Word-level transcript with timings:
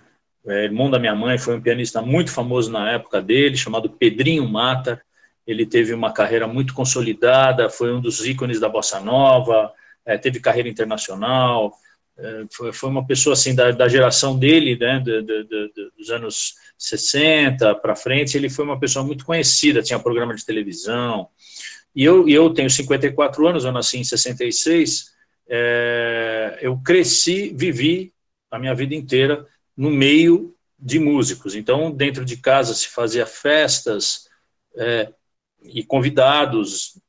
é, 0.47 0.65
irmão 0.65 0.91
da 0.91 0.99
minha 0.99 1.15
mãe, 1.15 1.39
foi 1.39 1.57
um 1.57 1.61
pianista 1.61 2.01
muito 2.01 2.31
famoso 2.31 2.71
na 2.71 2.91
época 2.93 3.21
dele, 3.21 3.57
chamado 3.57 3.91
Pedrinho 3.91 4.49
Mata. 4.49 5.03
Ele 5.47 5.67
teve 5.67 5.93
uma 5.93 6.12
carreira 6.12 6.47
muito 6.47 6.73
consolidada, 6.73 7.69
foi 7.69 7.93
um 7.93 8.01
dos 8.01 8.25
ícones 8.25 8.61
da 8.61 8.69
bossa 8.69 9.01
nova, 9.01 9.73
é, 10.05 10.17
teve 10.17 10.41
carreira 10.41 10.69
internacional. 10.69 11.73
É, 12.19 12.45
foi, 12.51 12.73
foi, 12.73 12.89
uma 12.89 13.07
pessoa 13.07 13.34
assim 13.34 13.55
da, 13.55 13.73
da 13.73 13.89
geração 13.89 14.39
dele, 14.39 14.77
né, 14.79 15.01
de, 15.01 15.23
de, 15.23 15.45
de, 15.45 15.91
dos 15.99 16.11
anos 16.11 16.55
60 16.79 17.75
para 17.75 17.97
frente. 17.97 18.37
Ele 18.37 18.49
foi 18.49 18.65
uma 18.65 18.79
pessoa 18.79 19.05
muito 19.05 19.25
conhecida, 19.25 19.83
tinha 19.83 19.99
programa 19.99 20.34
de 20.34 20.47
televisão. 20.47 21.29
E 21.97 22.05
eu, 22.05 22.29
eu 22.29 22.53
tenho 22.53 22.69
54 22.69 23.49
anos, 23.49 23.65
eu 23.65 23.73
nasci 23.73 23.97
em 23.97 24.05
66, 24.05 25.15
é, 25.49 26.59
eu 26.61 26.77
cresci, 26.77 27.55
vivi 27.57 28.13
a 28.51 28.59
minha 28.59 28.75
vida 28.75 28.95
inteira 28.95 29.47
no 29.75 29.91
meio 29.91 30.55
de 30.79 30.99
músicos. 30.99 31.55
Então, 31.55 31.91
dentro 31.91 32.23
de 32.23 32.37
casa 32.37 32.75
se 32.75 32.89
fazia 32.89 33.25
festas 33.25 34.29
é, 34.77 35.11
e 35.62 35.83
convidados. 35.83 37.01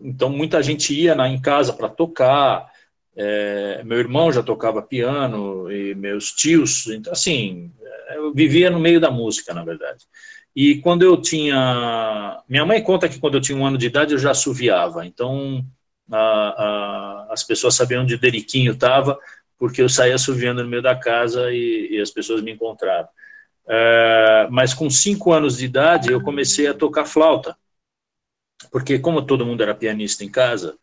Então, 0.00 0.28
muita 0.30 0.62
gente 0.62 0.94
ia 0.94 1.16
na, 1.16 1.28
em 1.28 1.40
casa 1.40 1.72
para 1.72 1.88
tocar. 1.88 2.70
É, 3.16 3.82
meu 3.82 3.98
irmão 3.98 4.30
já 4.30 4.44
tocava 4.44 4.80
piano 4.80 5.72
e 5.72 5.92
meus 5.96 6.30
tios. 6.30 6.86
Então, 6.86 7.12
assim, 7.12 7.72
eu 8.14 8.32
vivia 8.32 8.70
no 8.70 8.78
meio 8.78 9.00
da 9.00 9.10
música, 9.10 9.52
na 9.52 9.64
verdade. 9.64 10.04
E 10.56 10.80
quando 10.80 11.02
eu 11.02 11.20
tinha. 11.20 12.42
Minha 12.48 12.64
mãe 12.64 12.82
conta 12.82 13.10
que 13.10 13.20
quando 13.20 13.34
eu 13.34 13.42
tinha 13.42 13.58
um 13.58 13.66
ano 13.66 13.76
de 13.76 13.86
idade 13.86 14.14
eu 14.14 14.18
já 14.18 14.30
assoviava. 14.30 15.04
Então 15.04 15.62
a, 16.10 16.16
a, 16.18 17.26
as 17.30 17.44
pessoas 17.44 17.74
sabiam 17.74 18.02
onde 18.02 18.14
o 18.14 18.18
Deriquinho 18.18 18.72
estava, 18.72 19.18
porque 19.58 19.82
eu 19.82 19.88
saía 19.88 20.14
assoviando 20.14 20.64
no 20.64 20.70
meio 20.70 20.82
da 20.82 20.96
casa 20.96 21.52
e, 21.52 21.88
e 21.92 22.00
as 22.00 22.10
pessoas 22.10 22.40
me 22.40 22.52
encontraram. 22.52 23.06
É, 23.68 24.48
mas 24.50 24.72
com 24.72 24.88
cinco 24.88 25.32
anos 25.32 25.58
de 25.58 25.66
idade 25.66 26.10
eu 26.10 26.22
comecei 26.22 26.66
a 26.66 26.74
tocar 26.74 27.04
flauta. 27.04 27.54
Porque, 28.72 28.98
como 28.98 29.26
todo 29.26 29.44
mundo 29.44 29.62
era 29.62 29.74
pianista 29.74 30.24
em 30.24 30.30
casa, 30.30 30.78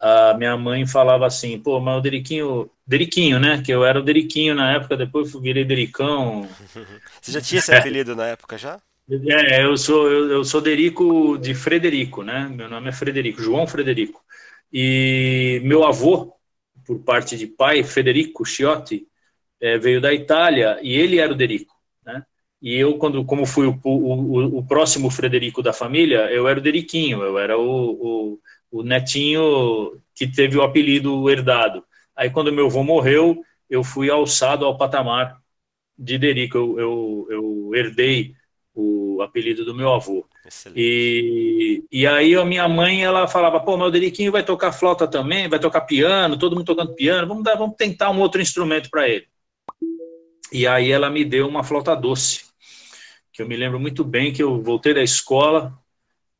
a 0.00 0.32
minha 0.32 0.56
mãe 0.56 0.86
falava 0.86 1.26
assim: 1.26 1.58
pô, 1.58 1.78
mas 1.78 1.98
o 1.98 2.00
Deriquinho. 2.00 2.70
Deriquinho, 2.86 3.38
né? 3.38 3.62
Que 3.62 3.70
eu 3.70 3.84
era 3.84 4.00
o 4.00 4.02
Deriquinho 4.02 4.54
na 4.54 4.72
época, 4.72 4.96
depois 4.96 5.30
virei 5.34 5.64
Dericão. 5.64 6.48
Você 7.20 7.32
já 7.32 7.40
tinha 7.40 7.58
esse 7.58 7.74
apelido 7.74 8.16
na 8.16 8.26
época 8.26 8.56
já? 8.56 8.80
É, 9.10 9.64
eu 9.64 9.76
sou, 9.76 10.08
eu, 10.08 10.30
eu, 10.30 10.44
sou 10.44 10.60
Derico 10.60 11.36
de 11.36 11.52
Frederico, 11.52 12.22
né? 12.22 12.48
Meu 12.48 12.68
nome 12.68 12.90
é 12.90 12.92
Frederico, 12.92 13.42
João 13.42 13.66
Frederico. 13.66 14.22
E 14.72 15.60
meu 15.64 15.84
avô, 15.84 16.32
por 16.86 17.00
parte 17.00 17.36
de 17.36 17.48
pai, 17.48 17.82
Federico 17.82 18.44
Ciotti, 18.46 19.08
é, 19.60 19.76
veio 19.78 20.00
da 20.00 20.14
Itália 20.14 20.78
e 20.80 20.94
ele 20.94 21.18
era 21.18 21.32
o 21.32 21.34
Derico, 21.34 21.74
né? 22.04 22.24
E 22.62 22.76
eu, 22.76 22.98
quando, 22.98 23.24
como 23.24 23.46
fui 23.46 23.66
o, 23.66 23.80
o, 23.82 24.58
o, 24.58 24.66
próximo 24.66 25.10
Frederico 25.10 25.62
da 25.62 25.72
família, 25.72 26.30
eu 26.30 26.46
era 26.46 26.60
o 26.60 26.62
Deriquinho, 26.62 27.22
eu 27.22 27.38
era 27.38 27.58
o, 27.58 28.38
o, 28.70 28.82
netinho 28.84 30.00
que 30.14 30.26
teve 30.28 30.56
o 30.56 30.62
apelido 30.62 31.28
herdado. 31.30 31.84
Aí, 32.14 32.30
quando 32.30 32.52
meu 32.52 32.66
avô 32.66 32.84
morreu, 32.84 33.42
eu 33.68 33.82
fui 33.82 34.10
alçado 34.10 34.64
ao 34.64 34.76
patamar 34.78 35.40
de 35.98 36.18
Derico. 36.18 36.58
Eu, 36.58 36.78
eu, 36.78 37.26
eu 37.30 37.74
herdei 37.74 38.34
o 38.80 39.22
apelido 39.22 39.64
do 39.64 39.74
meu 39.74 39.92
avô. 39.92 40.26
E, 40.74 41.84
e 41.90 42.06
aí 42.06 42.34
a 42.34 42.44
minha 42.44 42.68
mãe 42.68 43.04
ela 43.04 43.28
falava, 43.28 43.60
pô, 43.60 43.76
meu 43.76 43.90
Deriquinho 43.90 44.32
vai 44.32 44.42
tocar 44.42 44.72
flauta 44.72 45.06
também, 45.06 45.48
vai 45.48 45.58
tocar 45.58 45.82
piano, 45.82 46.38
todo 46.38 46.56
mundo 46.56 46.66
tocando 46.66 46.94
piano, 46.94 47.26
vamos 47.26 47.42
dar, 47.42 47.56
vamos 47.56 47.76
tentar 47.76 48.10
um 48.10 48.20
outro 48.20 48.40
instrumento 48.40 48.88
para 48.90 49.08
ele. 49.08 49.26
E 50.52 50.66
aí 50.66 50.90
ela 50.90 51.10
me 51.10 51.24
deu 51.24 51.46
uma 51.46 51.62
flauta 51.62 51.94
doce, 51.94 52.44
que 53.32 53.42
eu 53.42 53.46
me 53.46 53.56
lembro 53.56 53.78
muito 53.78 54.04
bem 54.04 54.32
que 54.32 54.42
eu 54.42 54.62
voltei 54.62 54.94
da 54.94 55.02
escola, 55.02 55.72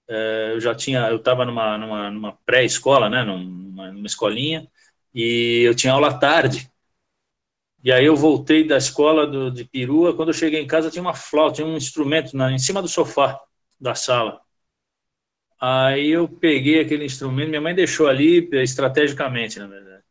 é, 0.08 0.52
eu 0.54 0.60
já 0.60 0.74
tinha, 0.74 1.08
eu 1.08 1.16
estava 1.16 1.44
numa, 1.44 1.78
numa, 1.78 2.10
numa 2.10 2.38
pré-escola, 2.44 3.08
né, 3.08 3.22
numa, 3.24 3.92
numa 3.92 4.06
escolinha, 4.06 4.66
e 5.14 5.62
eu 5.64 5.74
tinha 5.74 5.92
aula 5.92 6.08
à 6.08 6.14
tarde. 6.14 6.69
E 7.82 7.90
aí 7.90 8.04
eu 8.04 8.14
voltei 8.14 8.66
da 8.66 8.76
escola 8.76 9.26
do, 9.26 9.50
de 9.50 9.64
perua, 9.64 10.14
quando 10.14 10.28
eu 10.28 10.34
cheguei 10.34 10.60
em 10.60 10.66
casa 10.66 10.90
tinha 10.90 11.02
uma 11.02 11.14
flauta, 11.14 11.56
tinha 11.56 11.66
um 11.66 11.76
instrumento 11.76 12.36
na, 12.36 12.52
em 12.52 12.58
cima 12.58 12.82
do 12.82 12.88
sofá 12.88 13.40
da 13.80 13.94
sala. 13.94 14.40
Aí 15.60 16.10
eu 16.10 16.28
peguei 16.28 16.80
aquele 16.80 17.04
instrumento, 17.04 17.48
minha 17.48 17.60
mãe 17.60 17.74
deixou 17.74 18.08
ali 18.08 18.48
estrategicamente, 18.62 19.58
na 19.58 19.66
verdade. 19.66 20.02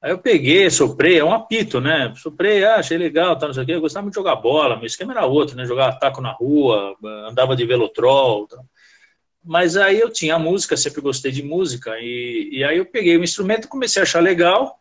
Aí 0.00 0.12
eu 0.12 0.18
peguei, 0.18 0.70
soprei, 0.70 1.18
é 1.18 1.24
um 1.24 1.32
apito, 1.32 1.80
né? 1.80 2.12
Soprei, 2.16 2.64
ah, 2.64 2.76
achei 2.76 2.96
legal, 2.96 3.36
tá, 3.36 3.46
não 3.48 3.54
sei 3.54 3.64
o 3.64 3.66
quê. 3.66 3.72
Eu 3.74 3.80
gostava 3.80 4.02
muito 4.04 4.14
de 4.14 4.20
jogar 4.20 4.36
bola, 4.36 4.76
meu 4.76 4.86
esquema 4.86 5.12
era 5.12 5.26
outro, 5.26 5.56
né? 5.56 5.64
Jogar 5.66 5.98
taco 5.98 6.20
na 6.20 6.32
rua, 6.32 6.96
andava 7.28 7.56
de 7.56 7.66
velotrol. 7.66 8.46
Tá. 8.46 8.58
Mas 9.44 9.76
aí 9.76 9.98
eu 9.98 10.10
tinha 10.10 10.38
música, 10.38 10.76
sempre 10.76 11.00
gostei 11.00 11.32
de 11.32 11.42
música, 11.42 11.98
e, 12.00 12.50
e 12.52 12.64
aí 12.64 12.78
eu 12.78 12.86
peguei 12.86 13.16
o 13.16 13.24
instrumento, 13.24 13.68
comecei 13.68 14.00
a 14.00 14.04
achar 14.04 14.20
legal, 14.20 14.80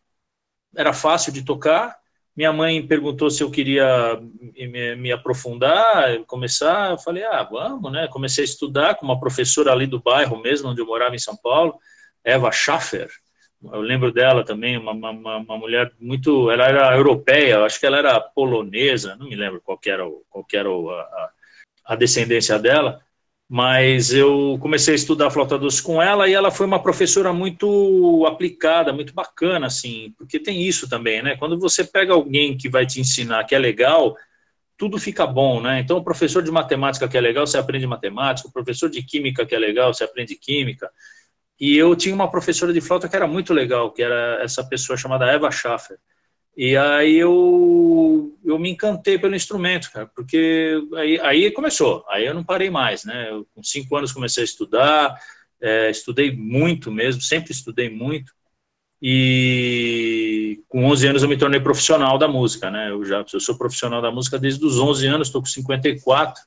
era 0.76 0.94
fácil 0.94 1.32
de 1.32 1.44
tocar, 1.44 1.98
minha 2.38 2.54
mãe 2.54 2.86
perguntou 2.86 3.32
se 3.32 3.42
eu 3.42 3.50
queria 3.50 4.22
me, 4.54 4.96
me, 4.96 5.12
aprofundar, 5.12 6.20
começar. 6.28 6.92
Eu 6.92 7.00
falei, 7.00 7.24
ah, 7.24 7.42
vamos, 7.42 7.92
né? 7.92 8.08
Comecei 8.08 8.44
a 8.44 8.46
estudar 8.46 8.94
com 8.94 9.06
uma 9.06 9.20
professora 9.20 9.72
ali 9.72 9.88
do 9.88 10.00
bairro 10.00 10.40
mesmo, 10.40 10.70
onde 10.70 10.80
eu 10.80 10.86
morava 10.86 11.16
em 11.16 11.20
São 11.20 11.36
Paulo, 11.36 11.80
Eva 12.24 12.52
Schaffer. 12.52 13.10
Eu 13.64 13.82
lembro 13.82 14.12
dela 14.12 14.46
também, 14.46 14.78
uma, 14.78 14.92
uma, 14.92 15.38
uma 15.38 15.58
mulher 15.58 15.92
muito. 16.00 16.52
Ela 16.52 16.68
era 16.68 16.96
europeia, 16.96 17.66
acho 17.66 17.80
que 17.80 17.88
ela 17.88 17.98
era 17.98 18.22
polonesa, 18.22 19.16
não 19.16 19.28
me 19.28 19.36
lembro 19.36 19.60
qual 19.60 19.80
era, 19.88 20.04
qual 20.30 20.46
era 20.54 20.70
a, 20.70 21.30
a 21.86 21.96
descendência 21.96 22.60
dela 22.60 23.02
mas 23.50 24.14
eu 24.14 24.58
comecei 24.62 24.94
a 24.94 24.96
estudar 24.96 25.32
flauta 25.32 25.58
doce 25.58 25.82
com 25.82 26.02
ela 26.02 26.28
e 26.28 26.34
ela 26.34 26.52
foi 26.52 26.66
uma 26.66 26.82
professora 26.82 27.32
muito 27.32 28.26
aplicada, 28.28 28.92
muito 28.92 29.14
bacana, 29.14 29.68
assim, 29.68 30.14
porque 30.18 30.38
tem 30.40 30.62
isso 30.64 30.90
também, 30.90 31.24
né? 31.24 31.38
Quando 31.38 31.58
você 31.58 31.84
pega 31.84 32.14
alguém 32.14 32.58
que 32.58 32.70
vai 32.70 32.86
te 32.86 33.00
ensinar 33.00 33.46
que 33.46 33.56
é 33.56 33.60
legal, 33.60 34.16
tudo 34.78 35.00
fica 35.00 35.26
bom, 35.26 35.62
né? 35.62 35.80
Então, 35.80 35.98
o 35.98 36.04
professor 36.04 36.44
de 36.44 36.52
matemática 36.52 37.08
que 37.08 37.18
é 37.18 37.22
legal, 37.22 37.48
você 37.48 37.58
aprende 37.58 37.88
matemática, 37.88 38.50
o 38.50 38.52
professor 38.52 38.90
de 38.90 39.02
química 39.02 39.46
que 39.46 39.56
é 39.56 39.60
legal, 39.60 39.94
você 39.94 40.04
aprende 40.04 40.36
química. 40.36 40.90
E 41.60 41.76
eu 41.76 41.96
tinha 41.96 42.14
uma 42.14 42.30
professora 42.30 42.74
de 42.74 42.82
flauta 42.82 43.10
que 43.10 43.16
era 43.16 43.28
muito 43.28 43.54
legal, 43.54 43.92
que 43.92 44.04
era 44.04 44.44
essa 44.44 44.64
pessoa 44.64 44.98
chamada 44.98 45.26
Eva 45.26 45.50
Schaffer. 45.50 45.98
E 46.56 46.76
aí 46.76 47.16
eu, 47.16 47.87
eu 48.44 48.58
me 48.60 48.70
encantei 48.70 49.18
pelo 49.18 49.36
instrumento, 49.36 49.92
cara, 49.92 50.08
porque 50.16 50.80
aí, 50.96 51.20
aí 51.22 51.52
começou, 51.52 52.06
aí 52.10 52.26
eu 52.26 52.34
não 52.34 52.44
parei 52.44 52.70
mais, 52.70 53.04
né? 53.04 53.30
Eu, 53.30 53.48
com 53.54 53.64
cinco 53.64 53.96
anos 53.96 54.12
comecei 54.12 54.44
a 54.44 54.46
estudar, 54.46 55.20
é, 55.62 55.90
estudei 55.90 56.36
muito 56.36 56.92
mesmo, 56.92 57.22
sempre 57.22 57.52
estudei 57.52 57.90
muito, 57.90 58.32
e 59.02 60.64
com 60.68 60.86
11 60.86 61.08
anos 61.08 61.24
eu 61.24 61.30
me 61.30 61.38
tornei 61.38 61.60
profissional 61.60 62.18
da 62.18 62.28
música, 62.28 62.72
né? 62.72 62.90
Eu 62.90 63.06
já 63.06 63.24
eu 63.32 63.40
sou 63.40 63.58
profissional 63.58 64.02
da 64.02 64.12
música 64.12 64.40
desde 64.40 64.66
os 64.66 64.80
11 64.80 65.08
anos, 65.08 65.28
estou 65.28 65.42
com 65.42 65.48
54, 65.48 66.42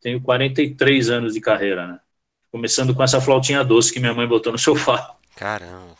tenho 0.00 0.20
43 0.20 1.10
anos 1.10 1.34
de 1.34 1.40
carreira, 1.40 1.86
né? 1.86 2.00
Começando 2.50 2.94
com 2.94 3.02
essa 3.02 3.20
flautinha 3.20 3.64
doce 3.64 3.92
que 3.92 4.00
minha 4.00 4.14
mãe 4.14 4.26
botou 4.26 4.52
no 4.52 4.58
sofá. 4.58 5.14
Caramba, 5.36 5.96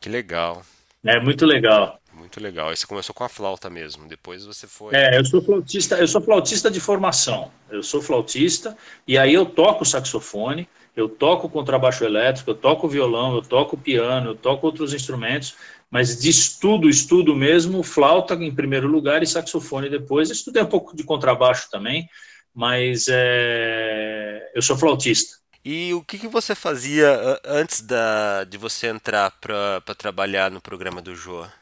que 0.00 0.08
legal. 0.08 0.64
É 1.04 1.20
muito 1.20 1.46
legal. 1.46 2.00
Muito 2.18 2.40
legal. 2.40 2.68
Aí 2.68 2.76
você 2.76 2.86
começou 2.86 3.14
com 3.14 3.24
a 3.24 3.28
flauta 3.28 3.70
mesmo, 3.70 4.08
depois 4.08 4.44
você 4.44 4.66
foi. 4.66 4.94
É, 4.94 5.18
eu 5.18 5.24
sou 5.24 5.40
flautista, 5.40 5.96
eu 5.96 6.08
sou 6.08 6.20
flautista 6.20 6.70
de 6.70 6.80
formação. 6.80 7.50
Eu 7.70 7.82
sou 7.82 8.02
flautista 8.02 8.76
e 9.06 9.16
aí 9.16 9.32
eu 9.32 9.46
toco 9.46 9.84
saxofone, 9.84 10.68
eu 10.96 11.08
toco 11.08 11.48
contrabaixo 11.48 12.04
elétrico, 12.04 12.50
eu 12.50 12.54
toco 12.54 12.88
violão, 12.88 13.36
eu 13.36 13.42
toco 13.42 13.76
piano, 13.76 14.30
eu 14.30 14.34
toco 14.34 14.66
outros 14.66 14.92
instrumentos, 14.92 15.54
mas 15.90 16.18
de 16.18 16.28
estudo, 16.28 16.88
estudo 16.88 17.34
mesmo, 17.36 17.82
flauta 17.82 18.34
em 18.34 18.54
primeiro 18.54 18.88
lugar 18.88 19.22
e 19.22 19.26
saxofone 19.26 19.88
depois. 19.88 20.28
Eu 20.28 20.34
estudei 20.34 20.62
um 20.62 20.66
pouco 20.66 20.96
de 20.96 21.04
contrabaixo 21.04 21.70
também, 21.70 22.08
mas 22.52 23.06
é, 23.08 24.50
eu 24.54 24.60
sou 24.60 24.76
flautista. 24.76 25.38
E 25.64 25.92
o 25.94 26.02
que, 26.02 26.18
que 26.18 26.28
você 26.28 26.54
fazia 26.54 27.38
antes 27.44 27.80
da, 27.80 28.44
de 28.44 28.56
você 28.56 28.86
entrar 28.88 29.30
para 29.40 29.94
trabalhar 29.96 30.50
no 30.50 30.60
programa 30.60 31.00
do 31.02 31.14
Joa? 31.14 31.52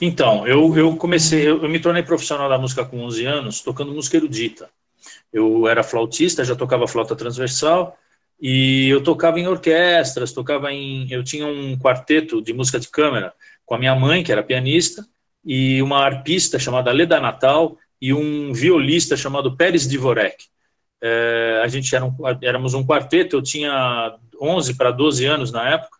Então, 0.00 0.46
eu, 0.46 0.76
eu 0.76 0.96
comecei, 0.96 1.48
eu, 1.48 1.62
eu, 1.62 1.68
me 1.68 1.80
tornei 1.80 2.02
profissional 2.02 2.48
da 2.48 2.58
música 2.58 2.84
com 2.84 3.00
11 3.02 3.24
anos, 3.24 3.60
tocando 3.60 3.92
música 3.92 4.16
erudita. 4.16 4.68
Eu 5.32 5.66
era 5.66 5.82
flautista, 5.82 6.44
já 6.44 6.54
tocava 6.54 6.86
flauta 6.86 7.16
transversal, 7.16 7.98
e 8.40 8.88
eu 8.88 9.02
tocava 9.02 9.38
em 9.40 9.46
orquestras, 9.46 10.32
tocava 10.32 10.72
em. 10.72 11.10
Eu 11.10 11.24
tinha 11.24 11.46
um 11.46 11.78
quarteto 11.78 12.42
de 12.42 12.52
música 12.52 12.78
de 12.78 12.88
câmara 12.88 13.32
com 13.64 13.74
a 13.74 13.78
minha 13.78 13.94
mãe, 13.94 14.22
que 14.22 14.32
era 14.32 14.42
pianista, 14.42 15.06
e 15.44 15.80
uma 15.82 16.04
arpista 16.04 16.58
chamada 16.58 16.92
Leda 16.92 17.20
Natal, 17.20 17.78
e 18.00 18.12
um 18.12 18.52
violista 18.52 19.16
chamado 19.16 19.56
Pérez 19.56 19.86
Dvorek. 19.86 20.44
É, 21.02 21.60
a 21.62 21.68
gente 21.68 21.94
era 21.94 22.04
um, 22.04 22.14
éramos 22.42 22.74
um 22.74 22.84
quarteto, 22.86 23.36
eu 23.36 23.42
tinha 23.42 24.16
11 24.40 24.76
para 24.76 24.90
12 24.90 25.24
anos 25.24 25.50
na 25.52 25.70
época, 25.70 25.98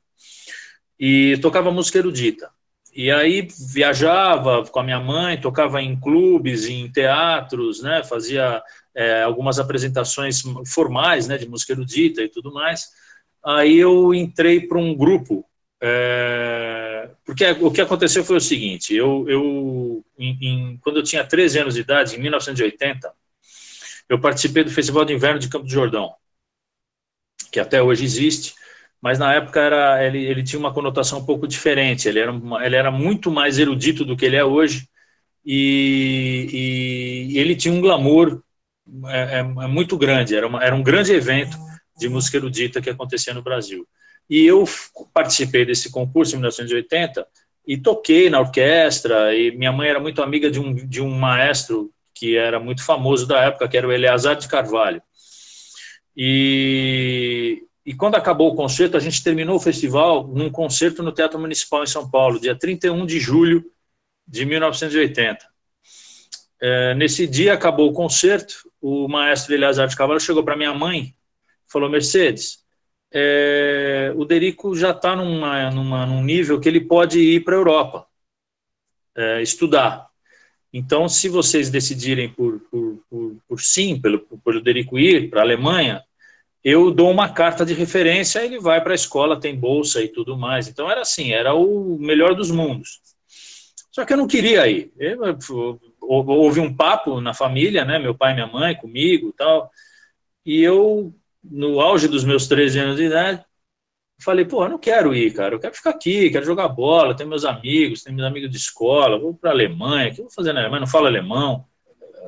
e 0.99 1.39
tocava 1.39 1.71
música 1.71 1.99
erudita. 1.99 2.51
E 2.95 3.11
aí 3.11 3.49
viajava 3.73 4.65
com 4.67 4.79
a 4.79 4.85
minha 4.85 5.01
mãe, 5.01 5.41
tocava 5.41 5.83
em 5.83 5.99
clubes, 5.99 6.67
em 6.67 6.89
teatros, 6.91 7.83
né? 7.83 8.05
Fazia 8.05 8.63
é, 8.95 9.23
algumas 9.23 9.59
apresentações 9.59 10.43
formais, 10.73 11.27
né? 11.27 11.37
De 11.37 11.49
música 11.49 11.73
erudita 11.73 12.23
e 12.23 12.29
tudo 12.29 12.53
mais. 12.53 12.89
Aí 13.45 13.77
eu 13.77 14.15
entrei 14.15 14.61
para 14.61 14.79
um 14.79 14.95
grupo, 14.95 15.45
é, 15.83 17.11
porque 17.27 17.45
o 17.61 17.71
que 17.73 17.81
aconteceu 17.81 18.25
foi 18.25 18.37
o 18.37 18.41
seguinte: 18.41 18.95
eu, 18.95 19.29
eu 19.29 20.05
em, 20.17 20.39
em, 20.41 20.77
quando 20.79 20.99
eu 20.99 21.03
tinha 21.03 21.25
13 21.25 21.59
anos 21.59 21.75
de 21.75 21.81
idade, 21.81 22.17
em 22.17 22.21
1980, 22.21 23.13
eu 24.09 24.21
participei 24.21 24.63
do 24.63 24.71
Festival 24.71 25.05
de 25.05 25.13
Inverno 25.13 25.41
de 25.41 25.49
Campo 25.49 25.67
do 25.67 25.73
Jordão, 25.73 26.15
que 27.51 27.59
até 27.59 27.83
hoje 27.83 28.05
existe 28.05 28.55
mas 29.05 29.19
na 29.19 29.35
época 29.35 29.61
era, 29.61 30.03
ele, 30.03 30.25
ele 30.25 30.43
tinha 30.43 30.59
uma 30.59 30.73
conotação 30.73 31.19
um 31.19 31.27
pouco 31.27 31.47
diferente, 31.47 32.09
ele 32.09 32.21
era, 32.21 32.33
uma, 32.33 32.65
ele 32.65 32.75
era 32.75 32.91
muito 32.91 33.31
mais 33.31 33.59
erudito 33.59 34.03
do 34.03 34.17
que 34.17 34.25
ele 34.25 34.37
é 34.37 34.43
hoje, 34.43 34.89
e, 35.45 37.29
e 37.29 37.39
ele 37.39 37.55
tinha 37.55 37.75
um 37.75 37.83
glamour 37.83 38.43
é, 39.09 39.19
é, 39.19 39.39
é 39.41 39.67
muito 39.67 39.99
grande, 39.99 40.35
era, 40.35 40.47
uma, 40.47 40.65
era 40.65 40.75
um 40.75 40.83
grande 40.83 41.13
evento 41.13 41.55
de 41.99 42.09
música 42.09 42.39
erudita 42.39 42.81
que 42.81 42.89
acontecia 42.89 43.35
no 43.35 43.43
Brasil. 43.43 43.87
E 44.29 44.43
eu 44.47 44.65
participei 45.13 45.67
desse 45.67 45.91
concurso 45.91 46.35
em 46.35 46.39
1980 46.39 47.27
e 47.69 47.77
toquei 47.77 48.31
na 48.31 48.41
orquestra, 48.41 49.35
e 49.37 49.55
minha 49.55 49.71
mãe 49.71 49.91
era 49.91 50.01
muito 50.01 50.23
amiga 50.23 50.51
de 50.51 50.59
um, 50.59 50.75
de 50.75 51.03
um 51.03 51.11
maestro 51.11 51.91
que 52.15 52.39
era 52.39 52.59
muito 52.59 52.83
famoso 52.83 53.27
da 53.27 53.43
época, 53.43 53.69
que 53.69 53.77
era 53.77 53.87
o 53.87 53.93
Eleazar 53.93 54.37
de 54.37 54.49
Carvalho. 54.49 55.03
E, 56.17 57.65
e 57.85 57.95
quando 57.95 58.15
acabou 58.15 58.53
o 58.53 58.55
concerto, 58.55 58.97
a 58.97 59.01
gente 59.01 59.23
terminou 59.23 59.57
o 59.57 59.61
festival 59.61 60.27
num 60.29 60.51
concerto 60.51 61.03
no 61.03 61.13
Teatro 61.13 61.39
Municipal 61.39 61.83
em 61.83 61.87
São 61.87 62.11
Paulo, 62.11 62.41
dia 62.41 62.59
31 62.59 63.05
de 63.05 63.21
julho 63.21 63.65
de 64.27 64.45
1980. 64.45 65.47
É, 66.61 66.95
nesse 66.95 67.27
dia 67.27 67.53
acabou 67.53 67.91
o 67.91 67.93
concerto, 67.93 68.71
o 68.81 69.07
maestro 69.07 69.55
Eleazar 69.55 69.87
de 69.87 69.97
Cavalho 69.97 70.21
chegou 70.21 70.43
para 70.43 70.57
minha 70.57 70.73
mãe 70.73 71.15
falou: 71.75 71.91
Mercedes, 71.91 72.65
é, 73.13 74.13
o 74.17 74.25
Derico 74.25 74.77
já 74.77 74.91
está 74.91 75.17
numa, 75.17 75.71
numa, 75.71 76.07
num 76.07 76.23
nível 76.23 76.61
que 76.61 76.69
ele 76.69 76.81
pode 76.81 77.19
ir 77.19 77.45
para 77.45 77.55
a 77.55 77.59
Europa 77.59 78.07
é, 79.17 79.43
estudar. 79.43 80.09
Então, 80.73 81.09
se 81.09 81.29
vocês 81.29 81.71
decidirem 81.71 82.29
por, 82.29 82.61
por, 82.71 83.05
por, 83.09 83.37
por 83.49 83.61
sim, 83.61 84.01
pelo, 84.01 84.21
por 84.21 84.57
o 84.57 84.63
Derico 84.63 84.99
ir 84.99 85.31
para 85.31 85.41
a 85.41 85.45
Alemanha, 85.45 86.03
eu 86.65 86.91
dou 86.91 87.11
uma 87.11 87.29
carta 87.29 87.65
de 87.65 87.75
referência, 87.75 88.43
ele 88.43 88.59
vai 88.59 88.81
para 88.83 88.93
a 88.93 88.95
escola, 88.95 89.39
tem 89.39 89.55
bolsa 89.55 90.03
e 90.03 90.09
tudo 90.09 90.37
mais. 90.37 90.67
Então 90.67 90.91
era 90.91 91.03
assim, 91.03 91.31
era 91.31 91.55
o 91.55 91.99
melhor 92.01 92.35
dos 92.35 92.51
mundos. 92.51 93.01
Só 93.93 94.05
que 94.05 94.15
eu 94.15 94.17
não 94.17 94.27
queria 94.27 94.67
ir. 94.67 94.91
Eu, 94.99 95.39
houve 96.01 96.61
um 96.61 96.75
papo 96.75 97.21
na 97.21 97.35
família, 97.35 97.85
né, 97.85 97.99
meu 97.99 98.15
pai 98.15 98.33
minha 98.33 98.47
mãe 98.47 98.75
comigo, 98.75 99.33
tal. 99.37 99.71
E 100.45 100.63
eu, 100.63 101.15
no 101.43 101.81
auge 101.81 102.09
dos 102.09 102.25
meus 102.25 102.47
13 102.49 102.79
anos 102.79 102.97
de 102.97 103.05
idade, 103.05 103.45
falei, 104.23 104.45
pô, 104.47 104.65
eu 104.65 104.71
não 104.71 104.79
quero 104.79 105.15
ir, 105.15 105.35
cara, 105.35 105.55
eu 105.55 105.61
quero 105.61 105.75
ficar 105.75 105.91
aqui, 105.91 106.31
quero 106.31 106.47
jogar 106.47 106.69
bola, 106.69 107.15
tenho 107.15 107.29
meus 107.29 107.45
amigos, 107.45 108.03
tenho 108.03 108.17
meus 108.17 108.27
amigos 108.27 108.51
de 108.51 108.57
escola, 108.57 109.19
vou 109.19 109.35
para 109.35 109.51
a 109.51 109.53
Alemanha, 109.53 110.11
o 110.11 110.15
que 110.15 110.21
eu 110.21 110.25
vou 110.25 110.33
fazer 110.33 110.53
na 110.55 110.61
Alemanha? 110.61 110.81
Não 110.81 110.87
falo 110.87 111.07
alemão 111.07 111.67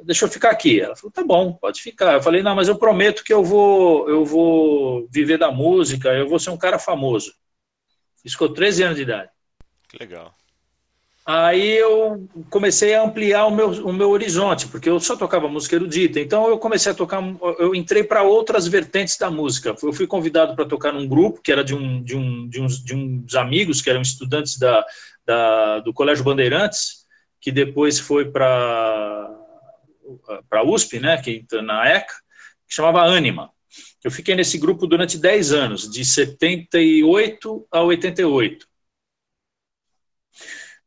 deixa 0.05 0.25
eu 0.25 0.29
ficar 0.29 0.51
aqui. 0.51 0.81
Ela 0.81 0.97
falou, 0.97 1.13
tá 1.13 1.25
bom, 1.25 1.53
pode 1.53 1.81
ficar. 1.81 2.15
Eu 2.15 2.23
falei, 2.23 2.43
não, 2.43 2.55
mas 2.55 2.69
eu 2.69 2.77
prometo 2.77 3.25
que 3.25 3.33
eu 3.33 3.43
vou, 3.43 4.09
eu 4.09 4.25
vou 4.25 5.07
viver 5.11 5.39
da 5.39 5.51
música, 5.51 6.11
eu 6.11 6.29
vou 6.29 6.39
ser 6.39 6.51
um 6.51 6.57
cara 6.57 6.79
famoso. 6.79 7.33
Isso 8.25 8.39
com 8.39 8.53
13 8.53 8.83
anos 8.83 8.97
de 8.97 9.03
idade. 9.03 9.31
Que 9.89 9.99
legal. 9.99 10.35
Aí 11.29 11.77
eu 11.77 12.29
comecei 12.49 12.95
a 12.95 13.03
ampliar 13.03 13.47
o 13.47 13.51
meu, 13.51 13.71
o 13.85 13.93
meu 13.93 14.11
horizonte, 14.11 14.69
porque 14.69 14.89
eu 14.89 15.01
só 15.01 15.17
tocava 15.17 15.49
música 15.49 15.75
erudita. 15.75 16.21
Então 16.21 16.49
eu 16.49 16.57
comecei 16.57 16.93
a 16.93 16.95
tocar, 16.95 17.21
eu 17.59 17.75
entrei 17.75 18.05
para 18.05 18.23
outras 18.23 18.69
vertentes 18.69 19.19
da 19.19 19.29
música. 19.29 19.75
Eu 19.83 19.93
fui 19.93 20.07
convidado 20.07 20.55
para 20.55 20.65
tocar 20.65 20.93
num 20.93 21.09
grupo 21.09 21.43
que 21.43 21.51
era 21.51 21.65
de, 21.65 21.75
um, 21.75 22.01
de, 22.01 22.17
um, 22.17 22.49
de, 22.49 22.61
uns, 22.61 22.79
de 22.79 22.95
uns 22.95 23.35
amigos 23.35 23.83
que 23.83 23.91
eram 23.91 24.03
estudantes 24.03 24.57
da, 24.57 24.87
da, 25.27 25.81
do 25.81 25.93
Colégio 25.93 26.23
Bandeirantes, 26.23 27.05
que 27.41 27.51
depois 27.51 27.99
foi 27.99 28.31
para 28.31 29.36
para 30.49 30.61
a 30.61 30.65
USP, 30.65 31.01
né, 31.01 31.21
que 31.21 31.45
na 31.63 31.89
ECA, 31.89 32.15
que 32.69 32.75
chamava 32.75 33.03
Anima. 33.03 33.51
Eu 34.03 34.11
fiquei 34.11 34.35
nesse 34.35 34.59
grupo 34.59 34.87
durante 34.87 35.19
10 35.19 35.53
anos, 35.53 35.91
de 35.91 36.05
78 36.05 37.67
a 37.71 37.83
88. 37.83 38.67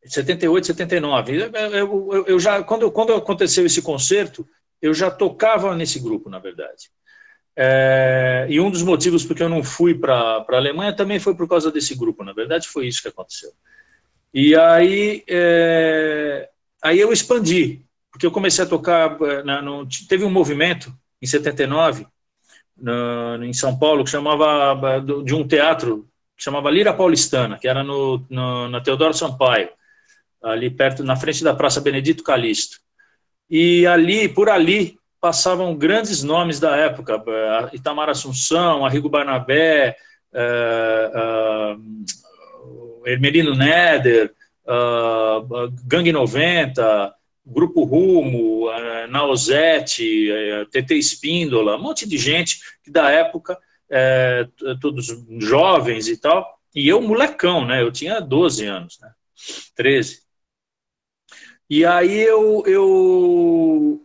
78, 0.05 0.67
79. 0.67 1.35
Eu, 1.35 1.51
eu, 1.73 2.25
eu 2.27 2.39
já, 2.39 2.63
quando, 2.63 2.89
quando 2.91 3.13
aconteceu 3.13 3.65
esse 3.65 3.81
concerto, 3.81 4.47
eu 4.81 4.93
já 4.93 5.11
tocava 5.11 5.75
nesse 5.75 5.99
grupo, 5.99 6.29
na 6.29 6.39
verdade. 6.39 6.89
É, 7.55 8.47
e 8.49 8.59
um 8.59 8.71
dos 8.71 8.83
motivos 8.83 9.25
porque 9.25 9.43
eu 9.43 9.49
não 9.49 9.63
fui 9.63 9.93
para 9.93 10.45
a 10.47 10.55
Alemanha 10.55 10.95
também 10.95 11.19
foi 11.19 11.35
por 11.35 11.47
causa 11.47 11.69
desse 11.69 11.93
grupo, 11.93 12.23
na 12.23 12.31
verdade 12.31 12.69
foi 12.69 12.87
isso 12.87 13.01
que 13.01 13.09
aconteceu. 13.09 13.51
E 14.33 14.55
aí, 14.55 15.23
é, 15.27 16.49
aí 16.81 16.99
eu 16.99 17.11
expandi 17.11 17.85
porque 18.19 18.27
eu 18.27 18.31
comecei 18.31 18.65
a 18.65 18.67
tocar, 18.67 19.17
eh, 19.21 19.43
na, 19.43 19.61
no, 19.61 19.87
teve 20.09 20.25
um 20.25 20.29
movimento 20.29 20.93
em 21.21 21.25
79, 21.25 22.05
no, 22.75 23.41
em 23.45 23.53
São 23.53 23.79
Paulo, 23.79 24.03
que 24.03 24.09
chamava, 24.09 24.77
eh, 24.97 25.23
de 25.23 25.33
um 25.33 25.47
teatro, 25.47 26.05
que 26.35 26.43
chamava 26.43 26.69
Lira 26.69 26.93
Paulistana, 26.93 27.57
que 27.57 27.65
era 27.65 27.81
no, 27.81 28.25
no, 28.29 28.67
na 28.67 28.81
Teodoro 28.81 29.13
Sampaio, 29.13 29.69
ali 30.43 30.69
perto, 30.69 31.01
na 31.01 31.15
frente 31.15 31.45
da 31.45 31.55
Praça 31.55 31.79
Benedito 31.79 32.21
Calixto. 32.21 32.79
E 33.49 33.87
ali, 33.87 34.27
por 34.27 34.49
ali, 34.49 34.99
passavam 35.21 35.73
grandes 35.73 36.21
nomes 36.21 36.59
da 36.59 36.75
época, 36.75 37.23
eh, 37.25 37.69
Itamar 37.71 38.09
Assunção, 38.09 38.85
Arrigo 38.85 39.07
Barnabé, 39.07 39.95
uh, 40.33 41.77
uh, 41.77 43.07
Hermelino 43.07 43.55
Neder, 43.55 44.33
uh, 44.65 45.71
Gangue 45.85 46.11
90, 46.11 47.15
Grupo 47.49 47.83
Rumo, 47.83 48.67
Nausete, 49.09 50.29
TT 50.71 50.95
Espíndola, 50.95 51.77
um 51.77 51.81
monte 51.81 52.07
de 52.07 52.17
gente 52.17 52.59
que 52.83 52.91
da 52.91 53.09
época, 53.09 53.57
é, 53.89 54.47
todos 54.79 55.07
jovens 55.39 56.07
e 56.07 56.17
tal, 56.17 56.59
e 56.75 56.87
eu 56.87 57.01
molecão, 57.01 57.65
né? 57.65 57.81
Eu 57.81 57.91
tinha 57.91 58.19
12 58.19 58.65
anos, 58.65 58.99
né? 58.99 59.11
13. 59.75 60.21
E 61.69 61.85
aí 61.85 62.19
eu, 62.19 62.63
eu 62.65 64.01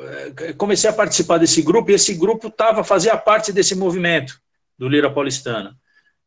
é, 0.00 0.52
comecei 0.54 0.88
a 0.90 0.92
participar 0.92 1.38
desse 1.38 1.62
grupo, 1.62 1.90
e 1.90 1.94
esse 1.94 2.14
grupo 2.14 2.50
tava, 2.50 2.82
fazia 2.82 3.16
parte 3.16 3.52
desse 3.52 3.74
movimento 3.74 4.40
do 4.78 4.88
Lira 4.88 5.12
Paulistana. 5.12 5.76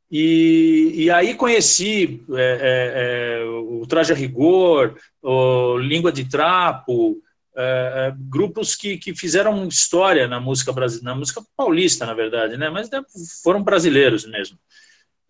E, 0.10 0.94
e 0.96 1.12
aí 1.12 1.36
conheci 1.36 2.24
é, 2.32 2.42
é, 2.42 3.42
é 3.42 3.46
o 3.46 3.86
Traje 3.86 4.14
a 4.14 4.16
Rigor, 4.16 4.96
o 5.22 5.78
Língua 5.78 6.12
de 6.12 6.26
Trapo, 6.26 7.22
é, 7.56 7.62
é, 8.08 8.16
grupos 8.18 8.76
que, 8.76 8.98
que 8.98 9.16
fizeram 9.16 9.68
história 9.68 10.28
na 10.28 10.40
música 10.40 10.72
brasileira, 10.72 11.12
na 11.12 11.20
música 11.20 11.42
paulista, 11.58 12.06
na 12.06 12.14
verdade, 12.14 12.56
né? 12.56 12.70
mas 12.70 12.90
né, 12.90 13.02
foram 13.44 13.64
brasileiros 13.64 14.26
mesmo. 14.26 14.58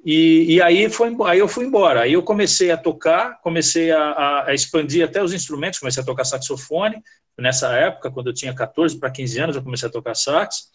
E, 0.05 0.55
e, 0.55 0.61
aí, 0.61 0.89
foi, 0.89 1.15
aí 1.25 1.39
eu 1.39 1.47
fui 1.47 1.65
embora. 1.65 2.01
Aí 2.01 2.13
eu 2.13 2.21
comecei 2.21 2.69
a 2.69 2.77
tocar, 2.77 3.41
comecei 3.41 3.91
a, 3.91 4.45
a, 4.45 4.53
expandir 4.53 5.03
até 5.03 5.23
os 5.23 5.33
instrumentos, 5.33 5.79
comecei 5.79 6.03
a 6.03 6.05
tocar 6.05 6.23
saxofone. 6.23 7.01
Nessa 7.37 7.73
época, 7.73 8.11
quando 8.11 8.27
eu 8.27 8.33
tinha 8.33 8.53
14 8.53 8.99
para 8.99 9.11
15 9.11 9.39
anos, 9.39 9.55
eu 9.55 9.63
comecei 9.63 9.89
a 9.89 9.91
tocar 9.91 10.15
sax. 10.15 10.69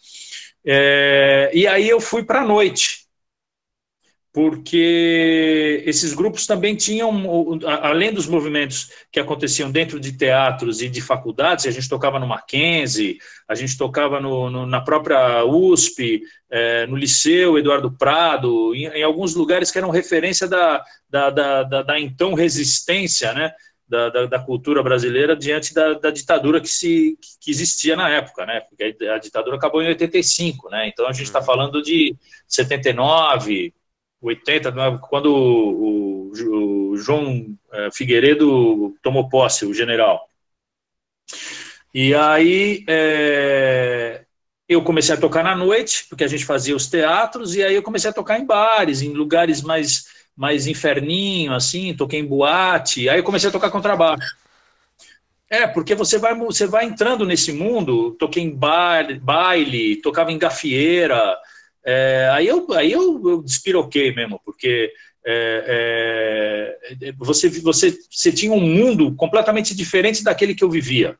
É, 0.65 1.51
e 1.53 1.65
aí 1.67 1.87
eu 1.87 2.01
fui 2.01 2.23
para 2.23 2.41
a 2.41 2.45
noite 2.45 3.02
porque 4.33 5.83
esses 5.85 6.15
grupos 6.15 6.47
também 6.47 6.75
tinham, 6.75 7.59
além 7.83 8.11
dos 8.11 8.25
movimentos 8.25 8.89
que 9.11 9.19
aconteciam 9.19 9.69
dentro 9.69 9.99
de 9.99 10.11
teatros 10.11 10.81
e 10.81 10.89
de 10.89 11.01
faculdades, 11.01 11.67
a 11.67 11.71
gente 11.71 11.87
tocava 11.87 12.17
no 12.17 12.25
Mackenzie, 12.25 13.19
a 13.47 13.53
gente 13.53 13.77
tocava 13.77 14.19
no, 14.19 14.49
no, 14.49 14.65
na 14.65 14.81
própria 14.81 15.45
USP, 15.45 16.23
é, 16.49 16.87
no 16.87 16.95
Liceu 16.95 17.59
Eduardo 17.59 17.91
Prado, 17.91 18.73
em, 18.73 18.87
em, 18.87 19.03
alguns 19.03 19.35
lugares 19.35 19.69
que 19.69 19.77
eram 19.77 19.91
referência 19.91 20.47
da, 20.47 20.83
da, 21.07 21.29
da, 21.29 21.63
da, 21.63 21.81
da 21.83 21.99
então 21.99 22.33
resistência, 22.33 23.33
né? 23.33 23.53
Da, 23.87 24.09
da, 24.09 24.25
da, 24.25 24.39
cultura 24.39 24.81
brasileira 24.81 25.35
diante 25.35 25.71
da, 25.71 25.93
da, 25.93 26.09
ditadura 26.09 26.59
que, 26.59 26.69
se, 26.69 27.15
que 27.39 27.51
existia 27.51 27.95
na 27.95 28.09
época, 28.09 28.43
né? 28.45 28.61
Porque 28.61 28.97
a, 29.05 29.15
a 29.15 29.19
ditadura 29.19 29.57
acabou 29.57 29.83
em 29.83 29.89
85, 29.89 30.69
né? 30.71 30.87
Então 30.87 31.05
a 31.05 31.11
gente 31.11 31.25
está 31.25 31.39
uhum. 31.39 31.45
falando 31.45 31.83
de 31.83 32.15
79, 32.47 33.71
80, 34.23 34.97
quando 35.09 35.27
o, 35.33 36.31
o, 36.31 36.91
o 36.91 36.97
João 36.97 37.55
é, 37.71 37.89
Figueiredo 37.91 38.95
tomou 39.01 39.29
posse, 39.29 39.65
o 39.65 39.73
general. 39.73 40.27
E 41.93 42.15
aí 42.15 42.83
é, 42.87 44.23
eu 44.67 44.81
comecei 44.83 45.13
a 45.13 45.19
tocar 45.19 45.43
na 45.43 45.55
noite, 45.55 46.05
porque 46.09 46.23
a 46.23 46.27
gente 46.27 46.45
fazia 46.45 46.75
os 46.75 46.87
teatros, 46.87 47.55
e 47.55 47.63
aí 47.63 47.75
eu 47.75 47.83
comecei 47.83 48.09
a 48.09 48.13
tocar 48.13 48.39
em 48.39 48.45
bares, 48.45 49.01
em 49.01 49.13
lugares 49.13 49.61
mais, 49.61 50.05
mais 50.35 50.65
inferninho, 50.65 51.53
assim, 51.53 51.95
toquei 51.95 52.19
em 52.19 52.25
boate, 52.25 53.09
aí 53.09 53.19
eu 53.19 53.23
comecei 53.23 53.49
a 53.49 53.51
tocar 53.51 53.69
contrabaixo. 53.69 54.35
É, 55.49 55.67
porque 55.67 55.93
você 55.93 56.17
vai, 56.17 56.33
você 56.35 56.65
vai 56.65 56.85
entrando 56.85 57.25
nesse 57.25 57.51
mundo, 57.51 58.15
toquei 58.17 58.41
em 58.41 58.55
baile, 58.55 59.19
baile 59.19 60.01
tocava 60.01 60.31
em 60.31 60.39
gafieira, 60.39 61.37
é, 61.85 62.29
aí 62.31 62.47
eu, 62.47 62.71
aí 62.73 62.91
eu, 62.91 63.21
eu 63.25 63.43
despiroquei 63.43 64.13
mesmo, 64.13 64.39
porque 64.45 64.91
é, 65.25 66.77
é, 67.01 67.11
você, 67.13 67.49
você, 67.49 67.97
você 68.09 68.31
tinha 68.31 68.51
um 68.51 68.59
mundo 68.59 69.13
completamente 69.15 69.75
diferente 69.75 70.23
daquele 70.23 70.55
que 70.55 70.63
eu 70.63 70.69
vivia. 70.69 71.17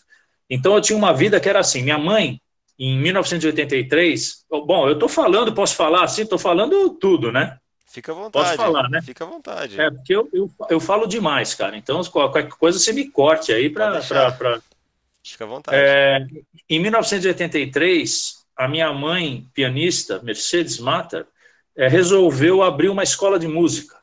Então 0.50 0.76
eu 0.76 0.82
tinha 0.82 0.98
uma 0.98 1.14
vida 1.14 1.40
que 1.40 1.48
era 1.48 1.60
assim. 1.60 1.82
Minha 1.82 1.98
mãe, 1.98 2.42
em 2.78 3.00
1983, 3.00 4.46
bom, 4.50 4.88
eu 4.88 4.94
estou 4.94 5.08
falando, 5.08 5.54
posso 5.54 5.76
falar 5.76 6.04
assim, 6.04 6.24
estou 6.24 6.40
falando 6.40 6.90
tudo, 6.90 7.32
né? 7.32 7.58
Fica 7.86 8.12
à 8.12 8.16
vontade. 8.16 8.46
Posso 8.46 8.58
falar, 8.58 8.90
né? 8.90 9.02
Fica 9.02 9.24
à 9.24 9.28
vontade. 9.28 9.80
É, 9.80 9.92
porque 9.92 10.16
eu, 10.16 10.28
eu, 10.34 10.50
eu 10.70 10.80
falo 10.80 11.06
demais, 11.06 11.54
cara. 11.54 11.76
Então, 11.78 12.02
qualquer 12.06 12.48
coisa 12.48 12.80
você 12.80 12.94
me 12.94 13.10
corte 13.10 13.54
aí 13.54 13.70
para 13.70 14.02
Fica 15.24 15.44
à 15.44 15.48
vontade. 15.48 15.78
É, 15.78 16.26
em 16.70 16.80
1983, 16.80 18.46
a 18.58 18.68
minha 18.68 18.92
mãe, 18.94 19.48
pianista, 19.54 20.22
Mercedes 20.24 20.80
Matter, 20.80 21.26
é, 21.76 21.88
resolveu 21.88 22.64
abrir 22.64 22.90
uma 22.90 23.04
escola 23.04 23.40
de 23.40 23.48
música 23.48 24.00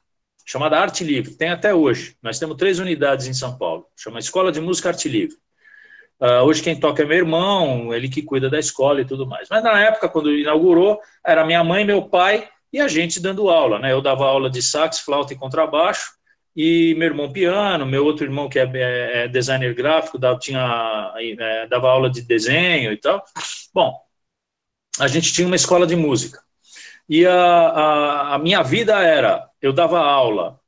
chamada 0.46 0.78
Arte 0.78 1.04
Livre. 1.04 1.34
Tem 1.34 1.50
até 1.50 1.74
hoje. 1.74 2.16
Nós 2.22 2.38
temos 2.38 2.56
três 2.56 2.78
unidades 2.78 3.26
em 3.26 3.34
São 3.34 3.58
Paulo. 3.58 3.86
Chama 3.96 4.18
Escola 4.18 4.50
de 4.50 4.60
Música 4.60 4.88
Arte 4.88 5.08
Livre. 5.08 5.36
Uh, 6.20 6.42
hoje 6.44 6.62
quem 6.62 6.78
toca 6.78 7.02
é 7.02 7.06
meu 7.06 7.18
irmão, 7.18 7.94
ele 7.94 8.08
que 8.08 8.22
cuida 8.22 8.50
da 8.50 8.58
escola 8.58 9.00
e 9.00 9.04
tudo 9.04 9.26
mais. 9.26 9.48
Mas 9.48 9.62
na 9.62 9.78
época, 9.80 10.08
quando 10.08 10.34
inaugurou, 10.34 10.98
era 11.24 11.44
minha 11.44 11.62
mãe, 11.62 11.84
meu 11.84 12.08
pai 12.08 12.48
e 12.72 12.80
a 12.80 12.88
gente 12.88 13.20
dando 13.20 13.48
aula. 13.48 13.78
Né? 13.78 13.92
Eu 13.92 14.00
dava 14.00 14.24
aula 14.24 14.50
de 14.50 14.60
sax, 14.60 14.98
flauta 15.00 15.32
e 15.32 15.36
contrabaixo 15.36 16.17
e 16.60 16.92
meu 16.96 17.06
irmão 17.06 17.30
piano, 17.30 17.86
meu 17.86 18.04
outro 18.04 18.26
irmão 18.26 18.48
que 18.48 18.58
é, 18.58 18.68
é, 18.74 19.24
é 19.24 19.28
designer 19.28 19.72
gráfico, 19.74 20.18
dava, 20.18 20.40
tinha, 20.40 21.14
é, 21.16 21.68
dava 21.68 21.88
aula 21.88 22.10
de 22.10 22.20
desenho 22.20 22.92
e 22.92 22.96
tal. 22.96 23.24
Bom, 23.72 23.96
a 24.98 25.06
gente 25.06 25.32
tinha 25.32 25.46
uma 25.46 25.54
escola 25.54 25.86
de 25.86 25.94
música. 25.94 26.42
E 27.08 27.24
a, 27.24 27.32
a, 27.32 28.34
a 28.34 28.38
minha 28.40 28.60
vida 28.64 29.00
era, 29.00 29.48
eu 29.62 29.72
dava 29.72 30.00
aula, 30.00 30.58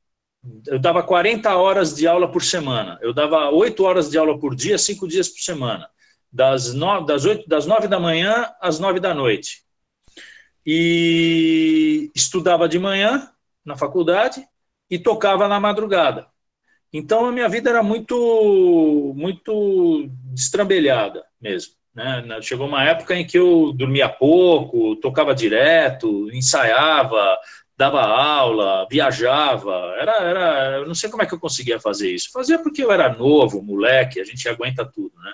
eu 0.68 0.78
dava 0.78 1.02
40 1.02 1.56
horas 1.56 1.97
de 1.97 2.06
aula 2.06 2.30
por 2.30 2.44
semana, 2.44 2.97
eu 3.02 3.12
dava 3.12 3.50
8 3.50 3.82
horas 3.82 4.09
de 4.09 4.16
aula 4.16 4.38
por 4.38 4.54
dia, 4.54 4.78
5 4.78 5.09
dias 5.09 5.28
por 5.28 5.40
semana, 5.40 5.90
das, 6.32 6.73
no, 6.73 7.00
das, 7.00 7.25
8, 7.25 7.49
das 7.49 7.66
9 7.66 7.88
da 7.88 7.99
manhã 7.99 8.49
às 8.61 8.78
9 8.78 9.00
da 9.00 9.12
noite. 9.12 9.64
E 10.64 12.12
estudava 12.14 12.68
de 12.68 12.78
manhã 12.78 13.28
na 13.64 13.76
faculdade, 13.76 14.47
e 14.90 14.99
tocava 14.99 15.47
na 15.47 15.61
madrugada. 15.61 16.26
Então 16.92 17.26
a 17.26 17.32
minha 17.32 17.49
vida 17.49 17.70
era 17.70 17.82
muito 17.82 19.14
muito 19.16 20.09
destrambelhada 20.32 21.25
mesmo. 21.40 21.75
Né? 21.94 22.25
Chegou 22.42 22.66
uma 22.66 22.85
época 22.85 23.14
em 23.14 23.26
que 23.26 23.38
eu 23.38 23.73
dormia 23.73 24.09
pouco, 24.09 24.97
tocava 24.97 25.35
direto, 25.35 26.30
ensaiava, 26.32 27.37
dava 27.76 28.02
aula, 28.02 28.87
viajava. 28.90 29.94
Era, 29.99 30.12
era, 30.23 30.76
eu 30.78 30.87
não 30.87 30.94
sei 30.94 31.11
como 31.11 31.23
é 31.23 31.26
que 31.26 31.35
eu 31.35 31.40
conseguia 31.40 31.80
fazer 31.80 32.12
isso. 32.12 32.30
Fazia 32.32 32.59
porque 32.59 32.82
eu 32.82 32.92
era 32.92 33.12
novo, 33.14 33.62
moleque, 33.62 34.20
a 34.20 34.25
gente 34.25 34.49
aguenta 34.49 34.85
tudo, 34.85 35.12
né? 35.18 35.32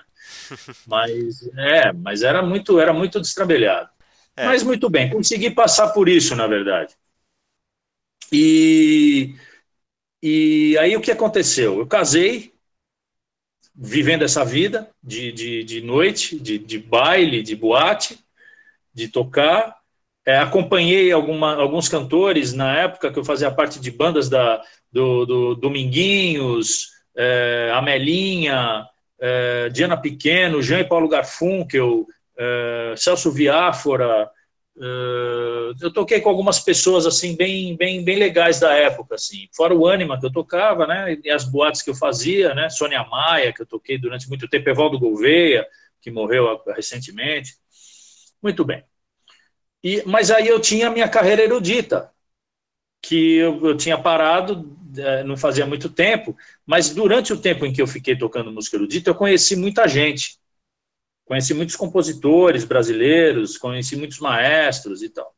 Mas 0.87 1.47
é, 1.57 1.91
mas 1.91 2.21
era 2.21 2.41
muito, 2.41 2.79
era 2.79 2.93
muito 2.93 3.19
destrambelhado. 3.19 3.89
É. 4.35 4.45
Mas 4.45 4.63
muito 4.63 4.89
bem, 4.89 5.09
consegui 5.09 5.49
passar 5.49 5.89
por 5.89 6.07
isso, 6.07 6.35
na 6.35 6.47
verdade. 6.47 6.93
E 8.31 9.35
e 10.21 10.77
aí 10.79 10.95
o 10.95 11.01
que 11.01 11.11
aconteceu? 11.11 11.79
Eu 11.79 11.87
casei, 11.87 12.51
vivendo 13.75 14.23
essa 14.23 14.43
vida 14.43 14.89
de, 15.03 15.31
de, 15.31 15.63
de 15.63 15.81
noite, 15.81 16.39
de, 16.39 16.57
de 16.57 16.79
baile, 16.79 17.43
de 17.43 17.55
boate, 17.55 18.19
de 18.93 19.07
tocar. 19.07 19.77
É, 20.25 20.39
acompanhei 20.39 21.11
alguma, 21.11 21.55
alguns 21.55 21.87
cantores 21.87 22.51
na 22.51 22.77
época 22.77 23.11
que 23.11 23.19
eu 23.19 23.23
fazia 23.23 23.51
parte 23.51 23.79
de 23.79 23.91
bandas 23.91 24.27
da, 24.27 24.61
do, 24.91 25.25
do 25.25 25.55
Dominguinhos, 25.55 26.87
é, 27.15 27.71
Amelinha, 27.73 28.85
é, 29.19 29.69
Diana 29.69 29.95
Pequeno, 29.95 30.61
Jean 30.61 30.79
e 30.79 30.83
Paulo 30.83 31.07
Garfunkel, 31.07 32.07
é, 32.37 32.95
Celso 32.97 33.31
Viáfora, 33.31 34.29
Uh, 34.77 35.73
eu 35.81 35.91
toquei 35.91 36.21
com 36.21 36.29
algumas 36.29 36.59
pessoas 36.59 37.07
assim 37.07 37.35
bem, 37.35 37.75
bem, 37.75 38.03
bem 38.03 38.17
legais 38.17 38.59
da 38.59 38.73
época, 38.73 39.15
assim. 39.15 39.49
Fora 39.55 39.73
o 39.75 39.87
Anima 39.87 40.19
que 40.19 40.25
eu 40.25 40.31
tocava, 40.31 40.85
né? 40.85 41.17
E 41.23 41.31
as 41.31 41.43
boates 41.43 41.81
que 41.81 41.89
eu 41.89 41.95
fazia, 41.95 42.53
né? 42.53 42.69
Sônia 42.69 43.03
Maia 43.05 43.51
que 43.51 43.61
eu 43.61 43.65
toquei 43.65 43.97
durante 43.97 44.29
muito 44.29 44.47
tempo, 44.47 44.69
Evaldo 44.69 44.99
Gouveia 44.99 45.65
que 46.01 46.11
morreu 46.11 46.61
recentemente. 46.75 47.55
Muito 48.41 48.63
bem. 48.63 48.83
E, 49.83 50.03
mas 50.05 50.31
aí 50.31 50.47
eu 50.47 50.59
tinha 50.59 50.87
a 50.87 50.91
minha 50.91 51.07
carreira 51.09 51.43
erudita, 51.43 52.11
que 53.01 53.35
eu, 53.37 53.65
eu 53.65 53.77
tinha 53.77 53.97
parado, 53.97 54.77
é, 54.97 55.23
não 55.23 55.37
fazia 55.37 55.65
muito 55.65 55.89
tempo, 55.89 56.35
mas 56.65 56.89
durante 56.93 57.31
o 57.33 57.39
tempo 57.39 57.65
em 57.65 57.73
que 57.73 57.81
eu 57.81 57.87
fiquei 57.87 58.17
tocando 58.17 58.51
música 58.51 58.77
erudita, 58.77 59.09
eu 59.09 59.15
conheci 59.15 59.55
muita 59.55 59.87
gente. 59.87 60.39
Conheci 61.27 61.53
muitos 61.53 61.75
compositores 61.75 62.63
brasileiros, 62.63 63.57
conheci 63.57 63.95
muitos 63.97 64.19
maestros 64.19 65.03
e 65.03 65.09
tal. 65.09 65.35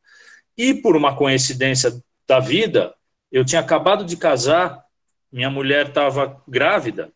E 0.56 0.72
por 0.72 0.96
uma 0.96 1.16
coincidência 1.16 1.92
da 2.28 2.38
vida, 2.38 2.94
eu 3.30 3.44
tinha 3.44 3.60
acabado 3.60 4.04
de 4.04 4.16
casar, 4.16 4.84
minha 5.32 5.50
mulher 5.50 5.88
estava 5.88 6.40
grávida, 6.46 7.12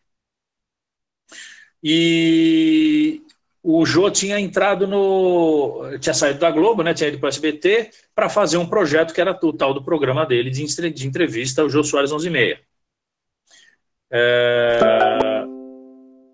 e 1.87 3.21
o 3.61 3.85
Jô 3.85 4.09
tinha 4.09 4.39
entrado 4.39 4.87
no. 4.87 5.97
tinha 5.99 6.13
saído 6.13 6.39
da 6.39 6.49
Globo, 6.49 6.81
né? 6.81 6.93
Tinha 6.93 7.09
ido 7.09 7.19
para 7.19 7.27
o 7.27 7.29
SBT 7.29 7.91
para 8.13 8.27
fazer 8.27 8.57
um 8.57 8.67
projeto 8.67 9.13
que 9.13 9.21
era 9.21 9.37
o 9.41 9.53
tal 9.53 9.73
do 9.73 9.83
programa 9.83 10.25
dele 10.25 10.49
de 10.49 11.07
entrevista, 11.07 11.63
o 11.63 11.69
Jô 11.69 11.83
Soares 11.83 12.11
11 12.11 12.27
e 12.27 12.31
meia. 12.31 12.59
É, 14.11 15.24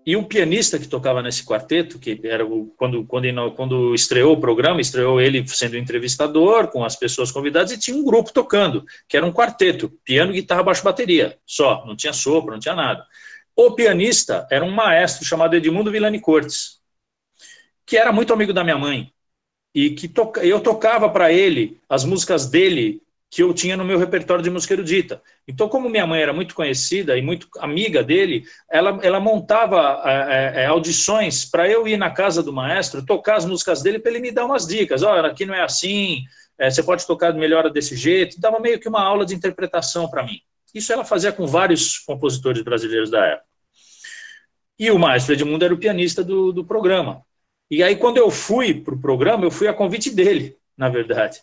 e 0.04 0.16
o 0.16 0.24
pianista 0.24 0.78
que 0.78 0.88
tocava 0.88 1.22
nesse 1.22 1.44
quarteto, 1.44 1.98
que 1.98 2.20
era 2.24 2.44
o, 2.44 2.66
quando, 2.76 3.04
quando, 3.06 3.52
quando 3.52 3.94
estreou 3.94 4.34
o 4.34 4.40
programa, 4.40 4.80
estreou 4.80 5.20
ele 5.20 5.46
sendo 5.46 5.76
entrevistador, 5.76 6.68
com 6.68 6.84
as 6.84 6.96
pessoas 6.96 7.30
convidadas, 7.30 7.70
e 7.70 7.78
tinha 7.78 7.96
um 7.96 8.04
grupo 8.04 8.32
tocando, 8.32 8.84
que 9.08 9.16
era 9.16 9.24
um 9.24 9.32
quarteto, 9.32 9.90
piano, 10.04 10.32
guitarra, 10.32 10.62
baixo, 10.62 10.82
bateria, 10.82 11.38
só, 11.46 11.86
não 11.86 11.94
tinha 11.94 12.12
sopro, 12.12 12.52
não 12.52 12.58
tinha 12.58 12.74
nada. 12.74 13.06
O 13.54 13.72
pianista 13.72 14.46
era 14.50 14.64
um 14.64 14.70
maestro 14.70 15.24
chamado 15.24 15.54
Edmundo 15.54 15.90
Villani 15.90 16.20
Cortes, 16.20 16.80
que 17.86 17.96
era 17.96 18.12
muito 18.12 18.32
amigo 18.32 18.52
da 18.52 18.64
minha 18.64 18.78
mãe, 18.78 19.12
e 19.74 19.90
que 19.90 20.08
to, 20.08 20.32
eu 20.42 20.60
tocava 20.60 21.08
para 21.08 21.32
ele 21.32 21.80
as 21.88 22.04
músicas 22.04 22.46
dele 22.46 23.02
que 23.32 23.42
eu 23.42 23.54
tinha 23.54 23.78
no 23.78 23.84
meu 23.84 23.98
repertório 23.98 24.44
de 24.44 24.50
música 24.50 24.74
erudita. 24.74 25.22
Então, 25.48 25.66
como 25.66 25.88
minha 25.88 26.06
mãe 26.06 26.20
era 26.20 26.34
muito 26.34 26.54
conhecida 26.54 27.16
e 27.16 27.22
muito 27.22 27.48
amiga 27.60 28.02
dele, 28.04 28.44
ela, 28.70 29.00
ela 29.02 29.18
montava 29.18 30.02
é, 30.04 30.60
é, 30.60 30.62
é 30.64 30.66
audições 30.66 31.42
para 31.42 31.66
eu 31.66 31.88
ir 31.88 31.96
na 31.96 32.10
casa 32.10 32.42
do 32.42 32.52
maestro, 32.52 33.06
tocar 33.06 33.36
as 33.36 33.46
músicas 33.46 33.80
dele 33.80 33.98
para 33.98 34.12
ele 34.12 34.20
me 34.20 34.30
dar 34.30 34.44
umas 34.44 34.66
dicas. 34.66 35.02
Olha, 35.02 35.30
aqui 35.30 35.46
não 35.46 35.54
é 35.54 35.62
assim, 35.62 36.24
é, 36.58 36.70
você 36.70 36.82
pode 36.82 37.06
tocar 37.06 37.32
melhor 37.32 37.70
desse 37.70 37.96
jeito. 37.96 38.38
Dava 38.38 38.60
meio 38.60 38.78
que 38.78 38.86
uma 38.86 39.02
aula 39.02 39.24
de 39.24 39.34
interpretação 39.34 40.10
para 40.10 40.22
mim. 40.22 40.38
Isso 40.74 40.92
ela 40.92 41.02
fazia 41.02 41.32
com 41.32 41.46
vários 41.46 42.00
compositores 42.00 42.62
brasileiros 42.62 43.10
da 43.10 43.24
época. 43.24 43.46
E 44.78 44.90
o 44.90 44.98
maestro 44.98 45.32
Edmundo 45.32 45.64
era 45.64 45.72
o 45.72 45.78
pianista 45.78 46.22
do, 46.22 46.52
do 46.52 46.66
programa. 46.66 47.22
E 47.70 47.82
aí, 47.82 47.96
quando 47.96 48.18
eu 48.18 48.30
fui 48.30 48.74
para 48.74 48.92
o 48.94 49.00
programa, 49.00 49.46
eu 49.46 49.50
fui 49.50 49.68
a 49.68 49.72
convite 49.72 50.10
dele, 50.10 50.58
na 50.76 50.90
verdade 50.90 51.40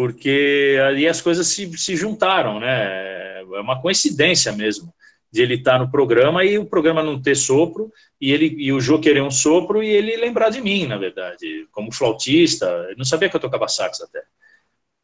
porque 0.00 0.78
ali 0.88 1.06
as 1.06 1.20
coisas 1.20 1.46
se, 1.46 1.76
se 1.76 1.94
juntaram, 1.94 2.58
né? 2.58 3.42
É 3.42 3.60
uma 3.60 3.82
coincidência 3.82 4.50
mesmo 4.50 4.90
de 5.30 5.42
ele 5.42 5.56
estar 5.56 5.78
no 5.78 5.90
programa 5.90 6.42
e 6.42 6.56
o 6.56 6.64
programa 6.64 7.02
não 7.02 7.20
ter 7.20 7.36
sopro 7.36 7.92
e 8.18 8.32
ele 8.32 8.46
e 8.56 8.72
o 8.72 8.80
Jô 8.80 8.98
querer 8.98 9.20
um 9.22 9.30
sopro 9.30 9.82
e 9.82 9.90
ele 9.90 10.16
lembrar 10.16 10.48
de 10.48 10.62
mim, 10.62 10.86
na 10.86 10.96
verdade, 10.96 11.68
como 11.70 11.92
flautista. 11.92 12.64
Eu 12.88 12.96
não 12.96 13.04
sabia 13.04 13.28
que 13.28 13.36
eu 13.36 13.40
tocava 13.40 13.68
sax 13.68 14.00
até. 14.00 14.22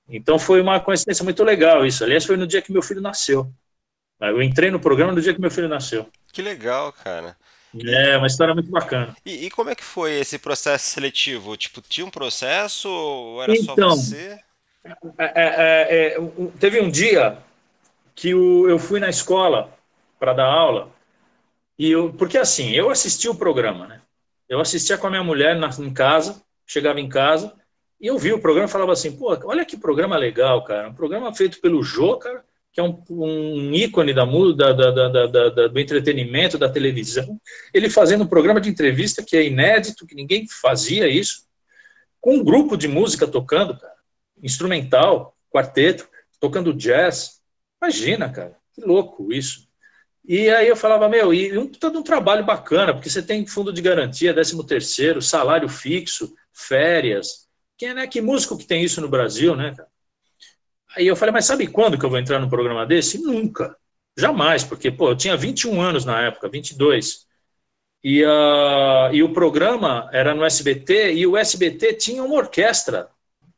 Então 0.08 0.38
foi 0.38 0.62
uma 0.62 0.80
coincidência 0.80 1.22
muito 1.22 1.44
legal 1.44 1.84
isso. 1.84 2.02
Aliás, 2.02 2.24
foi 2.24 2.38
no 2.38 2.46
dia 2.46 2.62
que 2.62 2.72
meu 2.72 2.80
filho 2.80 3.02
nasceu. 3.02 3.52
Eu 4.18 4.40
entrei 4.40 4.70
no 4.70 4.80
programa 4.80 5.12
no 5.12 5.20
dia 5.20 5.34
que 5.34 5.40
meu 5.42 5.50
filho 5.50 5.68
nasceu. 5.68 6.08
Que 6.32 6.40
legal, 6.40 6.90
cara. 6.90 7.36
É, 7.84 8.16
uma 8.16 8.28
história 8.28 8.54
muito 8.54 8.70
bacana. 8.70 9.14
E, 9.26 9.44
e 9.44 9.50
como 9.50 9.68
é 9.68 9.74
que 9.74 9.84
foi 9.84 10.14
esse 10.14 10.38
processo 10.38 10.86
seletivo? 10.86 11.54
Tipo, 11.54 11.82
tinha 11.82 12.06
um 12.06 12.10
processo 12.10 12.88
ou 12.88 13.42
era 13.42 13.54
então, 13.54 13.90
só 13.90 13.96
você? 13.96 14.45
É, 15.18 15.24
é, 15.24 15.32
é, 15.36 16.16
é 16.16 16.20
teve 16.60 16.80
um 16.80 16.90
dia 16.90 17.38
que 18.14 18.34
o, 18.34 18.68
eu 18.68 18.78
fui 18.78 19.00
na 19.00 19.08
escola 19.08 19.72
para 20.18 20.32
dar 20.32 20.46
aula 20.46 20.90
e 21.78 21.90
eu, 21.90 22.12
porque 22.12 22.38
assim, 22.38 22.70
eu 22.70 22.88
assisti 22.88 23.28
o 23.28 23.34
programa, 23.34 23.86
né? 23.86 24.00
Eu 24.48 24.60
assistia 24.60 24.96
com 24.96 25.06
a 25.06 25.10
minha 25.10 25.24
mulher 25.24 25.56
na, 25.56 25.68
em 25.68 25.92
casa, 25.92 26.40
chegava 26.66 27.00
em 27.00 27.08
casa 27.08 27.52
e 28.00 28.06
eu 28.06 28.16
vi 28.18 28.32
o 28.32 28.40
programa 28.40 28.68
falava 28.68 28.92
assim, 28.92 29.12
pô, 29.12 29.36
olha 29.44 29.64
que 29.64 29.76
programa 29.76 30.16
legal, 30.16 30.64
cara, 30.64 30.88
um 30.88 30.94
programa 30.94 31.34
feito 31.34 31.60
pelo 31.60 31.82
Jô, 31.82 32.16
cara, 32.16 32.44
que 32.72 32.80
é 32.80 32.82
um, 32.82 33.02
um 33.10 33.72
ícone 33.72 34.14
da, 34.14 34.24
da, 34.24 34.72
da, 34.72 35.26
da, 35.26 35.68
do 35.68 35.80
entretenimento, 35.80 36.58
da 36.58 36.68
televisão, 36.68 37.38
ele 37.74 37.90
fazendo 37.90 38.24
um 38.24 38.28
programa 38.28 38.60
de 38.60 38.70
entrevista 38.70 39.22
que 39.22 39.36
é 39.36 39.44
inédito, 39.44 40.06
que 40.06 40.14
ninguém 40.14 40.46
fazia 40.48 41.08
isso, 41.08 41.46
com 42.20 42.36
um 42.36 42.44
grupo 42.44 42.76
de 42.76 42.86
música 42.86 43.26
tocando, 43.26 43.76
cara 43.78 43.95
instrumental, 44.42 45.36
quarteto, 45.50 46.08
tocando 46.40 46.72
jazz. 46.72 47.40
Imagina, 47.80 48.30
cara, 48.30 48.56
que 48.74 48.82
louco 48.82 49.32
isso. 49.32 49.66
E 50.28 50.50
aí 50.50 50.66
eu 50.66 50.76
falava, 50.76 51.08
meu, 51.08 51.32
e 51.32 51.56
um, 51.56 51.68
todo 51.68 52.00
um 52.00 52.02
trabalho 52.02 52.44
bacana, 52.44 52.92
porque 52.92 53.08
você 53.08 53.22
tem 53.22 53.46
fundo 53.46 53.72
de 53.72 53.80
garantia, 53.80 54.34
13 54.34 54.66
terceiro, 54.66 55.22
salário 55.22 55.68
fixo, 55.68 56.34
férias. 56.52 57.46
Quem 57.78 57.90
é, 57.90 57.94
né, 57.94 58.06
que 58.06 58.20
músico 58.20 58.58
que 58.58 58.66
tem 58.66 58.82
isso 58.82 59.00
no 59.00 59.08
Brasil, 59.08 59.54
né, 59.54 59.72
cara? 59.76 59.88
Aí 60.96 61.06
eu 61.06 61.14
falei, 61.14 61.32
mas 61.32 61.44
sabe 61.44 61.66
quando 61.66 61.98
que 61.98 62.04
eu 62.04 62.10
vou 62.10 62.18
entrar 62.18 62.38
num 62.38 62.48
programa 62.48 62.86
desse? 62.86 63.18
Nunca. 63.18 63.76
Jamais, 64.16 64.64
porque, 64.64 64.90
pô, 64.90 65.10
eu 65.10 65.16
tinha 65.16 65.36
21 65.36 65.80
anos 65.80 66.04
na 66.04 66.22
época, 66.22 66.48
22. 66.48 67.26
E, 68.02 68.24
uh, 68.24 69.12
e 69.12 69.22
o 69.22 69.32
programa 69.32 70.08
era 70.12 70.34
no 70.34 70.44
SBT, 70.44 71.12
e 71.12 71.26
o 71.26 71.36
SBT 71.36 71.94
tinha 71.94 72.24
uma 72.24 72.36
orquestra 72.36 73.10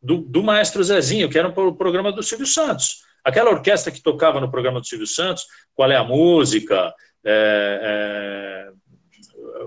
do, 0.02 0.18
do 0.18 0.42
maestro 0.42 0.82
Zezinho, 0.82 1.28
que 1.28 1.38
era 1.38 1.48
o 1.48 1.74
programa 1.74 2.12
do 2.12 2.22
Silvio 2.22 2.46
Santos. 2.46 3.02
Aquela 3.24 3.50
orquestra 3.50 3.92
que 3.92 4.02
tocava 4.02 4.40
no 4.40 4.50
programa 4.50 4.80
do 4.80 4.86
Silvio 4.86 5.06
Santos, 5.06 5.44
qual 5.74 5.90
é 5.90 5.96
a 5.96 6.04
música, 6.04 6.94
é, 7.24 8.70
é, 8.70 8.70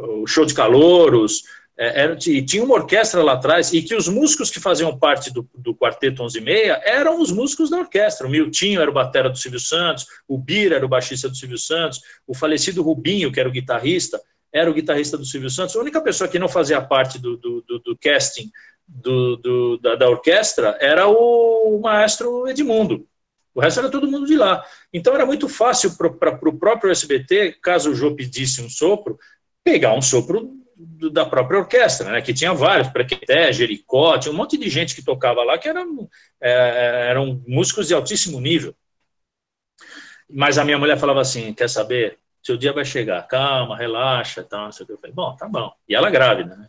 o 0.07 0.25
show 0.25 0.45
de 0.45 0.53
calouros, 0.53 1.43
é, 1.77 2.03
era, 2.03 2.17
e 2.27 2.43
tinha 2.43 2.63
uma 2.63 2.75
orquestra 2.75 3.23
lá 3.23 3.33
atrás, 3.33 3.73
e 3.73 3.81
que 3.81 3.95
os 3.95 4.07
músicos 4.07 4.49
que 4.49 4.59
faziam 4.59 4.97
parte 4.97 5.31
do, 5.31 5.47
do 5.53 5.75
Quarteto 5.75 6.23
11 6.23 6.37
e 6.37 6.41
meia 6.41 6.81
eram 6.83 7.19
os 7.19 7.31
músicos 7.31 7.69
da 7.69 7.77
orquestra. 7.77 8.27
O 8.27 8.29
Miltinho 8.29 8.81
era 8.81 8.89
o 8.89 8.93
batera 8.93 9.29
do 9.29 9.37
Silvio 9.37 9.59
Santos, 9.59 10.05
o 10.27 10.37
Bira 10.37 10.75
era 10.75 10.85
o 10.85 10.89
baixista 10.89 11.27
do 11.29 11.35
Silvio 11.35 11.57
Santos, 11.57 11.99
o 12.25 12.33
falecido 12.33 12.81
Rubinho, 12.81 13.31
que 13.31 13.39
era 13.39 13.49
o 13.49 13.51
guitarrista, 13.51 14.21
era 14.53 14.69
o 14.69 14.73
guitarrista 14.73 15.17
do 15.17 15.25
Silvio 15.25 15.49
Santos. 15.49 15.75
A 15.75 15.79
única 15.79 16.01
pessoa 16.01 16.27
que 16.27 16.37
não 16.37 16.49
fazia 16.49 16.81
parte 16.81 17.17
do, 17.17 17.37
do, 17.37 17.61
do, 17.61 17.79
do 17.79 17.97
casting 17.97 18.51
do, 18.91 19.37
do 19.37 19.77
da, 19.77 19.95
da, 19.95 20.09
orquestra 20.09 20.77
era 20.81 21.07
o 21.07 21.79
maestro 21.81 22.47
Edmundo. 22.47 23.07
O 23.53 23.61
resto 23.61 23.79
era 23.79 23.89
todo 23.89 24.09
mundo 24.09 24.25
de 24.25 24.35
lá. 24.35 24.63
Então 24.93 25.13
era 25.13 25.25
muito 25.25 25.47
fácil 25.47 25.97
para 25.97 26.49
o 26.49 26.57
próprio 26.57 26.91
SBT, 26.91 27.57
caso 27.61 27.91
o 27.91 27.95
Jô 27.95 28.15
pedisse 28.15 28.61
um 28.61 28.69
sopro, 28.69 29.17
pegar 29.63 29.93
um 29.93 30.01
sopro 30.01 30.57
da 31.11 31.25
própria 31.25 31.59
orquestra, 31.59 32.11
né, 32.11 32.21
que 32.21 32.33
tinha 32.33 32.53
vários, 32.53 32.87
Prequeté, 32.87 33.53
Jericó, 33.53 34.17
tinha 34.17 34.33
um 34.33 34.37
monte 34.37 34.57
de 34.57 34.67
gente 34.67 34.95
que 34.95 35.03
tocava 35.03 35.43
lá 35.43 35.57
que 35.57 35.69
eram, 35.69 36.09
é, 36.41 37.07
eram 37.09 37.41
músicos 37.47 37.87
de 37.87 37.93
altíssimo 37.93 38.39
nível. 38.41 38.75
Mas 40.27 40.57
a 40.57 40.65
minha 40.65 40.79
mulher 40.79 40.97
falava 40.97 41.21
assim, 41.21 41.53
quer 41.53 41.69
saber, 41.69 42.17
seu 42.41 42.57
dia 42.57 42.73
vai 42.73 42.85
chegar, 42.85 43.21
calma, 43.27 43.77
relaxa, 43.77 44.43
tal, 44.43 44.65
não 44.65 44.71
sei 44.71 44.83
o 44.83 44.87
que. 44.87 44.93
Eu 44.93 44.97
falei, 44.97 45.13
bom, 45.13 45.35
tá 45.35 45.47
bom. 45.47 45.71
E 45.87 45.93
ela 45.93 46.09
grávida, 46.09 46.55
né? 46.55 46.67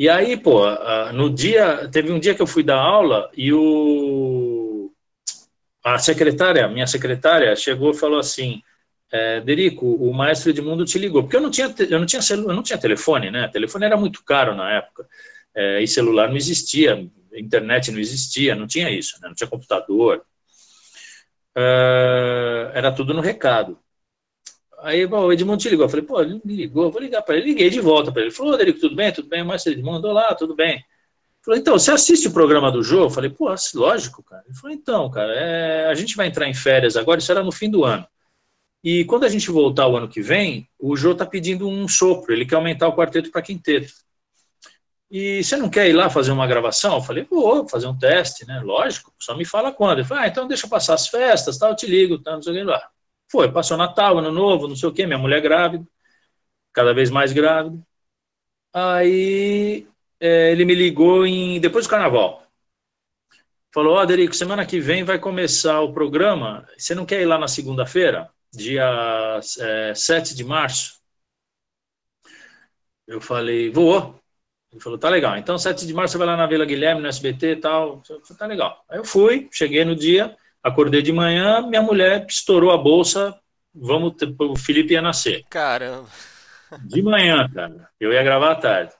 E 0.00 0.08
aí, 0.08 0.34
pô, 0.34 0.62
no 1.12 1.28
dia, 1.28 1.86
teve 1.92 2.10
um 2.10 2.18
dia 2.18 2.34
que 2.34 2.40
eu 2.40 2.46
fui 2.46 2.62
dar 2.62 2.78
aula 2.78 3.30
e 3.36 3.52
o 3.52 4.90
a 5.84 5.98
secretária, 5.98 6.66
minha 6.68 6.86
secretária, 6.86 7.54
chegou 7.54 7.90
e 7.90 7.96
falou 7.98 8.18
assim: 8.18 8.62
é, 9.12 9.42
Derico, 9.42 9.84
o 9.86 10.10
maestro 10.14 10.48
Edmundo 10.48 10.86
te 10.86 10.98
ligou, 10.98 11.22
porque 11.22 11.36
eu 11.36 11.40
não 11.42 11.50
tinha, 11.50 11.74
eu 11.90 11.98
não 11.98 12.06
tinha, 12.06 12.22
eu 12.30 12.54
não 12.54 12.62
tinha 12.62 12.78
telefone, 12.78 13.30
né? 13.30 13.46
Telefone 13.48 13.84
era 13.84 13.96
muito 13.98 14.24
caro 14.24 14.54
na 14.54 14.72
época 14.72 15.06
é, 15.54 15.82
e 15.82 15.86
celular 15.86 16.30
não 16.30 16.36
existia, 16.38 17.06
internet 17.34 17.90
não 17.92 18.00
existia, 18.00 18.54
não 18.54 18.66
tinha 18.66 18.88
isso, 18.88 19.18
né? 19.20 19.28
não 19.28 19.34
tinha 19.34 19.50
computador, 19.50 20.24
é, 21.54 22.70
era 22.72 22.90
tudo 22.90 23.12
no 23.12 23.20
recado. 23.20 23.78
Aí 24.82 25.04
o 25.04 25.32
Edmundo 25.32 25.58
te 25.58 25.68
ligou. 25.68 25.84
Eu 25.86 25.88
falei, 25.88 26.04
pô, 26.04 26.20
ele 26.20 26.40
me 26.44 26.56
ligou, 26.56 26.90
vou 26.90 27.00
ligar 27.00 27.22
para 27.22 27.36
ele. 27.36 27.46
Liguei 27.46 27.70
de 27.70 27.80
volta 27.80 28.10
para 28.10 28.22
ele. 28.22 28.30
Ele 28.30 28.36
falou, 28.36 28.56
Derico, 28.56 28.80
tudo 28.80 28.94
bem? 28.94 29.12
Tudo 29.12 29.28
bem? 29.28 29.44
Mas 29.44 29.66
Edmundo, 29.66 30.08
olá, 30.08 30.34
tudo 30.34 30.54
bem? 30.54 30.74
Ele 30.74 30.84
falou, 31.44 31.60
então, 31.60 31.78
você 31.78 31.90
assiste 31.90 32.28
o 32.28 32.32
programa 32.32 32.70
do 32.70 32.82
jogo? 32.82 33.04
Eu 33.06 33.10
falei, 33.10 33.30
pô, 33.30 33.54
lógico, 33.74 34.22
cara. 34.22 34.42
Ele 34.46 34.56
falou, 34.56 34.76
então, 34.76 35.10
cara, 35.10 35.32
é... 35.34 35.86
a 35.86 35.94
gente 35.94 36.16
vai 36.16 36.26
entrar 36.26 36.48
em 36.48 36.54
férias 36.54 36.96
agora, 36.96 37.20
isso 37.20 37.32
era 37.32 37.42
no 37.42 37.52
fim 37.52 37.70
do 37.70 37.84
ano. 37.84 38.06
E 38.82 39.04
quando 39.04 39.24
a 39.24 39.28
gente 39.28 39.50
voltar 39.50 39.86
o 39.86 39.96
ano 39.96 40.08
que 40.08 40.22
vem, 40.22 40.68
o 40.78 40.96
Jô 40.96 41.12
está 41.12 41.26
pedindo 41.26 41.68
um 41.68 41.86
sopro, 41.86 42.32
ele 42.32 42.46
quer 42.46 42.54
aumentar 42.56 42.88
o 42.88 42.96
quarteto 42.96 43.30
para 43.30 43.42
quinteto. 43.42 43.92
E 45.10 45.42
você 45.42 45.56
não 45.56 45.68
quer 45.68 45.88
ir 45.88 45.92
lá 45.92 46.08
fazer 46.08 46.30
uma 46.30 46.46
gravação? 46.46 46.94
Eu 46.94 47.02
falei, 47.02 47.26
vou 47.28 47.68
fazer 47.68 47.88
um 47.88 47.98
teste, 47.98 48.46
né? 48.46 48.60
Lógico, 48.60 49.12
só 49.18 49.36
me 49.36 49.44
fala 49.44 49.72
quando. 49.72 49.98
Ele 49.98 50.08
falou, 50.08 50.22
ah, 50.22 50.28
então 50.28 50.46
deixa 50.46 50.66
eu 50.66 50.70
passar 50.70 50.94
as 50.94 51.08
festas, 51.08 51.58
tal, 51.58 51.70
eu 51.70 51.76
te 51.76 51.86
ligo, 51.86 52.18
tá, 52.18 52.32
não 52.32 52.42
sei 52.42 52.52
o 52.52 52.56
que 52.56 52.62
lá. 52.62 52.88
Foi, 53.30 53.50
passou 53.52 53.76
Natal, 53.76 54.18
Ano 54.18 54.32
Novo, 54.32 54.68
não 54.68 54.76
sei 54.76 54.88
o 54.88 54.92
que, 54.92 55.06
minha 55.06 55.18
mulher 55.18 55.40
grávida, 55.40 55.86
cada 56.72 56.92
vez 56.94 57.10
mais 57.10 57.32
grávida. 57.32 57.78
Aí 58.72 59.86
é, 60.20 60.52
ele 60.52 60.64
me 60.64 60.74
ligou 60.74 61.26
em 61.26 61.60
depois 61.60 61.86
do 61.86 61.90
carnaval. 61.90 62.46
Falou, 63.72 63.94
ó, 63.96 64.04
oh, 64.04 64.32
semana 64.32 64.66
que 64.66 64.80
vem 64.80 65.04
vai 65.04 65.18
começar 65.18 65.80
o 65.80 65.92
programa, 65.92 66.66
você 66.76 66.94
não 66.94 67.06
quer 67.06 67.20
ir 67.22 67.26
lá 67.26 67.38
na 67.38 67.46
segunda-feira, 67.46 68.28
dia 68.52 69.40
é, 69.60 69.94
7 69.94 70.34
de 70.34 70.44
março? 70.44 71.00
Eu 73.06 73.20
falei, 73.20 73.70
vou. 73.70 74.20
Ele 74.72 74.80
falou, 74.80 74.98
tá 74.98 75.08
legal. 75.08 75.36
Então, 75.36 75.58
7 75.58 75.86
de 75.86 75.94
março 75.94 76.12
você 76.12 76.18
vai 76.18 76.26
lá 76.28 76.36
na 76.36 76.46
Vila 76.46 76.64
Guilherme, 76.64 77.00
no 77.02 77.08
SBT 77.08 77.52
e 77.52 77.56
tal. 77.56 78.02
Eu 78.08 78.20
falei, 78.20 78.38
tá 78.38 78.46
legal. 78.46 78.84
Aí 78.88 78.98
eu 78.98 79.04
fui, 79.04 79.48
cheguei 79.52 79.84
no 79.84 79.96
dia, 79.96 80.36
acordei 80.62 81.02
de 81.02 81.12
manhã, 81.12 81.66
minha 81.66 81.82
mulher 81.82 82.26
estourou 82.28 82.70
a 82.70 82.78
bolsa, 82.78 83.38
vamos, 83.74 84.14
o 84.38 84.56
Felipe 84.56 84.94
ia 84.94 85.02
nascer. 85.02 85.44
Caramba. 85.48 86.08
De 86.84 87.02
manhã, 87.02 87.48
cara. 87.48 87.88
Eu 87.98 88.12
ia 88.12 88.22
gravar 88.22 88.52
à 88.52 88.56
tarde. 88.56 88.92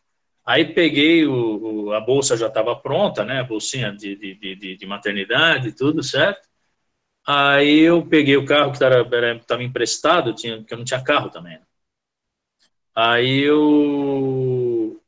Aí 0.45 0.75
peguei 0.75 1.27
o, 1.27 1.87
o 1.87 1.93
a 1.93 2.01
bolsa 2.01 2.37
já 2.37 2.49
estava 2.49 2.75
pronta, 2.75 3.25
né? 3.25 3.41
A 3.41 3.45
bolsinha 3.45 3.93
de, 3.93 4.17
de, 4.17 4.55
de, 4.57 4.77
de 4.77 4.87
maternidade, 4.87 5.73
tudo 5.73 6.03
certo. 6.03 6.49
Aí 7.27 7.81
eu 7.81 8.05
peguei 8.07 8.37
o 8.37 8.45
carro 8.45 8.73
que 8.73 8.83
estava 8.83 9.63
emprestado, 9.63 10.35
tinha, 10.35 10.59
porque 10.59 10.75
eu 10.75 10.79
não 10.79 10.85
tinha 10.85 11.03
carro 11.03 11.31
também. 11.31 11.59
Né? 11.59 11.63
Aí 12.95 13.41
eu 13.41 15.01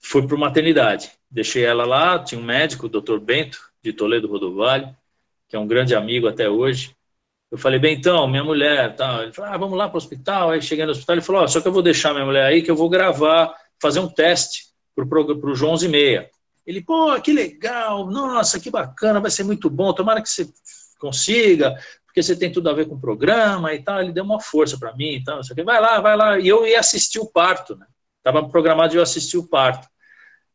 fui 0.00 0.26
para 0.26 0.36
maternidade. 0.36 1.10
Deixei 1.30 1.64
ela 1.64 1.86
lá, 1.86 2.22
tinha 2.22 2.40
um 2.40 2.44
médico, 2.44 2.86
o 2.86 2.88
doutor 2.90 3.20
Bento, 3.20 3.58
de 3.82 3.92
Toledo 3.92 4.28
Rodovalho, 4.28 4.94
que 5.48 5.56
é 5.56 5.58
um 5.58 5.66
grande 5.66 5.94
amigo 5.94 6.26
até 6.28 6.48
hoje. 6.48 6.94
Eu 7.50 7.58
falei, 7.58 7.78
bem, 7.78 7.96
então, 7.96 8.26
minha 8.26 8.42
mulher, 8.42 8.94
tá. 8.96 9.22
ele 9.22 9.32
falou, 9.32 9.52
ah, 9.52 9.56
vamos 9.56 9.78
lá 9.78 9.88
para 9.88 9.96
o 9.96 9.98
hospital. 9.98 10.50
Aí 10.50 10.60
cheguei 10.60 10.84
no 10.84 10.90
hospital, 10.90 11.14
ele 11.14 11.24
falou, 11.24 11.42
oh, 11.44 11.48
só 11.48 11.60
que 11.60 11.68
eu 11.68 11.72
vou 11.72 11.82
deixar 11.82 12.12
minha 12.12 12.26
mulher 12.26 12.44
aí, 12.44 12.62
que 12.62 12.70
eu 12.70 12.76
vou 12.76 12.88
gravar, 12.88 13.54
fazer 13.80 14.00
um 14.00 14.08
teste 14.08 14.66
para 14.94 15.04
o 15.04 15.54
João 15.54 15.74
11 15.74 15.86
e 15.86 15.88
meia. 15.88 16.30
Ele, 16.66 16.82
pô, 16.82 17.18
que 17.20 17.32
legal, 17.32 18.10
nossa, 18.10 18.58
que 18.58 18.70
bacana, 18.70 19.20
vai 19.20 19.30
ser 19.30 19.44
muito 19.44 19.70
bom, 19.70 19.92
tomara 19.92 20.20
que 20.20 20.28
você 20.28 20.48
consiga, 20.98 21.76
porque 22.04 22.20
você 22.22 22.34
tem 22.34 22.50
tudo 22.50 22.68
a 22.68 22.72
ver 22.72 22.88
com 22.88 22.96
o 22.96 23.00
programa 23.00 23.72
e 23.72 23.82
tal. 23.82 24.00
Ele 24.00 24.12
deu 24.12 24.24
uma 24.24 24.40
força 24.40 24.76
para 24.76 24.94
mim, 24.96 25.14
então, 25.14 25.40
vai 25.64 25.80
lá, 25.80 26.00
vai 26.00 26.16
lá. 26.16 26.38
E 26.38 26.48
eu 26.48 26.66
ia 26.66 26.80
assistir 26.80 27.20
o 27.20 27.30
parto, 27.30 27.76
né? 27.76 27.86
Estava 28.18 28.48
programado 28.48 28.96
eu 28.96 29.02
assistir 29.02 29.36
o 29.36 29.46
parto. 29.46 29.86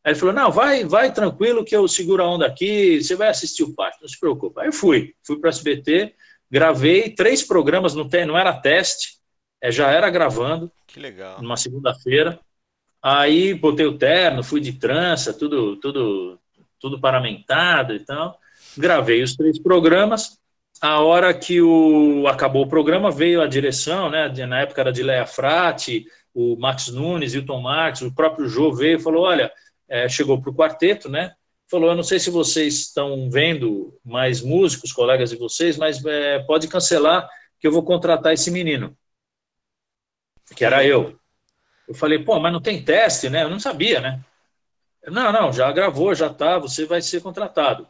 Aí 0.04 0.12
ele 0.12 0.18
falou: 0.18 0.34
não, 0.34 0.50
vai, 0.50 0.84
vai 0.84 1.12
tranquilo 1.12 1.64
que 1.64 1.74
eu 1.74 1.86
seguro 1.86 2.22
a 2.22 2.28
onda 2.28 2.46
aqui, 2.46 3.02
você 3.02 3.14
vai 3.14 3.28
assistir 3.28 3.62
o 3.62 3.74
parto, 3.74 4.00
não 4.00 4.08
se 4.08 4.18
preocupe. 4.18 4.60
Aí 4.60 4.66
eu 4.66 4.72
fui, 4.72 5.14
fui 5.22 5.38
para 5.38 5.48
o 5.48 5.50
SBT, 5.50 6.14
gravei 6.50 7.10
três 7.10 7.42
programas, 7.42 7.94
não, 7.94 8.08
tem, 8.08 8.26
não 8.26 8.36
era 8.36 8.52
teste, 8.52 9.18
é, 9.60 9.70
já 9.70 9.90
era 9.90 10.10
gravando. 10.10 10.70
Que 10.86 10.98
legal. 10.98 11.40
Numa 11.40 11.56
segunda-feira. 11.56 12.38
Aí 13.00 13.54
botei 13.54 13.86
o 13.86 13.98
terno, 13.98 14.44
fui 14.44 14.60
de 14.60 14.74
trança, 14.74 15.32
tudo, 15.32 15.76
tudo, 15.76 16.38
tudo 16.78 17.00
paramentado 17.00 17.94
e 17.94 18.00
tal. 18.00 18.38
Gravei 18.76 19.22
os 19.22 19.34
três 19.34 19.60
programas. 19.60 20.38
A 20.80 21.00
hora 21.00 21.32
que 21.32 21.60
o, 21.60 22.26
acabou 22.26 22.64
o 22.64 22.68
programa, 22.68 23.10
veio 23.10 23.40
a 23.40 23.46
direção, 23.46 24.10
né? 24.10 24.28
Na 24.46 24.60
época 24.60 24.80
era 24.80 24.92
de 24.92 25.02
Leia 25.02 25.26
Frati, 25.26 26.06
o 26.34 26.56
Max 26.56 26.88
Nunes, 26.88 27.34
Hilton 27.34 27.60
Marques, 27.60 28.02
o 28.02 28.14
próprio 28.14 28.48
Jô 28.48 28.72
veio 28.72 28.98
e 28.98 29.02
falou: 29.02 29.24
olha, 29.24 29.50
é, 29.92 30.08
chegou 30.08 30.40
para 30.40 30.50
o 30.50 30.54
quarteto, 30.54 31.10
né? 31.10 31.34
Falou: 31.70 31.90
eu 31.90 31.94
não 31.96 32.02
sei 32.02 32.18
se 32.18 32.30
vocês 32.30 32.80
estão 32.80 33.30
vendo 33.30 34.00
mais 34.02 34.40
músicos, 34.40 34.90
colegas 34.90 35.28
de 35.28 35.36
vocês, 35.36 35.76
mas 35.76 36.02
é, 36.02 36.38
pode 36.40 36.66
cancelar 36.66 37.28
que 37.60 37.66
eu 37.66 37.72
vou 37.72 37.84
contratar 37.84 38.32
esse 38.32 38.50
menino, 38.50 38.96
que 40.56 40.64
era 40.64 40.82
eu. 40.82 41.18
Eu 41.86 41.94
falei: 41.94 42.18
pô, 42.18 42.40
mas 42.40 42.52
não 42.54 42.60
tem 42.62 42.82
teste, 42.82 43.28
né? 43.28 43.42
Eu 43.42 43.50
não 43.50 43.60
sabia, 43.60 44.00
né? 44.00 44.24
Não, 45.08 45.30
não, 45.30 45.52
já 45.52 45.70
gravou, 45.72 46.14
já 46.14 46.32
tá, 46.32 46.58
você 46.58 46.86
vai 46.86 47.02
ser 47.02 47.20
contratado. 47.20 47.86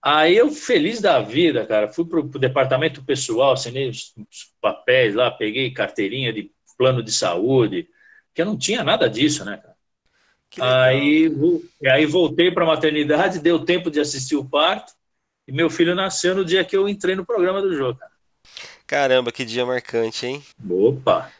Aí 0.00 0.36
eu, 0.36 0.50
feliz 0.50 1.00
da 1.00 1.20
vida, 1.20 1.66
cara, 1.66 1.88
fui 1.88 2.06
para 2.06 2.20
o 2.20 2.38
departamento 2.38 3.04
pessoal, 3.04 3.52
assinei 3.52 3.88
os, 3.88 4.14
os, 4.16 4.54
papéis 4.60 5.14
lá, 5.14 5.30
peguei 5.30 5.72
carteirinha 5.72 6.32
de 6.32 6.50
plano 6.78 7.02
de 7.02 7.12
saúde, 7.12 7.88
que 8.32 8.40
eu 8.40 8.46
não 8.46 8.56
tinha 8.56 8.84
nada 8.84 9.10
disso, 9.10 9.44
né? 9.44 9.60
Aí, 10.60 11.30
aí 11.86 12.06
voltei 12.06 12.50
para 12.50 12.64
a 12.64 12.68
maternidade, 12.68 13.38
deu 13.38 13.64
tempo 13.64 13.90
de 13.90 14.00
assistir 14.00 14.36
o 14.36 14.44
parto, 14.44 14.92
e 15.46 15.52
meu 15.52 15.68
filho 15.68 15.94
nasceu 15.94 16.34
no 16.34 16.44
dia 16.44 16.64
que 16.64 16.76
eu 16.76 16.88
entrei 16.88 17.14
no 17.14 17.26
programa 17.26 17.60
do 17.60 17.76
jogo. 17.76 17.98
Cara. 17.98 18.12
Caramba, 18.86 19.30
que 19.30 19.44
dia 19.44 19.66
marcante, 19.66 20.26
hein? 20.26 20.42
Opa! 20.68 21.30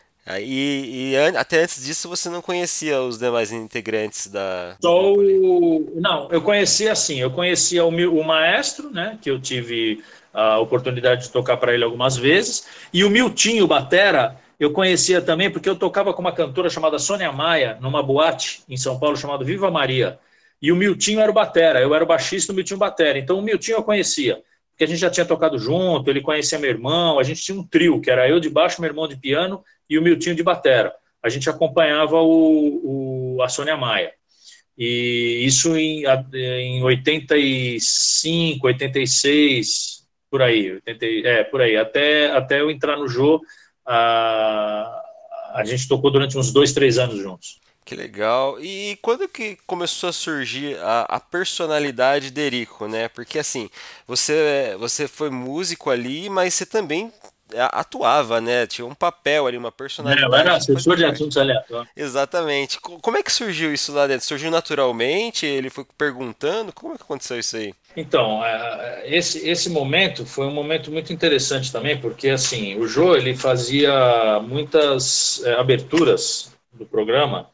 E, 0.40 1.12
e, 1.12 1.16
até 1.38 1.62
antes 1.62 1.82
disso 1.82 2.06
você 2.06 2.28
não 2.28 2.42
conhecia 2.42 3.00
os 3.00 3.18
demais 3.18 3.50
integrantes 3.50 4.26
da. 4.26 4.76
Só 4.78 5.14
o... 5.14 5.90
Não, 5.96 6.28
eu 6.30 6.42
conhecia 6.42 6.92
assim, 6.92 7.18
eu 7.18 7.30
conhecia 7.30 7.82
o, 7.82 7.88
o 7.88 8.22
maestro, 8.22 8.90
né? 8.90 9.18
Que 9.22 9.30
eu 9.30 9.40
tive 9.40 10.04
a 10.34 10.58
oportunidade 10.58 11.24
de 11.24 11.32
tocar 11.32 11.56
para 11.56 11.72
ele 11.72 11.82
algumas 11.82 12.16
vezes, 12.16 12.66
e 12.92 13.02
o 13.02 13.10
Miltinho 13.10 13.66
Batera, 13.66 14.36
eu 14.58 14.72
conhecia 14.72 15.22
também 15.22 15.50
porque 15.50 15.68
eu 15.68 15.76
tocava 15.76 16.12
com 16.12 16.20
uma 16.20 16.32
cantora 16.32 16.68
chamada 16.68 16.98
Sônia 16.98 17.30
Maia, 17.30 17.78
numa 17.80 18.02
boate 18.02 18.62
em 18.68 18.76
São 18.76 18.98
Paulo 18.98 19.16
chamada 19.16 19.44
Viva 19.44 19.70
Maria. 19.70 20.18
E 20.60 20.72
o 20.72 20.76
Miltinho 20.76 21.20
era 21.20 21.30
o 21.30 21.34
batera, 21.34 21.80
eu 21.80 21.94
era 21.94 22.02
o 22.02 22.06
baixista 22.06 22.52
do 22.52 22.56
Miltinho 22.56 22.80
Batera. 22.80 23.18
Então 23.18 23.38
o 23.38 23.42
Miltinho 23.42 23.76
eu 23.76 23.82
conhecia, 23.84 24.42
porque 24.70 24.82
a 24.82 24.86
gente 24.86 24.98
já 24.98 25.08
tinha 25.08 25.24
tocado 25.24 25.56
junto, 25.58 26.10
ele 26.10 26.20
conhecia 26.20 26.58
meu 26.58 26.70
irmão, 26.70 27.20
a 27.20 27.22
gente 27.22 27.40
tinha 27.42 27.56
um 27.56 27.64
trio, 27.64 28.00
que 28.00 28.10
era 28.10 28.28
eu 28.28 28.40
de 28.40 28.50
baixo, 28.50 28.80
meu 28.80 28.90
irmão 28.90 29.06
de 29.06 29.16
piano 29.16 29.62
e 29.88 29.96
o 29.96 30.02
Miltinho 30.02 30.34
de 30.34 30.42
batera. 30.42 30.92
A 31.22 31.28
gente 31.28 31.48
acompanhava 31.48 32.20
o, 32.20 33.36
o 33.36 33.42
a 33.42 33.48
Sônia 33.48 33.76
Maia. 33.76 34.12
E 34.76 35.42
isso 35.44 35.76
em, 35.76 36.04
em 36.34 36.82
85, 36.82 38.66
86, 38.66 40.06
por 40.30 40.42
aí, 40.42 40.72
80, 40.72 41.06
é, 41.06 41.44
por 41.44 41.60
aí, 41.60 41.76
até, 41.76 42.30
até 42.30 42.60
eu 42.60 42.70
entrar 42.70 42.96
no 42.96 43.08
Jô, 43.08 43.40
a, 43.88 45.02
a 45.54 45.64
gente 45.64 45.88
tocou 45.88 46.10
durante 46.10 46.36
uns 46.36 46.52
dois, 46.52 46.72
três 46.72 46.98
anos 46.98 47.18
juntos. 47.18 47.58
Que 47.84 47.94
legal. 47.96 48.60
E 48.60 48.98
quando 49.00 49.26
que 49.26 49.56
começou 49.66 50.10
a 50.10 50.12
surgir 50.12 50.78
a, 50.80 51.06
a, 51.08 51.18
personalidade 51.18 52.30
de 52.30 52.38
Erico, 52.38 52.86
né? 52.86 53.08
Porque 53.08 53.38
assim, 53.38 53.70
você, 54.06 54.76
você 54.78 55.08
foi 55.08 55.30
músico 55.30 55.88
ali, 55.88 56.28
mas 56.28 56.52
você 56.52 56.66
também 56.66 57.10
atuava, 57.72 58.40
né? 58.40 58.66
Tinha 58.66 58.86
um 58.86 58.94
papel 58.94 59.46
ali, 59.46 59.56
uma 59.56 59.72
personalidade. 59.72 60.34
É, 60.34 60.38
era 60.38 60.56
assessor 60.56 60.96
de 60.96 61.04
assuntos 61.04 61.36
aleatórios. 61.36 61.88
Exatamente. 61.96 62.80
Como 62.80 63.16
é 63.16 63.22
que 63.22 63.32
surgiu 63.32 63.72
isso 63.72 63.92
lá 63.92 64.06
dentro? 64.06 64.26
Surgiu 64.26 64.50
naturalmente? 64.50 65.46
Ele 65.46 65.70
foi 65.70 65.84
perguntando? 65.96 66.72
Como 66.72 66.94
é 66.94 66.96
que 66.96 67.02
aconteceu 67.02 67.38
isso 67.38 67.56
aí? 67.56 67.74
Então, 67.96 68.44
é, 68.44 69.02
esse, 69.06 69.48
esse 69.48 69.70
momento 69.70 70.24
foi 70.24 70.46
um 70.46 70.52
momento 70.52 70.90
muito 70.92 71.12
interessante 71.12 71.72
também, 71.72 71.98
porque 71.98 72.28
assim, 72.28 72.76
o 72.78 72.86
Jô 72.86 73.16
ele 73.16 73.34
fazia 73.34 74.40
muitas 74.40 75.42
é, 75.44 75.54
aberturas 75.54 76.52
do 76.72 76.86
programa, 76.86 77.48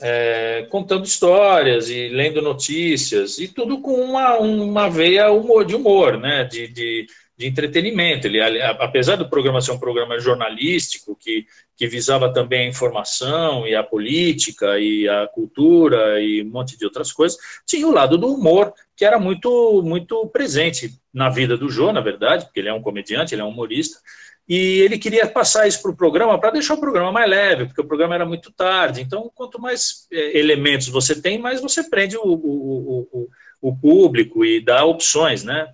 é, 0.00 0.66
contando 0.70 1.04
histórias 1.04 1.90
e 1.90 2.08
lendo 2.08 2.40
notícias, 2.40 3.38
e 3.38 3.46
tudo 3.46 3.80
com 3.82 3.92
uma, 3.92 4.38
uma 4.38 4.88
veia 4.88 5.30
humor, 5.30 5.64
de 5.66 5.74
humor, 5.74 6.16
né? 6.16 6.44
De, 6.44 6.68
de, 6.68 7.06
de 7.40 7.46
entretenimento. 7.46 8.26
Ele, 8.26 8.38
apesar 8.62 9.16
do 9.16 9.28
programa 9.28 9.62
ser 9.62 9.72
um 9.72 9.78
programa 9.78 10.20
jornalístico 10.20 11.16
que, 11.18 11.46
que 11.74 11.86
visava 11.86 12.30
também 12.30 12.66
a 12.66 12.68
informação 12.68 13.66
e 13.66 13.74
a 13.74 13.82
política 13.82 14.78
e 14.78 15.08
a 15.08 15.26
cultura 15.26 16.20
e 16.20 16.42
um 16.42 16.50
monte 16.50 16.78
de 16.78 16.84
outras 16.84 17.10
coisas, 17.10 17.38
tinha 17.66 17.88
o 17.88 17.92
lado 17.92 18.18
do 18.18 18.26
humor 18.32 18.74
que 18.94 19.06
era 19.06 19.18
muito 19.18 19.82
muito 19.82 20.26
presente 20.26 20.92
na 21.14 21.30
vida 21.30 21.56
do 21.56 21.70
Jô, 21.70 21.90
na 21.94 22.02
verdade, 22.02 22.44
porque 22.44 22.60
ele 22.60 22.68
é 22.68 22.74
um 22.74 22.82
comediante, 22.82 23.34
ele 23.34 23.40
é 23.40 23.44
um 23.44 23.48
humorista. 23.48 23.98
E 24.46 24.80
ele 24.80 24.98
queria 24.98 25.26
passar 25.26 25.66
isso 25.66 25.80
para 25.80 25.92
o 25.92 25.96
programa 25.96 26.38
para 26.38 26.50
deixar 26.50 26.74
o 26.74 26.80
programa 26.80 27.10
mais 27.10 27.30
leve, 27.30 27.66
porque 27.66 27.80
o 27.80 27.86
programa 27.86 28.16
era 28.16 28.26
muito 28.26 28.52
tarde. 28.52 29.00
Então, 29.00 29.30
quanto 29.34 29.58
mais 29.58 30.06
é, 30.12 30.38
elementos 30.38 30.88
você 30.88 31.18
tem, 31.18 31.38
mais 31.38 31.62
você 31.62 31.88
prende 31.88 32.18
o, 32.18 32.22
o, 32.22 33.08
o, 33.12 33.28
o 33.62 33.76
público 33.76 34.44
e 34.44 34.60
dá 34.60 34.84
opções, 34.84 35.42
né? 35.42 35.72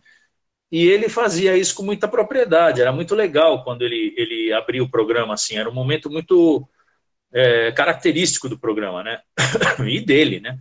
E 0.70 0.84
ele 0.86 1.08
fazia 1.08 1.56
isso 1.56 1.74
com 1.74 1.82
muita 1.84 2.08
propriedade, 2.08 2.80
era 2.80 2.92
muito 2.92 3.14
legal 3.14 3.62
quando 3.62 3.82
ele, 3.82 4.12
ele 4.16 4.52
abria 4.52 4.82
o 4.82 4.90
programa 4.90 5.34
assim, 5.34 5.56
era 5.56 5.70
um 5.70 5.74
momento 5.74 6.10
muito 6.10 6.68
é, 7.32 7.70
característico 7.72 8.48
do 8.48 8.58
programa, 8.58 9.02
né? 9.02 9.20
e 9.86 10.00
dele, 10.00 10.40
né? 10.40 10.58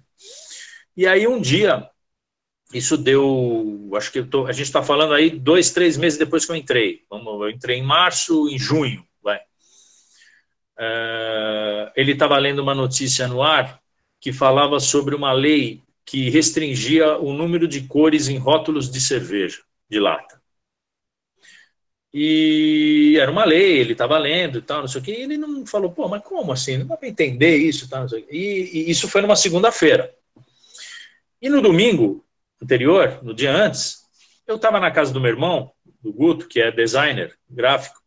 E 0.96 1.08
aí 1.08 1.28
um 1.28 1.42
dia, 1.42 1.90
isso 2.74 2.98
deu, 2.98 3.90
acho 3.96 4.12
que 4.12 4.24
tô, 4.24 4.46
a 4.46 4.52
gente 4.52 4.68
está 4.68 4.84
falando 4.84 5.14
aí 5.14 5.30
dois, 5.32 5.72
três 5.72 5.98
meses 5.98 6.20
depois 6.20 6.46
que 6.46 6.52
eu 6.52 6.56
entrei. 6.56 7.04
Vamos, 7.10 7.42
eu 7.42 7.50
entrei 7.50 7.78
em 7.80 7.84
março, 7.84 8.48
em 8.48 8.60
junho, 8.60 9.04
vai. 9.24 9.42
É, 10.78 11.92
ele 11.96 12.12
estava 12.12 12.38
lendo 12.38 12.60
uma 12.60 12.76
notícia 12.76 13.28
no 13.28 13.42
ar 13.42 13.82
que 14.22 14.32
falava 14.32 14.80
sobre 14.80 15.16
uma 15.16 15.34
lei 15.34 15.82
que 16.06 16.30
restringia 16.30 17.18
o 17.18 17.34
número 17.34 17.68
de 17.68 17.82
cores 17.82 18.28
em 18.28 18.38
rótulos 18.38 18.92
de 18.92 19.02
cerveja 19.02 19.65
de 19.90 20.00
lata. 20.00 20.42
E 22.14 23.18
era 23.20 23.30
uma 23.30 23.44
lei, 23.44 23.80
ele 23.80 23.92
estava 23.92 24.18
lendo 24.18 24.60
e 24.60 24.62
tal, 24.62 24.80
não 24.82 24.88
sei 24.88 25.02
o 25.02 25.04
que, 25.04 25.12
e 25.12 25.24
ele 25.24 25.38
não 25.38 25.66
falou, 25.66 25.92
pô, 25.92 26.08
mas 26.08 26.24
como 26.24 26.54
assim? 26.54 26.78
Não 26.78 26.88
dá 26.88 26.96
para 26.96 27.10
entender 27.10 27.58
isso 27.58 27.90
tal, 27.90 28.08
e, 28.30 28.88
e 28.88 28.90
isso 28.90 29.10
foi 29.10 29.22
numa 29.22 29.36
segunda-feira. 29.36 30.16
E 31.42 31.50
no 31.50 31.62
domingo 31.62 32.26
anterior, 32.62 33.22
no 33.22 33.34
dia 33.34 33.52
antes, 33.52 34.06
eu 34.48 34.56
estava 34.56 34.80
na 34.80 34.92
casa 34.92 35.12
do 35.12 35.20
meu 35.20 35.32
irmão, 35.32 35.74
do 36.02 36.14
Guto, 36.14 36.48
que 36.48 36.62
é 36.62 36.72
designer 36.72 37.38
gráfico, 37.50 38.02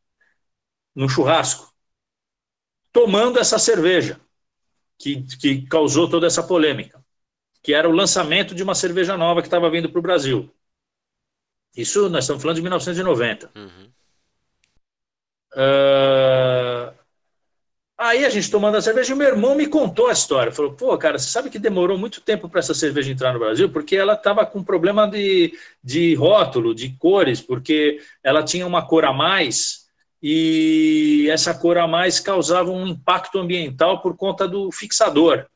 no 0.95 1.09
churrasco, 1.09 1.73
tomando 2.91 3.38
essa 3.38 3.59
cerveja 3.59 4.19
que, 4.99 5.23
que 5.37 5.67
causou 5.67 6.09
toda 6.09 6.27
essa 6.27 6.43
polêmica, 6.43 7.05
que 7.62 7.75
era 7.75 7.88
o 7.88 7.93
lançamento 7.93 8.55
de 8.55 8.62
uma 8.62 8.75
cerveja 8.75 9.17
nova 9.17 9.43
que 9.43 9.49
estava 9.49 9.71
vindo 9.71 9.91
para 9.91 9.99
o 9.99 10.03
Brasil. 10.03 10.51
Isso 11.79 12.09
nós 12.09 12.25
estamos 12.25 12.43
falando 12.43 12.57
de 12.57 12.62
1990. 12.62 13.51
Uhum. 13.55 13.88
Uh, 15.55 16.93
aí 17.97 18.25
a 18.25 18.29
gente 18.29 18.51
tomando 18.51 18.77
a 18.77 18.83
cerveja, 18.83 19.12
e 19.12 19.17
meu 19.17 19.29
irmão 19.29 19.55
me 19.55 19.69
contou 19.69 20.09
a 20.09 20.12
história. 20.12 20.51
Falou: 20.51 20.73
pô, 20.73 20.99
cara, 20.99 21.21
você 21.21 21.31
sabe 21.31 21.49
que 21.49 21.59
demorou 21.59 21.97
muito 21.97 22.21
tempo 22.21 22.49
para 22.49 22.59
essa 22.59 22.75
cerveja 22.75 23.12
entrar 23.12 23.33
no 23.33 23.38
Brasil? 23.38 23.71
Porque 23.71 23.97
ela 23.97 24.14
estava 24.14 24.45
com 24.45 24.61
problema 24.61 25.07
de, 25.07 25.57
de 25.83 26.17
rótulo, 26.17 26.75
de 26.75 26.91
cores, 26.99 27.41
porque 27.41 28.01
ela 28.25 28.43
tinha 28.43 28.67
uma 28.67 28.85
cor 28.85 29.05
a 29.05 29.12
mais 29.12 29.87
e 30.21 31.29
essa 31.31 31.55
cor 31.55 31.79
a 31.79 31.87
mais 31.87 32.19
causava 32.19 32.73
um 32.73 32.88
impacto 32.88 33.38
ambiental 33.38 34.03
por 34.03 34.17
conta 34.17 34.49
do 34.49 34.73
fixador, 34.73 35.47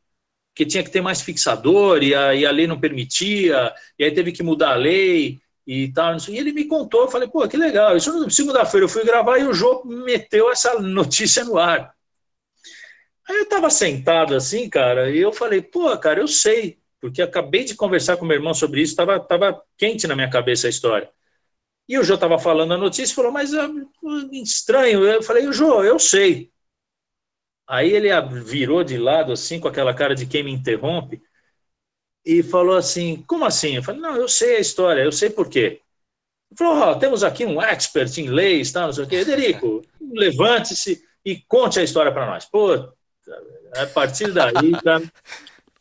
que 0.55 0.65
tinha 0.65 0.85
que 0.85 0.91
ter 0.91 1.01
mais 1.01 1.21
fixador 1.21 2.01
e 2.01 2.15
a, 2.15 2.33
e 2.33 2.47
a 2.47 2.51
lei 2.53 2.69
não 2.69 2.79
permitia, 2.79 3.75
e 3.99 4.05
aí 4.05 4.13
teve 4.13 4.31
que 4.31 4.45
mudar 4.45 4.75
a 4.75 4.77
lei 4.77 5.43
e 5.66 5.92
tal. 5.92 6.16
E 6.29 6.38
ele 6.38 6.53
me 6.53 6.64
contou, 6.66 7.03
eu 7.03 7.09
falei, 7.11 7.29
pô, 7.29 7.46
que 7.48 7.57
legal. 7.57 7.96
Isso 7.96 8.31
segunda-feira 8.31 8.85
eu 8.85 8.88
fui 8.88 9.05
gravar 9.05 9.38
e 9.38 9.44
o 9.44 9.55
Jô 9.55 9.83
meteu 9.85 10.51
essa 10.51 10.79
notícia 10.81 11.44
no 11.44 11.59
ar. 11.59 11.94
Aí 13.29 13.37
eu 13.37 13.42
estava 13.42 13.70
sentado 13.70 14.35
assim, 14.35 14.68
cara, 14.68 15.11
e 15.11 15.18
eu 15.18 15.33
falei, 15.33 15.62
pô, 15.62 15.96
cara, 15.96 16.20
eu 16.20 16.29
sei, 16.29 16.79
porque 17.01 17.22
acabei 17.22 17.64
de 17.64 17.75
conversar 17.75 18.16
com 18.16 18.27
meu 18.27 18.37
irmão 18.37 18.53
sobre 18.53 18.83
isso, 18.83 18.92
estava 18.92 19.20
tava 19.20 19.62
quente 19.79 20.07
na 20.07 20.14
minha 20.16 20.31
cabeça 20.31 20.66
a 20.66 20.70
história. 20.70 21.09
E 21.88 21.98
o 21.98 22.03
Jô 22.05 22.14
estava 22.14 22.38
falando 22.38 22.75
a 22.75 22.79
notícia 22.79 23.12
e 23.12 23.16
falou, 23.16 23.33
mas 23.33 23.53
é 23.53 23.68
estranho. 24.33 25.05
Eu 25.05 25.22
falei, 25.22 25.51
Jô, 25.53 25.83
eu 25.85 25.98
sei. 25.98 26.51
Aí 27.66 27.90
ele 27.90 28.09
virou 28.44 28.85
de 28.85 28.98
lado, 28.98 29.33
assim, 29.33 29.59
com 29.61 29.68
aquela 29.68 29.94
cara 29.94 30.14
de 30.14 30.27
quem 30.27 30.42
me 30.42 30.53
interrompe, 30.53 31.22
e 32.25 32.43
falou 32.43 32.77
assim: 32.77 33.23
Como 33.27 33.45
assim? 33.45 33.77
Eu 33.77 33.83
falei: 33.83 34.01
Não, 34.01 34.17
eu 34.17 34.29
sei 34.29 34.57
a 34.57 34.61
história, 34.61 35.03
eu 35.03 35.13
sei 35.13 35.31
por 35.31 35.49
quê. 35.49 35.81
Ele 36.51 36.59
falou: 36.59 36.91
oh, 36.91 36.99
Temos 36.99 37.25
aqui 37.25 37.45
um 37.45 37.61
expert 37.61 38.17
em 38.19 38.29
leis, 38.29 38.73
tá, 38.73 38.87
não 38.87 38.93
sei 38.93 39.05
o 39.05 39.09
quê. 39.09 39.25
Federico, 39.25 39.83
levante-se 40.13 41.03
e 41.25 41.37
conte 41.49 41.81
a 41.81 41.83
história 41.85 42.13
para 42.13 42.27
nós. 42.27 42.45
Pô, 42.45 42.75
a 43.77 43.87
partir 43.95 44.33
daí, 44.33 44.73
tá, 44.83 45.01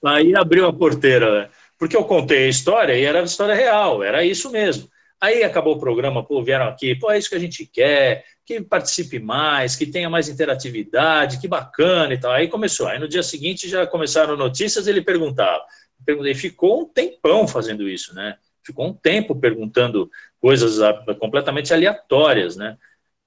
aí 0.06 0.36
abriu 0.36 0.67
a 0.67 0.73
porteira, 0.73 1.41
né? 1.41 1.49
porque 1.82 1.97
eu 1.97 2.06
contei 2.06 2.45
a 2.45 2.47
história 2.47 2.93
e 2.93 3.04
era 3.04 3.21
a 3.21 3.23
história 3.23 3.56
real, 3.56 4.04
era 4.04 4.23
isso 4.23 4.51
mesmo. 4.51 4.88
Aí 5.19 5.43
acabou 5.43 5.75
o 5.75 5.80
programa, 5.80 6.23
pô, 6.23 6.43
vieram 6.43 6.67
aqui, 6.67 6.93
pô, 6.95 7.10
é 7.10 7.17
isso 7.17 7.27
que 7.27 7.36
a 7.36 7.39
gente 7.39 7.65
quer, 7.65 8.23
que 8.45 8.62
participe 8.62 9.17
mais, 9.17 9.75
que 9.75 9.88
tenha 9.88 10.08
mais 10.08 10.30
interatividade, 10.30 11.39
que 11.41 11.47
bacana 11.47 12.13
e 12.13 12.19
tal. 12.19 12.32
Aí 12.32 12.47
começou. 12.47 12.88
Aí 12.88 12.99
no 12.99 13.08
dia 13.08 13.23
seguinte 13.23 13.67
já 13.67 13.88
começaram 13.88 14.38
notícias, 14.38 14.86
ele 14.86 15.01
perguntava: 15.01 15.63
perguntei, 16.05 16.33
ficou 16.33 16.81
um 16.81 16.85
tempão 16.85 17.47
fazendo 17.47 17.87
isso, 17.87 18.13
né? 18.13 18.37
Ficou 18.63 18.87
um 18.87 18.93
tempo 18.93 19.35
perguntando 19.35 20.09
coisas 20.39 20.77
completamente 21.19 21.73
aleatórias, 21.73 22.55
né? 22.55 22.77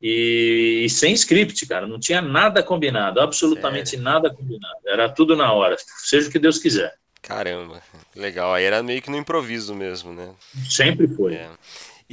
E, 0.00 0.82
e 0.84 0.90
sem 0.90 1.14
script, 1.14 1.66
cara, 1.66 1.86
não 1.86 1.98
tinha 1.98 2.20
nada 2.20 2.62
combinado, 2.62 3.20
absolutamente 3.20 3.90
Sério? 3.90 4.04
nada 4.04 4.32
combinado. 4.32 4.80
Era 4.86 5.08
tudo 5.08 5.34
na 5.34 5.52
hora, 5.52 5.76
seja 6.04 6.28
o 6.28 6.30
que 6.32 6.38
Deus 6.38 6.58
quiser. 6.58 6.94
Caramba, 7.22 7.80
legal. 8.14 8.52
Aí 8.52 8.64
era 8.64 8.82
meio 8.82 9.00
que 9.00 9.10
no 9.10 9.16
improviso 9.16 9.74
mesmo, 9.74 10.12
né? 10.12 10.34
Sempre 10.68 11.08
foi. 11.08 11.36
É. 11.36 11.48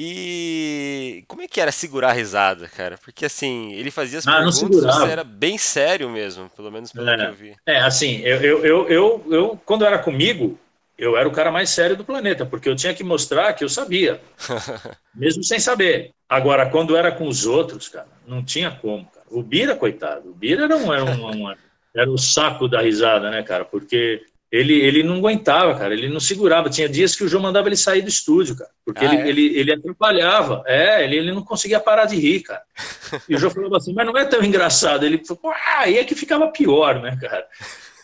E 0.04 1.24
como 1.28 1.44
é 1.44 1.48
que 1.48 1.62
era 1.62 1.72
segurar 1.72 2.10
a 2.10 2.14
risada, 2.14 2.68
cara? 2.68 2.98
Porque 2.98 3.24
assim, 3.24 3.72
ele 3.74 3.92
fazia 3.92 4.18
as 4.18 4.28
ah, 4.28 4.38
perguntas, 4.38 4.84
você 4.84 5.12
era 5.12 5.24
bem 5.24 5.60
sério 5.60 6.10
mesmo, 6.10 6.50
pelo 6.50 6.72
menos 6.72 6.92
pelo 6.92 7.08
é, 7.08 7.16
que 7.16 7.24
eu 7.24 7.34
vi. 7.34 7.56
É, 7.68 7.82
assim, 7.82 8.18
eu, 8.22 8.42
eu, 8.42 8.66
eu, 8.66 8.90
eu, 8.90 9.26
eu, 9.30 9.62
quando 9.64 9.86
era 9.86 10.00
comigo, 10.00 10.58
eu 10.98 11.16
era 11.16 11.28
o 11.28 11.32
cara 11.32 11.52
mais 11.52 11.70
sério 11.70 11.96
do 11.96 12.04
planeta, 12.04 12.44
porque 12.44 12.68
eu 12.68 12.76
tinha 12.76 12.96
que 12.96 13.04
mostrar 13.04 13.54
que 13.54 13.64
eu 13.64 13.70
sabia, 13.70 14.20
mesmo 15.14 15.44
sem 15.44 15.60
saber. 15.60 16.10
Agora, 16.28 16.68
quando 16.68 16.98
era 16.98 17.12
com 17.12 17.28
os 17.28 17.46
outros, 17.46 17.88
cara, 17.88 18.08
não 18.26 18.44
tinha 18.44 18.72
como, 18.72 19.06
cara. 19.06 19.28
O 19.30 19.44
Bira, 19.44 19.76
coitado, 19.76 20.32
o 20.32 20.34
Bira 20.34 20.64
era 20.64 20.78
um, 20.78 20.92
era 20.92 21.06
um, 21.06 21.48
um 21.48 21.56
era 21.96 22.10
o 22.10 22.18
saco 22.18 22.68
da 22.68 22.82
risada, 22.82 23.30
né, 23.30 23.44
cara? 23.44 23.66
Porque 23.66 24.24
ele, 24.52 24.74
ele 24.74 25.02
não 25.02 25.16
aguentava, 25.16 25.74
cara, 25.76 25.94
ele 25.94 26.10
não 26.10 26.20
segurava. 26.20 26.70
Tinha 26.70 26.90
dias 26.90 27.16
que 27.16 27.24
o 27.24 27.28
João 27.28 27.44
mandava 27.44 27.70
ele 27.70 27.78
sair 27.78 28.02
do 28.02 28.10
estúdio, 28.10 28.58
cara, 28.58 28.70
porque 28.86 29.06
ah, 29.06 29.14
ele, 29.14 29.22
é? 29.22 29.30
ele, 29.30 29.60
ele 29.60 29.74
atrapalhava. 29.74 30.64
É, 30.68 31.04
ele, 31.06 31.18
ele 31.18 31.32
não 31.32 31.42
conseguia 31.42 31.80
parar 31.80 32.06
de 32.06 32.18
rir, 32.18 32.42
cara. 32.42 32.62
E 33.28 33.36
o 33.36 33.38
João 33.38 33.52
falava 33.52 33.78
assim, 33.78 33.94
mas 33.94 34.06
não 34.06 34.18
é 34.18 34.26
tão 34.26 34.44
engraçado. 34.44 35.06
Ele 35.06 35.22
falou, 35.26 35.54
ah, 35.54 35.82
aí 35.82 35.98
é 35.98 36.04
que 36.04 36.16
ficava 36.16 36.50
pior, 36.50 37.02
né, 37.02 37.18
cara? 37.20 37.46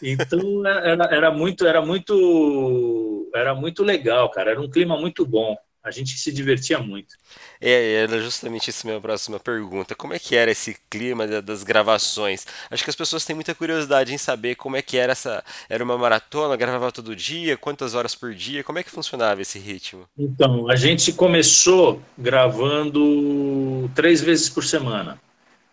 Então 0.01 0.65
era, 0.65 1.05
era 1.05 1.31
muito, 1.31 1.65
era 1.65 1.81
muito, 1.81 3.29
era 3.33 3.55
muito 3.55 3.83
legal, 3.83 4.29
cara. 4.29 4.51
Era 4.51 4.61
um 4.61 4.69
clima 4.69 4.97
muito 4.97 5.25
bom. 5.25 5.57
A 5.87 5.91
gente 5.91 6.17
se 6.17 6.33
divertia 6.33 6.79
muito. 6.79 7.15
É, 7.61 8.03
era 8.03 8.19
justamente 8.19 8.69
essa 8.69 8.85
minha 8.85 8.99
próxima 8.99 9.39
pergunta. 9.39 9.95
Como 9.95 10.13
é 10.13 10.19
que 10.19 10.35
era 10.35 10.51
esse 10.51 10.77
clima 10.89 11.25
das 11.41 11.63
gravações? 11.63 12.45
Acho 12.69 12.83
que 12.83 12.89
as 12.89 12.95
pessoas 12.95 13.23
têm 13.23 13.33
muita 13.33 13.55
curiosidade 13.55 14.13
em 14.13 14.17
saber 14.17 14.55
como 14.55 14.75
é 14.75 14.81
que 14.81 14.97
era 14.97 15.13
essa. 15.13 15.41
Era 15.69 15.81
uma 15.85 15.97
maratona, 15.97 16.57
gravava 16.57 16.91
todo 16.91 17.15
dia, 17.15 17.55
quantas 17.55 17.95
horas 17.95 18.13
por 18.13 18.35
dia? 18.35 18.65
Como 18.65 18.77
é 18.77 18.83
que 18.83 18.91
funcionava 18.91 19.41
esse 19.41 19.57
ritmo? 19.59 20.05
Então, 20.17 20.69
a 20.69 20.75
gente 20.75 21.13
começou 21.13 22.01
gravando 22.17 23.89
três 23.95 24.19
vezes 24.19 24.49
por 24.49 24.65
semana. 24.65 25.17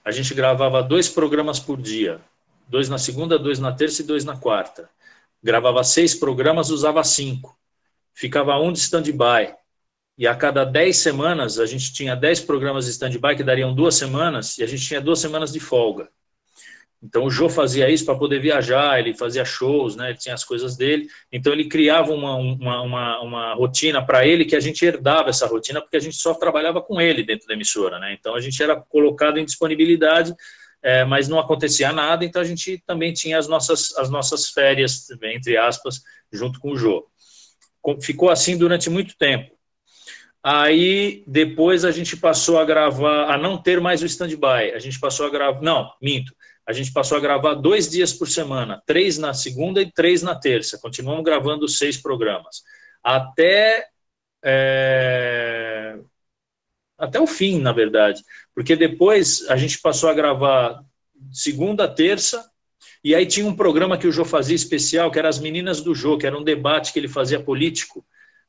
A 0.04 0.12
gente 0.12 0.32
gravava 0.32 0.80
dois 0.80 1.08
programas 1.08 1.58
por 1.58 1.82
dia. 1.82 2.20
Dois 2.68 2.88
na 2.88 2.98
segunda, 2.98 3.36
dois 3.36 3.58
na 3.58 3.72
terça 3.72 4.00
e 4.00 4.04
dois 4.04 4.24
na 4.24 4.36
quarta. 4.36 4.88
Gravava 5.42 5.82
seis 5.82 6.14
programas, 6.14 6.70
usava 6.70 7.02
cinco. 7.02 7.58
Ficava 8.14 8.56
um 8.60 8.70
de 8.70 8.78
stand-by 8.78 9.63
e 10.16 10.26
a 10.26 10.34
cada 10.34 10.64
10 10.64 10.96
semanas, 10.96 11.58
a 11.58 11.66
gente 11.66 11.92
tinha 11.92 12.14
10 12.14 12.40
programas 12.40 12.84
de 12.84 12.92
stand-by, 12.92 13.36
que 13.36 13.42
dariam 13.42 13.74
duas 13.74 13.96
semanas, 13.96 14.58
e 14.58 14.62
a 14.62 14.66
gente 14.66 14.86
tinha 14.86 15.00
duas 15.00 15.18
semanas 15.18 15.52
de 15.52 15.58
folga. 15.58 16.08
Então 17.04 17.24
o 17.24 17.30
Jô 17.30 17.50
fazia 17.50 17.90
isso 17.90 18.06
para 18.06 18.14
poder 18.16 18.40
viajar, 18.40 18.98
ele 18.98 19.12
fazia 19.12 19.44
shows, 19.44 19.94
né? 19.94 20.08
ele 20.08 20.18
tinha 20.18 20.34
as 20.34 20.42
coisas 20.42 20.74
dele. 20.74 21.06
Então 21.30 21.52
ele 21.52 21.68
criava 21.68 22.14
uma, 22.14 22.34
uma, 22.34 22.80
uma, 22.80 23.20
uma 23.20 23.54
rotina 23.54 24.04
para 24.04 24.26
ele 24.26 24.46
que 24.46 24.56
a 24.56 24.60
gente 24.60 24.82
herdava 24.86 25.28
essa 25.28 25.46
rotina, 25.46 25.82
porque 25.82 25.98
a 25.98 26.00
gente 26.00 26.16
só 26.16 26.32
trabalhava 26.32 26.80
com 26.80 26.98
ele 26.98 27.22
dentro 27.22 27.46
da 27.46 27.52
emissora. 27.52 27.98
Né? 27.98 28.16
Então 28.18 28.34
a 28.34 28.40
gente 28.40 28.62
era 28.62 28.74
colocado 28.74 29.38
em 29.38 29.44
disponibilidade, 29.44 30.34
é, 30.82 31.04
mas 31.04 31.28
não 31.28 31.38
acontecia 31.38 31.92
nada, 31.92 32.24
então 32.24 32.40
a 32.40 32.44
gente 32.44 32.82
também 32.86 33.12
tinha 33.12 33.38
as 33.38 33.48
nossas, 33.48 33.94
as 33.98 34.08
nossas 34.08 34.48
férias, 34.48 35.06
entre 35.24 35.58
aspas, 35.58 36.00
junto 36.32 36.58
com 36.58 36.72
o 36.72 36.76
Jô. 36.76 37.06
Ficou 38.00 38.30
assim 38.30 38.56
durante 38.56 38.88
muito 38.88 39.14
tempo. 39.18 39.53
Aí 40.46 41.24
depois 41.26 41.86
a 41.86 41.90
gente 41.90 42.18
passou 42.18 42.58
a 42.58 42.66
gravar, 42.66 43.32
a 43.32 43.38
não 43.38 43.56
ter 43.56 43.80
mais 43.80 44.02
o 44.02 44.06
stand-by. 44.06 44.72
A 44.74 44.78
gente 44.78 45.00
passou 45.00 45.24
a 45.24 45.30
gravar, 45.30 45.62
não, 45.62 45.90
minto. 46.02 46.34
A 46.66 46.72
gente 46.72 46.92
passou 46.92 47.16
a 47.16 47.20
gravar 47.20 47.54
dois 47.54 47.88
dias 47.90 48.12
por 48.12 48.28
semana, 48.28 48.82
três 48.84 49.16
na 49.16 49.32
segunda 49.32 49.80
e 49.80 49.90
três 49.90 50.22
na 50.22 50.34
terça. 50.34 50.78
Continuamos 50.78 51.24
gravando 51.24 51.66
seis 51.66 51.96
programas. 51.96 52.62
Até. 53.02 53.86
É, 54.44 55.98
até 56.98 57.18
o 57.18 57.26
fim, 57.26 57.58
na 57.58 57.72
verdade. 57.72 58.22
Porque 58.54 58.76
depois 58.76 59.48
a 59.48 59.56
gente 59.56 59.80
passou 59.80 60.10
a 60.10 60.14
gravar 60.14 60.84
segunda, 61.32 61.88
terça, 61.88 62.44
e 63.02 63.14
aí 63.14 63.24
tinha 63.24 63.46
um 63.46 63.56
programa 63.56 63.96
que 63.96 64.06
o 64.06 64.12
Jô 64.12 64.26
fazia 64.26 64.54
especial, 64.54 65.10
que 65.10 65.18
era 65.18 65.28
As 65.28 65.38
Meninas 65.38 65.80
do 65.80 65.94
Jô, 65.94 66.18
que 66.18 66.26
era 66.26 66.36
um 66.36 66.44
debate 66.44 66.92
que 66.92 66.98
ele 66.98 67.08
fazia 67.08 67.40
político 67.40 68.04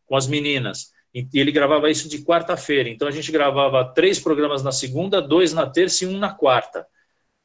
com 0.06 0.16
as 0.16 0.28
meninas. 0.28 0.94
E 1.16 1.26
ele 1.34 1.50
gravava 1.50 1.90
isso 1.90 2.10
de 2.10 2.20
quarta-feira. 2.20 2.90
Então 2.90 3.08
a 3.08 3.12
gente 3.12 3.32
gravava 3.32 3.86
três 3.86 4.20
programas 4.20 4.62
na 4.62 4.74
segunda, 4.74 5.22
dois 5.22 5.54
na 5.54 5.66
terça 5.66 6.04
e 6.04 6.08
um 6.08 6.20
na 6.20 6.34
quarta. 6.34 6.86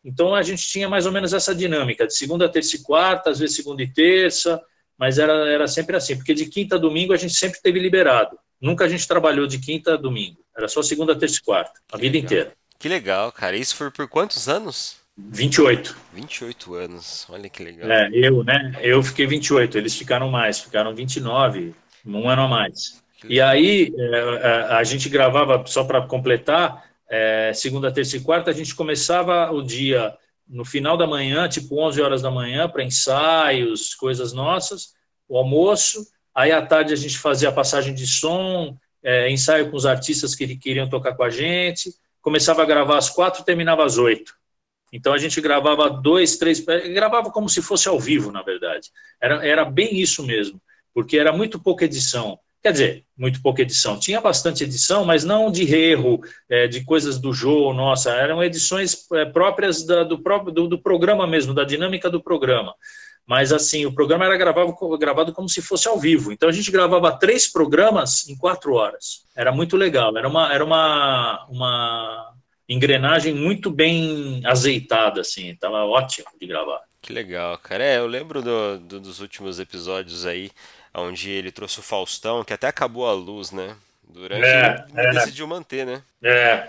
Então 0.04 0.34
a 0.34 0.42
gente 0.42 0.66
tinha 0.68 0.88
mais 0.88 1.06
ou 1.06 1.12
menos 1.12 1.32
essa 1.32 1.54
dinâmica, 1.54 2.04
de 2.04 2.16
segunda, 2.16 2.48
terça 2.48 2.74
e 2.74 2.82
quarta, 2.82 3.30
às 3.30 3.38
vezes 3.38 3.54
segunda 3.54 3.80
e 3.80 3.86
terça, 3.86 4.60
mas 4.98 5.20
era, 5.20 5.48
era 5.48 5.68
sempre 5.68 5.94
assim, 5.94 6.16
porque 6.16 6.34
de 6.34 6.46
quinta 6.46 6.74
a 6.74 6.78
domingo 6.78 7.12
a 7.12 7.16
gente 7.16 7.34
sempre 7.34 7.60
teve 7.62 7.78
liberado. 7.78 8.36
Nunca 8.60 8.86
a 8.86 8.88
gente 8.88 9.06
trabalhou 9.06 9.46
de 9.46 9.60
quinta 9.60 9.94
a 9.94 9.96
domingo. 9.96 10.40
Era 10.56 10.66
só 10.66 10.82
segunda, 10.82 11.16
terça 11.16 11.38
e 11.38 11.42
quarta, 11.42 11.80
a 11.92 11.96
que 11.96 12.02
vida 12.02 12.14
legal. 12.14 12.26
inteira. 12.26 12.52
Que 12.76 12.88
legal, 12.88 13.30
cara. 13.30 13.56
Isso 13.56 13.76
foi 13.76 13.90
por 13.92 14.08
quantos 14.08 14.48
anos? 14.48 14.96
28. 15.16 15.96
28 16.12 16.74
anos, 16.74 17.26
olha 17.28 17.48
que 17.48 17.62
legal. 17.62 17.88
É, 17.88 18.10
eu, 18.12 18.42
né? 18.42 18.72
Eu 18.80 19.00
fiquei 19.02 19.26
28, 19.26 19.78
eles 19.78 19.94
ficaram 19.94 20.28
mais, 20.28 20.58
ficaram 20.58 20.92
29, 20.94 21.74
um 22.04 22.28
ano 22.28 22.42
a 22.42 22.48
mais. 22.48 23.00
E 23.28 23.40
aí, 23.40 23.92
é, 23.96 24.74
a 24.74 24.84
gente 24.84 25.08
gravava, 25.08 25.64
só 25.66 25.84
para 25.84 26.06
completar, 26.06 26.90
é, 27.08 27.52
segunda, 27.54 27.92
terça 27.92 28.16
e 28.16 28.20
quarta, 28.20 28.50
a 28.50 28.54
gente 28.54 28.74
começava 28.74 29.50
o 29.50 29.62
dia 29.62 30.16
no 30.48 30.64
final 30.64 30.96
da 30.96 31.06
manhã, 31.06 31.48
tipo 31.48 31.80
11 31.80 32.00
horas 32.00 32.22
da 32.22 32.30
manhã, 32.30 32.68
para 32.68 32.82
ensaios, 32.82 33.94
coisas 33.94 34.32
nossas, 34.32 34.94
o 35.28 35.36
almoço. 35.36 36.06
Aí 36.34 36.50
à 36.50 36.64
tarde 36.64 36.92
a 36.92 36.96
gente 36.96 37.18
fazia 37.18 37.48
a 37.48 37.52
passagem 37.52 37.94
de 37.94 38.06
som, 38.06 38.76
é, 39.02 39.30
ensaio 39.30 39.70
com 39.70 39.76
os 39.76 39.86
artistas 39.86 40.34
que 40.34 40.56
queriam 40.56 40.88
tocar 40.88 41.14
com 41.14 41.22
a 41.22 41.30
gente. 41.30 41.94
Começava 42.20 42.62
a 42.62 42.66
gravar 42.66 42.98
às 42.98 43.08
quatro, 43.08 43.44
terminava 43.44 43.84
às 43.84 43.96
oito. 43.96 44.34
Então 44.92 45.12
a 45.12 45.18
gente 45.18 45.40
gravava 45.40 45.88
dois, 45.88 46.36
três, 46.36 46.60
gravava 46.60 47.30
como 47.30 47.48
se 47.48 47.62
fosse 47.62 47.88
ao 47.88 47.98
vivo, 47.98 48.32
na 48.32 48.42
verdade. 48.42 48.90
Era, 49.20 49.46
era 49.46 49.64
bem 49.64 49.96
isso 49.96 50.24
mesmo, 50.24 50.60
porque 50.92 51.16
era 51.16 51.32
muito 51.32 51.60
pouca 51.60 51.84
edição. 51.84 52.38
Quer 52.62 52.72
dizer, 52.72 53.04
muito 53.16 53.40
pouca 53.40 53.62
edição. 53.62 53.98
Tinha 53.98 54.20
bastante 54.20 54.64
edição, 54.64 55.04
mas 55.04 55.24
não 55.24 55.50
de 55.50 55.74
erro, 55.74 56.20
é, 56.48 56.66
de 56.66 56.84
coisas 56.84 57.18
do 57.18 57.32
jogo, 57.32 57.72
nossa, 57.72 58.10
eram 58.10 58.44
edições 58.44 59.06
é, 59.12 59.24
próprias 59.24 59.82
da, 59.82 60.04
do, 60.04 60.18
próprio, 60.22 60.52
do, 60.52 60.68
do, 60.68 60.78
programa 60.78 61.26
mesmo, 61.26 61.54
da 61.54 61.64
dinâmica 61.64 62.10
do 62.10 62.22
programa. 62.22 62.74
Mas 63.26 63.52
assim, 63.52 63.86
o 63.86 63.94
programa 63.94 64.26
era 64.26 64.36
gravado, 64.36 64.74
gravado 64.98 65.32
como 65.32 65.48
se 65.48 65.62
fosse 65.62 65.88
ao 65.88 65.98
vivo. 65.98 66.32
Então 66.32 66.48
a 66.48 66.52
gente 66.52 66.70
gravava 66.70 67.16
três 67.18 67.50
programas 67.50 68.28
em 68.28 68.36
quatro 68.36 68.74
horas. 68.74 69.24
Era 69.34 69.52
muito 69.52 69.76
legal, 69.76 70.16
era 70.18 70.28
uma, 70.28 70.52
era 70.52 70.64
uma, 70.64 71.46
uma 71.48 72.34
engrenagem 72.68 73.32
muito 73.32 73.70
bem 73.70 74.42
azeitada, 74.44 75.22
assim, 75.22 75.50
estava 75.50 75.84
ótimo 75.86 76.28
de 76.38 76.46
gravar. 76.46 76.80
Que 77.00 77.12
legal, 77.12 77.56
cara. 77.58 77.82
É, 77.82 77.98
eu 77.98 78.06
lembro 78.06 78.42
do, 78.42 78.78
do, 78.78 79.00
dos 79.00 79.20
últimos 79.20 79.58
episódios 79.58 80.26
aí 80.26 80.50
onde 80.94 81.30
ele 81.30 81.52
trouxe 81.52 81.80
o 81.80 81.82
Faustão, 81.82 82.44
que 82.44 82.52
até 82.52 82.66
acabou 82.66 83.08
a 83.08 83.12
luz, 83.12 83.50
né? 83.50 83.76
Durante. 84.02 84.44
É, 84.44 84.84
é. 84.94 85.10
decidiu 85.10 85.46
manter, 85.46 85.86
né? 85.86 86.02
É. 86.22 86.68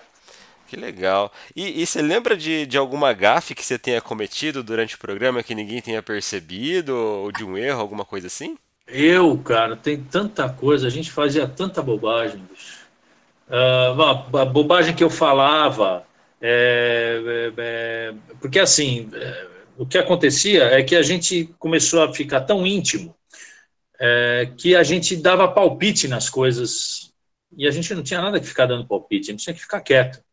Que 0.67 0.75
legal. 0.77 1.33
E, 1.53 1.81
e, 1.81 1.85
você 1.85 2.01
lembra 2.01 2.37
de, 2.37 2.65
de 2.65 2.77
alguma 2.77 3.11
gafe 3.11 3.53
que 3.53 3.65
você 3.65 3.77
tenha 3.77 3.99
cometido 3.99 4.63
durante 4.63 4.95
o 4.95 4.99
programa 4.99 5.43
que 5.43 5.53
ninguém 5.53 5.81
tenha 5.81 6.01
percebido? 6.01 6.95
Ou 6.95 7.31
de 7.31 7.43
um 7.43 7.57
erro, 7.57 7.81
alguma 7.81 8.05
coisa 8.05 8.27
assim? 8.27 8.57
Eu, 8.87 9.37
cara, 9.39 9.75
tem 9.75 10.01
tanta 10.01 10.47
coisa, 10.47 10.87
a 10.87 10.89
gente 10.89 11.11
fazia 11.11 11.47
tanta 11.47 11.81
bobagem, 11.81 12.41
bicho. 12.49 12.81
Uh, 13.49 14.37
a 14.37 14.45
bobagem 14.45 14.95
que 14.95 15.03
eu 15.03 15.09
falava, 15.09 16.05
é, 16.41 17.21
é, 17.25 17.53
é, 17.57 18.13
porque 18.39 18.59
assim, 18.59 19.09
é, 19.13 19.47
o 19.77 19.85
que 19.85 19.97
acontecia 19.97 20.63
é 20.65 20.81
que 20.83 20.95
a 20.95 21.01
gente 21.01 21.53
começou 21.59 22.01
a 22.01 22.13
ficar 22.13 22.41
tão 22.41 22.65
íntimo 22.65 23.13
é, 24.03 24.51
que 24.57 24.75
a 24.75 24.81
gente 24.81 25.15
dava 25.15 25.47
palpite 25.47 26.07
nas 26.07 26.27
coisas 26.27 27.13
e 27.55 27.67
a 27.67 27.71
gente 27.71 27.93
não 27.93 28.01
tinha 28.01 28.19
nada 28.19 28.39
que 28.39 28.47
ficar 28.47 28.65
dando 28.65 28.87
palpite, 28.87 29.29
a 29.29 29.33
gente 29.33 29.43
tinha 29.43 29.53
que 29.53 29.61
ficar 29.61 29.79
quieto. 29.81 30.23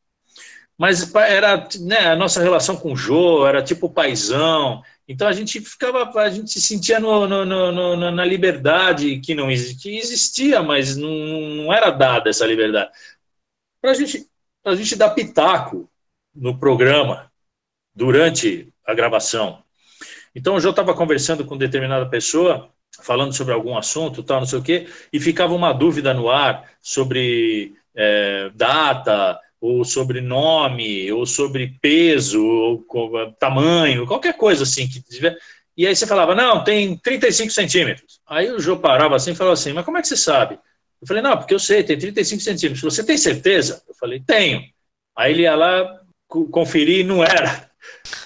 Mas 0.78 1.14
era 1.14 1.68
né, 1.81 2.07
a 2.07 2.16
nossa 2.16 2.40
relação 2.40 2.76
com 2.76 2.92
o 2.92 2.96
Jô, 2.96 3.46
era 3.46 3.62
tipo 3.62 3.90
paisão, 3.90 4.83
então 5.07 5.28
a 5.28 5.33
gente 5.33 5.61
ficava, 5.61 6.09
a 6.18 6.31
gente 6.31 6.50
se 6.50 6.62
sentia 6.62 6.98
no, 6.98 7.26
no, 7.26 7.44
no, 7.44 8.11
na 8.11 8.24
liberdade 8.24 9.20
que 9.20 9.35
não 9.35 9.48
que 9.48 9.98
existia, 9.98 10.62
mas 10.62 10.96
não, 10.96 11.11
não 11.11 11.72
era 11.72 11.90
dada 11.90 12.31
essa 12.31 12.46
liberdade. 12.46 12.90
Para 13.83 13.92
gente, 13.92 14.26
a 14.64 14.74
gente 14.74 14.96
dar 14.96 15.11
pitaco 15.11 15.90
no 16.35 16.59
programa 16.59 17.31
durante 17.94 18.72
a 18.87 18.94
gravação. 18.94 19.62
Então 20.35 20.54
o 20.54 20.61
Jô 20.61 20.70
estava 20.70 20.94
conversando 20.94 21.44
com 21.44 21.59
determinada 21.59 22.09
pessoa 22.09 22.72
falando 23.03 23.33
sobre 23.33 23.55
algum 23.55 23.77
assunto, 23.77 24.22
tal, 24.22 24.40
não 24.40 24.46
sei 24.46 24.59
o 24.59 24.62
quê, 24.62 24.87
e 25.12 25.20
ficava 25.20 25.55
uma 25.55 25.72
dúvida 25.72 26.12
no 26.12 26.29
ar 26.29 26.68
sobre 26.81 27.74
é, 27.94 28.51
data, 28.55 29.38
ou 29.61 29.85
sobre 29.85 30.20
nome, 30.20 31.11
ou 31.12 31.27
sobre 31.27 31.77
peso, 31.81 32.44
ou 32.44 32.87
tamanho, 33.38 34.07
qualquer 34.07 34.37
coisa 34.37 34.62
assim 34.62 34.88
que 34.88 35.03
tiver. 35.03 35.37
E 35.77 35.87
aí 35.87 35.94
você 35.94 36.07
falava, 36.07 36.35
não, 36.35 36.64
tem 36.64 36.96
35 36.96 37.53
centímetros. 37.53 38.20
Aí 38.27 38.51
o 38.51 38.61
Jô 38.61 38.77
parava 38.79 39.16
assim 39.16 39.33
e 39.33 39.35
falava 39.35 39.55
assim, 39.55 39.72
mas 39.72 39.85
como 39.85 39.98
é 39.98 40.01
que 40.01 40.09
você 40.09 40.16
sabe? 40.16 40.59
Eu 41.01 41.07
falei, 41.07 41.22
não, 41.22 41.37
porque 41.37 41.55
eu 41.55 41.59
sei, 41.59 41.85
tem 41.85 41.96
35 41.96 42.42
centímetros. 42.42 42.83
Você 42.83 43.05
tem 43.05 43.16
certeza? 43.16 43.83
Eu 43.88 43.94
falei, 43.94 44.20
tenho. 44.20 44.62
Aí 45.16 45.33
ele 45.33 45.42
ia 45.42 45.55
lá 45.55 46.01
conferir 46.51 47.01
e 47.01 47.05
não 47.05 47.22
era. 47.22 47.70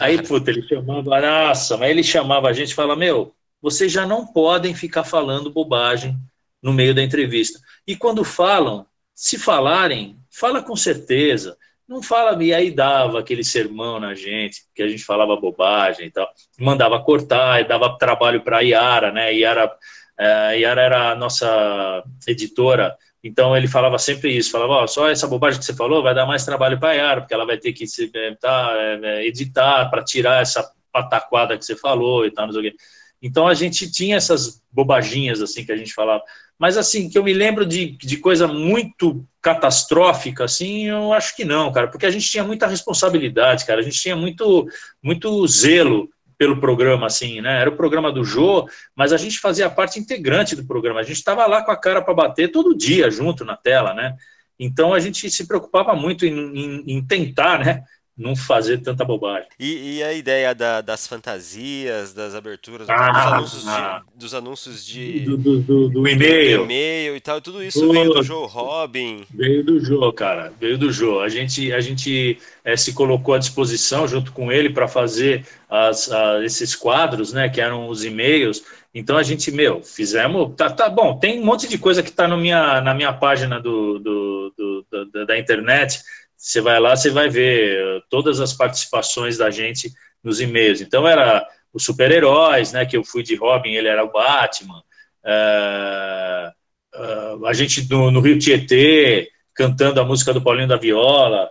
Aí, 0.00 0.22
puta, 0.22 0.50
ele 0.50 0.66
chamava, 0.66 1.20
nossa, 1.20 1.76
mas 1.76 1.90
ele 1.90 2.02
chamava 2.02 2.48
a 2.48 2.52
gente 2.52 2.70
e 2.70 2.74
falava, 2.74 2.98
meu, 2.98 3.34
vocês 3.62 3.92
já 3.92 4.04
não 4.04 4.26
podem 4.26 4.74
ficar 4.74 5.04
falando 5.04 5.52
bobagem 5.52 6.18
no 6.60 6.72
meio 6.72 6.94
da 6.94 7.02
entrevista. 7.02 7.60
E 7.86 7.96
quando 7.96 8.24
falam, 8.24 8.84
se 9.14 9.38
falarem, 9.38 10.18
fala 10.30 10.62
com 10.62 10.74
certeza. 10.74 11.56
Não 11.88 12.02
fala, 12.02 12.42
e 12.42 12.52
aí 12.52 12.70
dava 12.70 13.20
aquele 13.20 13.44
sermão 13.44 14.00
na 14.00 14.14
gente, 14.14 14.62
que 14.74 14.82
a 14.82 14.88
gente 14.88 15.04
falava 15.04 15.36
bobagem 15.36 16.06
e 16.06 16.10
tal. 16.10 16.28
Mandava 16.58 17.02
cortar, 17.02 17.60
e 17.60 17.68
dava 17.68 17.96
trabalho 17.98 18.42
para 18.42 18.58
a 18.58 18.60
Iara, 18.62 19.12
né? 19.12 19.34
Iara, 19.34 19.70
é, 20.18 20.26
a 20.26 20.52
Iara 20.52 20.80
era 20.80 21.10
a 21.10 21.14
nossa 21.14 22.02
editora, 22.26 22.96
então 23.22 23.56
ele 23.56 23.68
falava 23.68 23.98
sempre 23.98 24.36
isso, 24.36 24.50
falava, 24.50 24.72
ó, 24.72 24.86
só 24.86 25.08
essa 25.08 25.28
bobagem 25.28 25.60
que 25.60 25.66
você 25.66 25.74
falou 25.74 26.02
vai 26.02 26.14
dar 26.14 26.26
mais 26.26 26.44
trabalho 26.44 26.78
para 26.78 26.90
a 26.90 26.94
Yara, 26.94 27.20
porque 27.20 27.34
ela 27.34 27.46
vai 27.46 27.58
ter 27.58 27.72
que 27.72 27.86
se, 27.86 28.10
é, 28.14 28.34
tá, 28.36 28.72
é, 28.76 29.26
editar 29.26 29.88
para 29.90 30.02
tirar 30.02 30.40
essa 30.42 30.68
pataquada 30.92 31.56
que 31.56 31.64
você 31.64 31.76
falou 31.76 32.26
e 32.26 32.30
tal, 32.30 32.46
não 32.46 32.52
sei 32.52 32.68
o 32.68 32.70
quê. 32.70 32.76
Então 33.22 33.46
a 33.46 33.54
gente 33.54 33.90
tinha 33.90 34.16
essas 34.16 34.60
bobaginhas 34.72 35.40
assim 35.40 35.64
que 35.64 35.70
a 35.72 35.76
gente 35.76 35.94
falava. 35.94 36.22
Mas 36.58 36.76
assim, 36.76 37.08
que 37.08 37.16
eu 37.16 37.24
me 37.24 37.32
lembro 37.32 37.64
de, 37.64 37.96
de 37.96 38.16
coisa 38.16 38.46
muito 38.48 39.24
catastrófica, 39.40 40.44
assim, 40.44 40.86
eu 40.86 41.12
acho 41.12 41.34
que 41.34 41.44
não, 41.44 41.72
cara, 41.72 41.88
porque 41.88 42.06
a 42.06 42.10
gente 42.10 42.28
tinha 42.28 42.44
muita 42.44 42.66
responsabilidade, 42.66 43.64
cara, 43.64 43.80
a 43.80 43.82
gente 43.82 44.00
tinha 44.00 44.14
muito, 44.14 44.66
muito 45.02 45.46
zelo 45.46 46.08
pelo 46.38 46.60
programa, 46.60 47.06
assim, 47.06 47.40
né? 47.40 47.60
Era 47.60 47.70
o 47.70 47.76
programa 47.76 48.10
do 48.10 48.24
Jô, 48.24 48.68
mas 48.96 49.12
a 49.12 49.16
gente 49.16 49.38
fazia 49.38 49.70
parte 49.70 50.00
integrante 50.00 50.56
do 50.56 50.66
programa. 50.66 50.98
A 50.98 51.04
gente 51.04 51.16
estava 51.16 51.46
lá 51.46 51.64
com 51.64 51.70
a 51.70 51.76
cara 51.76 52.02
para 52.02 52.14
bater 52.14 52.50
todo 52.50 52.76
dia 52.76 53.10
junto 53.10 53.44
na 53.44 53.56
tela, 53.56 53.94
né? 53.94 54.16
Então 54.58 54.92
a 54.92 54.98
gente 54.98 55.30
se 55.30 55.46
preocupava 55.46 55.94
muito 55.94 56.26
em, 56.26 56.32
em, 56.32 56.84
em 56.96 57.06
tentar, 57.06 57.58
né? 57.64 57.84
Não 58.16 58.36
fazer 58.36 58.78
tanta 58.78 59.04
bobagem. 59.04 59.48
E, 59.58 59.96
e 59.96 60.02
a 60.02 60.12
ideia 60.12 60.54
da, 60.54 60.80
das 60.80 61.06
fantasias, 61.06 62.12
das 62.12 62.34
aberturas, 62.34 62.88
ah, 62.90 63.10
dos, 63.10 63.32
anúncios 63.32 63.68
ah, 63.68 64.02
de, 64.06 64.18
dos 64.18 64.34
anúncios 64.34 64.84
de. 64.84 65.20
Do, 65.20 65.36
do, 65.36 65.88
do 65.88 66.08
e-mail. 66.08 66.58
Do 66.58 66.64
e-mail 66.64 67.16
e 67.16 67.20
tal, 67.20 67.40
tudo 67.40 67.62
isso 67.62 67.90
veio 67.90 68.12
do 68.12 68.22
Joe 68.22 68.46
Robin. 68.46 69.24
Veio 69.34 69.64
do 69.64 69.80
Joe, 69.80 70.12
cara, 70.12 70.52
veio 70.60 70.76
do 70.76 70.92
Joe. 70.92 71.24
A 71.24 71.28
gente, 71.28 71.72
a 71.72 71.80
gente 71.80 72.38
é, 72.64 72.76
se 72.76 72.92
colocou 72.92 73.34
à 73.34 73.38
disposição 73.38 74.06
junto 74.06 74.32
com 74.32 74.52
ele 74.52 74.70
para 74.70 74.86
fazer 74.86 75.46
as, 75.68 76.12
a, 76.12 76.44
esses 76.44 76.76
quadros, 76.76 77.32
né, 77.32 77.48
que 77.48 77.60
eram 77.60 77.88
os 77.88 78.04
e-mails. 78.04 78.62
Então 78.94 79.16
a 79.16 79.22
gente, 79.22 79.50
meu, 79.50 79.82
fizemos. 79.82 80.54
Tá, 80.54 80.68
tá 80.68 80.90
bom, 80.90 81.18
tem 81.18 81.40
um 81.40 81.44
monte 81.44 81.66
de 81.66 81.78
coisa 81.78 82.02
que 82.02 82.10
está 82.10 82.28
na 82.28 82.36
minha, 82.36 82.82
na 82.82 82.92
minha 82.92 83.12
página 83.12 83.58
do, 83.58 83.98
do, 83.98 84.52
do 84.56 84.86
da, 85.10 85.24
da 85.24 85.38
internet 85.38 86.02
você 86.42 86.60
vai 86.60 86.80
lá, 86.80 86.96
você 86.96 87.08
vai 87.08 87.28
ver 87.28 88.02
todas 88.10 88.40
as 88.40 88.52
participações 88.52 89.38
da 89.38 89.48
gente 89.48 89.92
nos 90.24 90.40
e-mails. 90.40 90.80
Então 90.80 91.06
era 91.06 91.46
os 91.72 91.84
super-heróis, 91.84 92.72
né? 92.72 92.84
Que 92.84 92.96
eu 92.96 93.04
fui 93.04 93.22
de 93.22 93.36
Robin, 93.36 93.70
ele 93.70 93.86
era 93.86 94.04
o 94.04 94.10
Batman. 94.10 94.82
Uh, 95.24 96.50
uh, 96.98 97.46
a 97.46 97.52
gente 97.52 97.88
no, 97.88 98.10
no, 98.10 98.20
Rio 98.20 98.40
Tietê 98.40 99.30
cantando 99.54 100.00
a 100.00 100.04
música 100.04 100.34
do 100.34 100.42
Paulinho 100.42 100.66
da 100.66 100.76
Viola, 100.76 101.48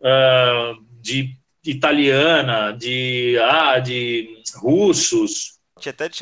uh, 0.00 0.82
de 1.02 1.36
italiana, 1.62 2.72
de 2.72 3.36
ah, 3.38 3.78
de 3.80 4.42
russos. 4.56 5.58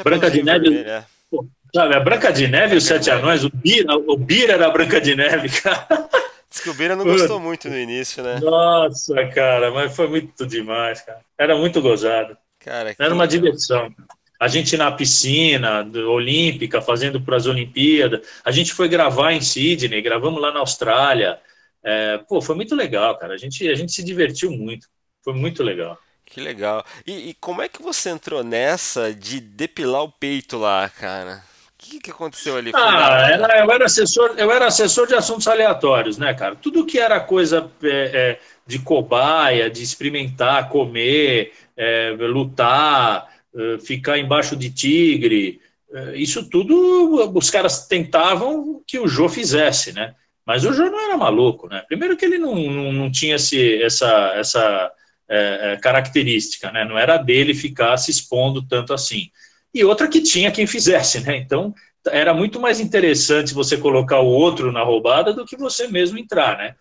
Branca 0.02 0.28
de 0.28 0.42
Neve. 0.42 0.78
É. 0.78 1.04
sabe, 1.72 1.94
a 1.94 2.00
Branca 2.00 2.32
de 2.32 2.48
Neve 2.48 2.74
e 2.74 2.78
os 2.78 2.84
Sete 2.84 3.08
Anões, 3.08 3.44
o 3.44 3.50
Bira, 3.50 3.94
o 3.94 4.16
Bira 4.16 4.54
era 4.54 4.66
a 4.66 4.70
Branca 4.70 5.00
de 5.00 5.14
Neve, 5.14 5.48
cara. 5.62 5.86
Descobriram 6.50 6.96
não 6.96 7.04
gostou 7.04 7.38
muito 7.38 7.68
no 7.68 7.78
início, 7.78 8.22
né? 8.22 8.40
Nossa, 8.40 9.26
cara, 9.28 9.70
mas 9.70 9.94
foi 9.94 10.08
muito 10.08 10.44
demais, 10.46 11.00
cara. 11.00 11.20
Era 11.38 11.56
muito 11.56 11.80
gozado. 11.80 12.36
Cara, 12.58 12.94
Era 12.98 13.14
uma 13.14 13.26
diversão. 13.26 13.94
A 14.38 14.48
gente 14.48 14.76
na 14.76 14.90
piscina 14.90 15.82
olímpica, 16.08 16.80
fazendo 16.80 17.20
para 17.20 17.36
as 17.36 17.46
Olimpíadas. 17.46 18.26
A 18.44 18.50
gente 18.50 18.72
foi 18.72 18.88
gravar 18.88 19.32
em 19.32 19.40
Sydney, 19.40 20.02
gravamos 20.02 20.40
lá 20.40 20.50
na 20.52 20.60
Austrália. 20.60 21.38
É, 21.84 22.18
pô, 22.18 22.42
foi 22.42 22.56
muito 22.56 22.74
legal, 22.74 23.16
cara. 23.18 23.34
A 23.34 23.36
gente, 23.36 23.68
a 23.68 23.74
gente 23.74 23.92
se 23.92 24.02
divertiu 24.02 24.50
muito. 24.50 24.88
Foi 25.22 25.34
muito 25.34 25.62
legal. 25.62 25.98
Que 26.24 26.40
legal. 26.40 26.84
E, 27.06 27.30
e 27.30 27.34
como 27.34 27.60
é 27.60 27.68
que 27.68 27.82
você 27.82 28.10
entrou 28.10 28.42
nessa 28.42 29.12
de 29.14 29.40
depilar 29.40 30.02
o 30.02 30.12
peito 30.12 30.56
lá, 30.58 30.88
cara? 30.88 31.44
Que, 31.90 31.98
que 31.98 32.10
aconteceu 32.10 32.56
ali? 32.56 32.70
Ah, 32.74 33.28
eu, 33.58 33.70
era 33.70 33.84
assessor, 33.84 34.34
eu 34.36 34.50
era 34.50 34.66
assessor 34.66 35.06
de 35.06 35.14
assuntos 35.14 35.48
aleatórios, 35.48 36.16
né, 36.16 36.32
cara? 36.32 36.54
Tudo 36.54 36.86
que 36.86 36.98
era 36.98 37.18
coisa 37.18 37.70
é, 37.82 37.88
é, 37.88 38.40
de 38.66 38.78
cobaia, 38.78 39.68
de 39.68 39.82
experimentar, 39.82 40.68
comer, 40.68 41.52
é, 41.76 42.10
lutar, 42.18 43.28
é, 43.54 43.78
ficar 43.78 44.18
embaixo 44.18 44.54
de 44.54 44.70
tigre. 44.70 45.60
É, 45.92 46.16
isso 46.16 46.48
tudo 46.48 47.32
os 47.34 47.50
caras 47.50 47.88
tentavam 47.88 48.80
que 48.86 48.98
o 48.98 49.08
Jô 49.08 49.28
fizesse, 49.28 49.92
né? 49.92 50.14
Mas 50.46 50.64
o 50.64 50.72
Jô 50.72 50.84
não 50.84 51.00
era 51.00 51.16
maluco, 51.16 51.68
né? 51.68 51.82
Primeiro 51.88 52.16
que 52.16 52.24
ele 52.24 52.38
não, 52.38 52.54
não, 52.54 52.92
não 52.92 53.10
tinha 53.10 53.36
esse, 53.36 53.82
essa, 53.82 54.32
essa 54.36 54.92
é, 55.28 55.72
é, 55.72 55.76
característica, 55.76 56.70
né? 56.70 56.84
Não 56.84 56.98
era 56.98 57.16
dele 57.16 57.54
ficar 57.54 57.96
se 57.96 58.10
expondo 58.10 58.62
tanto 58.62 58.94
assim. 58.94 59.30
E 59.74 59.84
outra 59.84 60.08
que 60.08 60.20
tinha 60.20 60.50
quem 60.50 60.66
fizesse, 60.66 61.20
né? 61.20 61.36
Então 61.36 61.74
era 62.08 62.32
muito 62.32 62.58
mais 62.58 62.80
interessante 62.80 63.54
você 63.54 63.76
colocar 63.76 64.20
o 64.20 64.26
outro 64.26 64.72
na 64.72 64.82
roubada 64.82 65.32
do 65.32 65.44
que 65.44 65.56
você 65.56 65.86
mesmo 65.86 66.18
entrar, 66.18 66.56
né? 66.58 66.74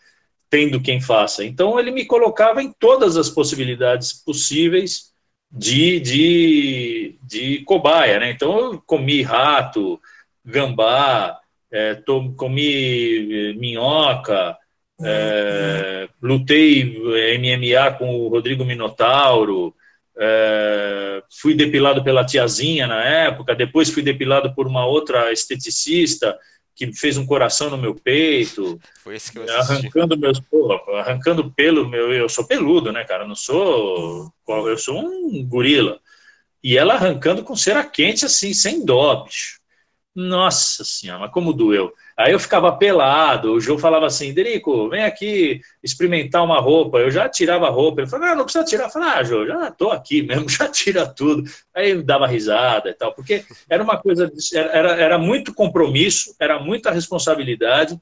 Tendo 0.49 0.81
quem 0.81 0.99
faça. 0.99 1.43
Então 1.45 1.79
ele 1.79 1.91
me 1.91 2.05
colocava 2.05 2.61
em 2.63 2.71
todas 2.79 3.17
as 3.17 3.29
possibilidades 3.29 4.13
possíveis 4.13 5.11
de, 5.51 5.99
de, 5.99 7.19
de 7.23 7.59
cobaia, 7.63 8.19
né? 8.19 8.31
Então 8.31 8.59
eu 8.59 8.81
comi 8.85 9.21
rato, 9.21 9.99
gambá, 10.43 11.39
é, 11.71 11.95
to, 11.95 12.33
comi 12.35 13.53
minhoca, 13.57 14.57
é, 15.01 16.09
lutei 16.21 16.83
MMA 17.37 17.91
com 17.97 18.15
o 18.15 18.27
Rodrigo 18.27 18.65
Minotauro, 18.65 19.73
é, 20.19 21.23
fui 21.41 21.53
depilado 21.53 22.03
pela 22.03 22.25
tiazinha 22.25 22.85
na 22.85 23.01
época, 23.03 23.55
depois 23.55 23.89
fui 23.89 24.03
depilado 24.03 24.53
por 24.53 24.67
uma 24.67 24.85
outra 24.85 25.31
esteticista 25.31 26.37
que 26.75 26.93
fez 26.93 27.17
um 27.17 27.25
coração 27.25 27.69
no 27.69 27.77
meu 27.77 27.93
peito. 27.93 28.79
Foi 29.03 29.15
esse 29.15 29.31
que 29.31 29.39
eu 29.39 29.43
assisti. 29.43 29.87
Arrancando 29.87 30.17
meus, 30.17 30.39
pô, 30.39 30.71
arrancando 30.93 31.51
pelo 31.51 31.87
meu, 31.87 32.13
eu 32.13 32.29
sou 32.29 32.45
peludo, 32.45 32.91
né, 32.91 33.03
cara? 33.03 33.23
Eu 33.23 33.27
não 33.27 33.35
sou, 33.35 34.31
eu 34.47 34.77
sou 34.77 34.97
um 34.97 35.45
gorila. 35.45 35.99
E 36.63 36.77
ela 36.77 36.93
arrancando 36.93 37.43
com 37.43 37.55
cera 37.55 37.83
quente 37.83 38.25
assim, 38.25 38.53
sem 38.53 38.85
dó, 38.85 39.23
bicho. 39.23 39.58
Nossa 40.15 40.83
senhora, 40.83 41.29
como 41.29 41.53
doeu. 41.53 41.93
Aí 42.17 42.33
eu 42.33 42.39
ficava 42.39 42.75
pelado, 42.75 43.53
o 43.53 43.61
João 43.61 43.77
falava 43.77 44.05
assim, 44.07 44.33
Derico, 44.33 44.89
vem 44.89 45.03
aqui 45.03 45.61
experimentar 45.83 46.43
uma 46.43 46.59
roupa. 46.59 46.97
Eu 46.97 47.11
já 47.11 47.29
tirava 47.29 47.67
a 47.67 47.69
roupa. 47.69 48.01
Ele 48.01 48.09
falou, 48.09 48.27
não, 48.27 48.35
não 48.37 48.43
precisa 48.43 48.65
tirar. 48.65 48.85
Eu 48.85 48.89
falei, 48.89 49.07
ah, 49.09 49.23
João, 49.23 49.45
já 49.47 49.71
tô 49.71 49.91
aqui 49.91 50.21
mesmo, 50.23 50.49
já 50.49 50.67
tira 50.67 51.07
tudo. 51.07 51.43
Aí 51.73 52.01
dava 52.03 52.27
risada 52.27 52.89
e 52.89 52.93
tal, 52.93 53.13
porque 53.13 53.45
era 53.69 53.81
uma 53.83 53.97
coisa, 53.97 54.29
era, 54.53 54.91
era 54.99 55.17
muito 55.17 55.53
compromisso, 55.53 56.35
era 56.39 56.59
muita 56.59 56.91
responsabilidade. 56.91 57.97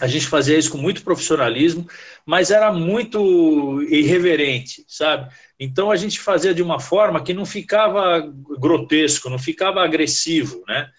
A 0.00 0.06
gente 0.06 0.26
fazia 0.26 0.56
isso 0.58 0.70
com 0.70 0.78
muito 0.78 1.02
profissionalismo, 1.04 1.86
mas 2.24 2.50
era 2.50 2.72
muito 2.72 3.82
irreverente, 3.82 4.84
sabe? 4.88 5.30
Então 5.58 5.90
a 5.90 5.96
gente 5.96 6.18
fazia 6.18 6.54
de 6.54 6.62
uma 6.62 6.80
forma 6.80 7.22
que 7.22 7.34
não 7.34 7.44
ficava 7.44 8.20
grotesco, 8.58 9.28
não 9.28 9.38
ficava 9.38 9.82
agressivo, 9.84 10.62
né? 10.66 10.90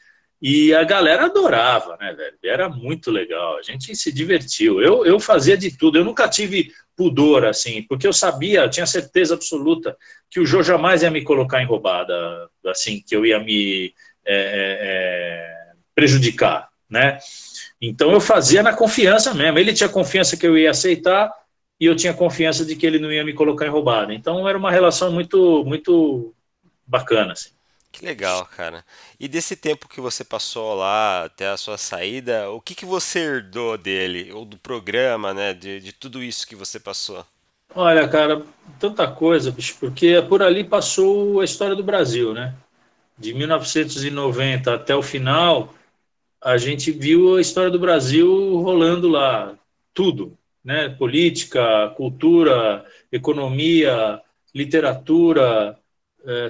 E 0.42 0.74
a 0.74 0.84
galera 0.84 1.26
adorava, 1.26 1.96
né, 2.00 2.14
velho? 2.14 2.38
Era 2.44 2.68
muito 2.68 3.12
legal, 3.12 3.58
a 3.58 3.62
gente 3.62 3.96
se 3.96 4.12
divertiu. 4.12 4.82
Eu, 4.82 5.06
eu 5.06 5.20
fazia 5.20 5.56
de 5.56 5.78
tudo, 5.78 6.00
eu 6.00 6.04
nunca 6.04 6.28
tive 6.28 6.72
pudor, 6.96 7.46
assim, 7.46 7.84
porque 7.84 8.08
eu 8.08 8.14
sabia, 8.14 8.62
eu 8.62 8.70
tinha 8.70 8.86
certeza 8.86 9.36
absoluta 9.36 9.96
que 10.30 10.40
o 10.40 10.46
Jô 10.46 10.64
jamais 10.64 11.04
ia 11.04 11.12
me 11.12 11.24
colocar 11.24 11.62
em 11.62 11.66
roubada, 11.66 12.50
assim, 12.66 13.04
que 13.06 13.16
eu 13.16 13.26
ia 13.26 13.40
me 13.40 13.94
é, 14.26 14.36
é, 14.36 14.78
é, 14.82 15.74
prejudicar, 15.94 16.70
né? 16.90 17.20
Então 17.80 18.12
eu 18.12 18.22
fazia 18.22 18.64
na 18.64 18.74
confiança 18.74 19.34
mesmo. 19.34 19.60
Ele 19.60 19.74
tinha 19.74 19.90
confiança 19.90 20.38
que 20.38 20.46
eu 20.46 20.58
ia 20.58 20.72
aceitar 20.72 21.32
e 21.80 21.86
eu 21.86 21.96
tinha 21.96 22.14
confiança 22.14 22.64
de 22.66 22.76
que 22.76 22.86
ele 22.86 23.00
não 23.00 23.12
ia 23.12 23.24
me 23.24 23.34
colocar 23.34 23.66
em 23.66 23.70
roubada. 23.70 24.14
Então 24.14 24.48
era 24.48 24.58
uma 24.58 24.72
relação 24.72 25.12
muito, 25.12 25.64
muito 25.66 26.34
bacana, 26.86 27.34
assim. 27.34 27.50
Que 27.92 28.06
legal, 28.06 28.46
cara. 28.48 28.86
E 29.20 29.28
desse 29.28 29.56
tempo 29.56 29.88
que 29.88 30.00
você 30.02 30.24
passou 30.24 30.74
lá 30.76 31.26
até 31.26 31.48
a 31.50 31.58
sua 31.58 31.78
saída, 31.78 32.50
o 32.50 32.62
que, 32.62 32.74
que 32.74 32.86
você 32.86 33.20
herdou 33.20 33.78
dele, 33.78 34.32
ou 34.32 34.46
do 34.46 34.58
programa, 34.58 35.34
né, 35.34 35.54
de, 35.54 35.80
de 35.82 35.92
tudo 35.94 36.24
isso 36.24 36.48
que 36.48 36.56
você 36.56 36.80
passou? 36.80 37.26
Olha, 37.74 38.08
cara, 38.08 38.46
tanta 38.80 39.10
coisa, 39.10 39.52
bicho, 39.52 39.78
porque 39.80 40.22
por 40.28 40.42
ali 40.44 40.64
passou 40.64 41.40
a 41.40 41.46
história 41.46 41.76
do 41.76 41.84
Brasil, 41.84 42.34
né? 42.34 42.54
De 43.18 43.34
1990 43.34 44.74
até 44.76 44.96
o 44.96 45.04
final, 45.04 45.74
a 46.42 46.58
gente 46.58 46.92
viu 46.92 47.38
a 47.38 47.42
história 47.42 47.72
do 47.72 47.80
Brasil 47.80 48.58
rolando 48.58 49.10
lá, 49.10 49.58
tudo, 49.94 50.38
né? 50.64 50.90
Política, 50.90 51.90
cultura, 51.98 52.86
economia, 53.12 54.22
literatura, 54.56 55.78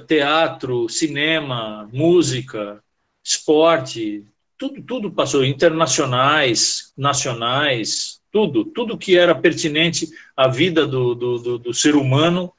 teatro, 0.07 0.89
cinema, 0.89 1.89
música, 1.93 2.83
esporte, 3.23 4.25
tudo, 4.57 4.81
tudo 4.83 5.11
passou, 5.11 5.43
internacionais, 5.43 6.93
nacionais, 6.97 8.21
tudo, 8.31 8.63
tudo 8.63 8.97
que 8.97 9.17
era 9.17 9.33
pertinente 9.33 10.07
à 10.37 10.47
vida 10.47 10.85
do, 10.85 11.15
do, 11.15 11.37
do, 11.39 11.57
do 11.57 11.73
ser 11.73 11.95
humano 11.95 12.53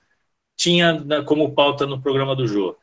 tinha 0.57 1.03
como 1.25 1.55
pauta 1.55 1.87
no 1.87 2.01
programa 2.01 2.37
do 2.37 2.47
Jô. 2.47 2.77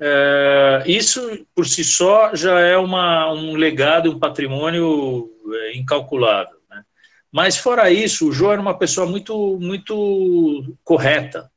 É, 0.00 0.82
isso, 0.86 1.46
por 1.54 1.66
si 1.66 1.84
só, 1.84 2.34
já 2.34 2.58
é 2.58 2.76
uma, 2.76 3.32
um 3.32 3.54
legado, 3.54 4.10
um 4.10 4.18
patrimônio 4.18 5.30
é, 5.54 5.76
incalculável. 5.76 6.56
Né? 6.68 6.82
Mas, 7.30 7.56
fora 7.56 7.90
isso, 7.90 8.28
o 8.28 8.32
Jô 8.32 8.50
era 8.50 8.60
uma 8.60 8.76
pessoa 8.76 9.06
muito, 9.06 9.58
muito 9.60 10.76
correta, 10.82 11.51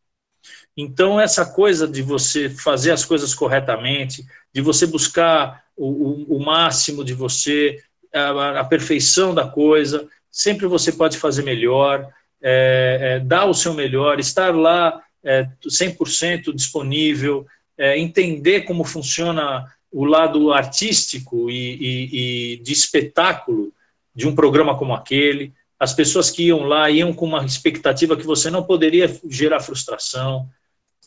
então, 0.78 1.20
essa 1.20 1.46
coisa 1.46 1.88
de 1.88 2.02
você 2.02 2.50
fazer 2.50 2.92
as 2.92 3.06
coisas 3.06 3.34
corretamente, 3.34 4.26
de 4.54 4.62
você 4.62 4.86
buscar 4.86 5.64
o, 5.76 5.88
o, 5.88 6.38
o 6.38 6.46
máximo 6.46 7.04
de 7.04 7.14
você, 7.14 7.82
a, 8.14 8.60
a, 8.60 8.66
perfeição 8.66 9.34
da 9.34 9.48
coisa, 9.48 10.08
sempre 10.30 10.68
você 10.68 10.92
pode 10.92 11.18
fazer 11.18 11.44
melhor, 11.44 12.10
é, 12.42 13.00
é, 13.02 13.20
dar 13.20 13.46
o 13.46 13.54
seu 13.54 13.74
melhor, 13.74 14.20
estar 14.20 14.54
lá 14.54 15.02
é, 15.24 15.48
100% 15.66 16.54
disponível, 16.54 17.46
é, 17.78 17.98
entender 17.98 18.62
como 18.62 18.84
funciona 18.84 19.66
o 19.92 20.04
lado 20.04 20.52
artístico 20.52 21.50
e, 21.50 21.78
e, 21.80 22.54
e 22.54 22.58
de 22.58 22.74
espetáculo 22.74 23.72
de 24.14 24.28
um 24.28 24.36
programa 24.36 24.78
como 24.78 24.94
aquele. 24.94 25.54
As 25.80 25.94
pessoas 25.94 26.30
que 26.30 26.48
iam 26.48 26.64
lá 26.64 26.90
iam 26.90 27.14
com 27.14 27.26
uma 27.26 27.46
expectativa 27.46 28.18
que 28.18 28.26
você 28.26 28.50
não 28.50 28.64
poderia 28.64 29.10
gerar 29.30 29.62
frustração 29.62 30.50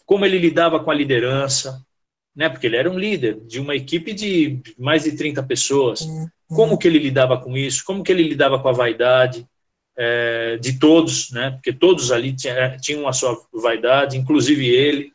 como 0.09 0.25
ele 0.25 0.39
lidava 0.39 0.83
com 0.83 0.91
a 0.91 0.95
liderança, 0.95 1.85
né? 2.35 2.49
Porque 2.49 2.67
ele 2.67 2.79
era 2.79 2.91
um 2.91 2.99
líder 2.99 3.39
de 3.47 3.61
uma 3.61 3.77
equipe 3.77 4.15
de 4.15 4.59
mais 4.79 5.05
de 5.05 5.15
30 5.15 5.43
pessoas. 5.43 6.01
Uhum. 6.01 6.29
Como 6.49 6.79
que 6.79 6.89
ele 6.89 6.99
lidava 6.99 7.37
com 7.37 7.55
isso? 7.55 7.85
Como 7.85 8.03
que 8.03 8.11
ele 8.11 8.23
lidava 8.23 8.59
com 8.59 8.71
a 8.71 8.73
vaidade 8.73 9.47
é, 9.95 10.57
de 10.57 10.79
todos, 10.79 11.31
né? 11.31 11.51
Porque 11.51 11.75
todos 11.75 12.11
ali 12.11 12.35
é, 12.47 12.79
tinham 12.79 13.07
a 13.07 13.13
sua 13.13 13.39
vaidade, 13.53 14.17
inclusive 14.17 14.67
ele. 14.67 15.13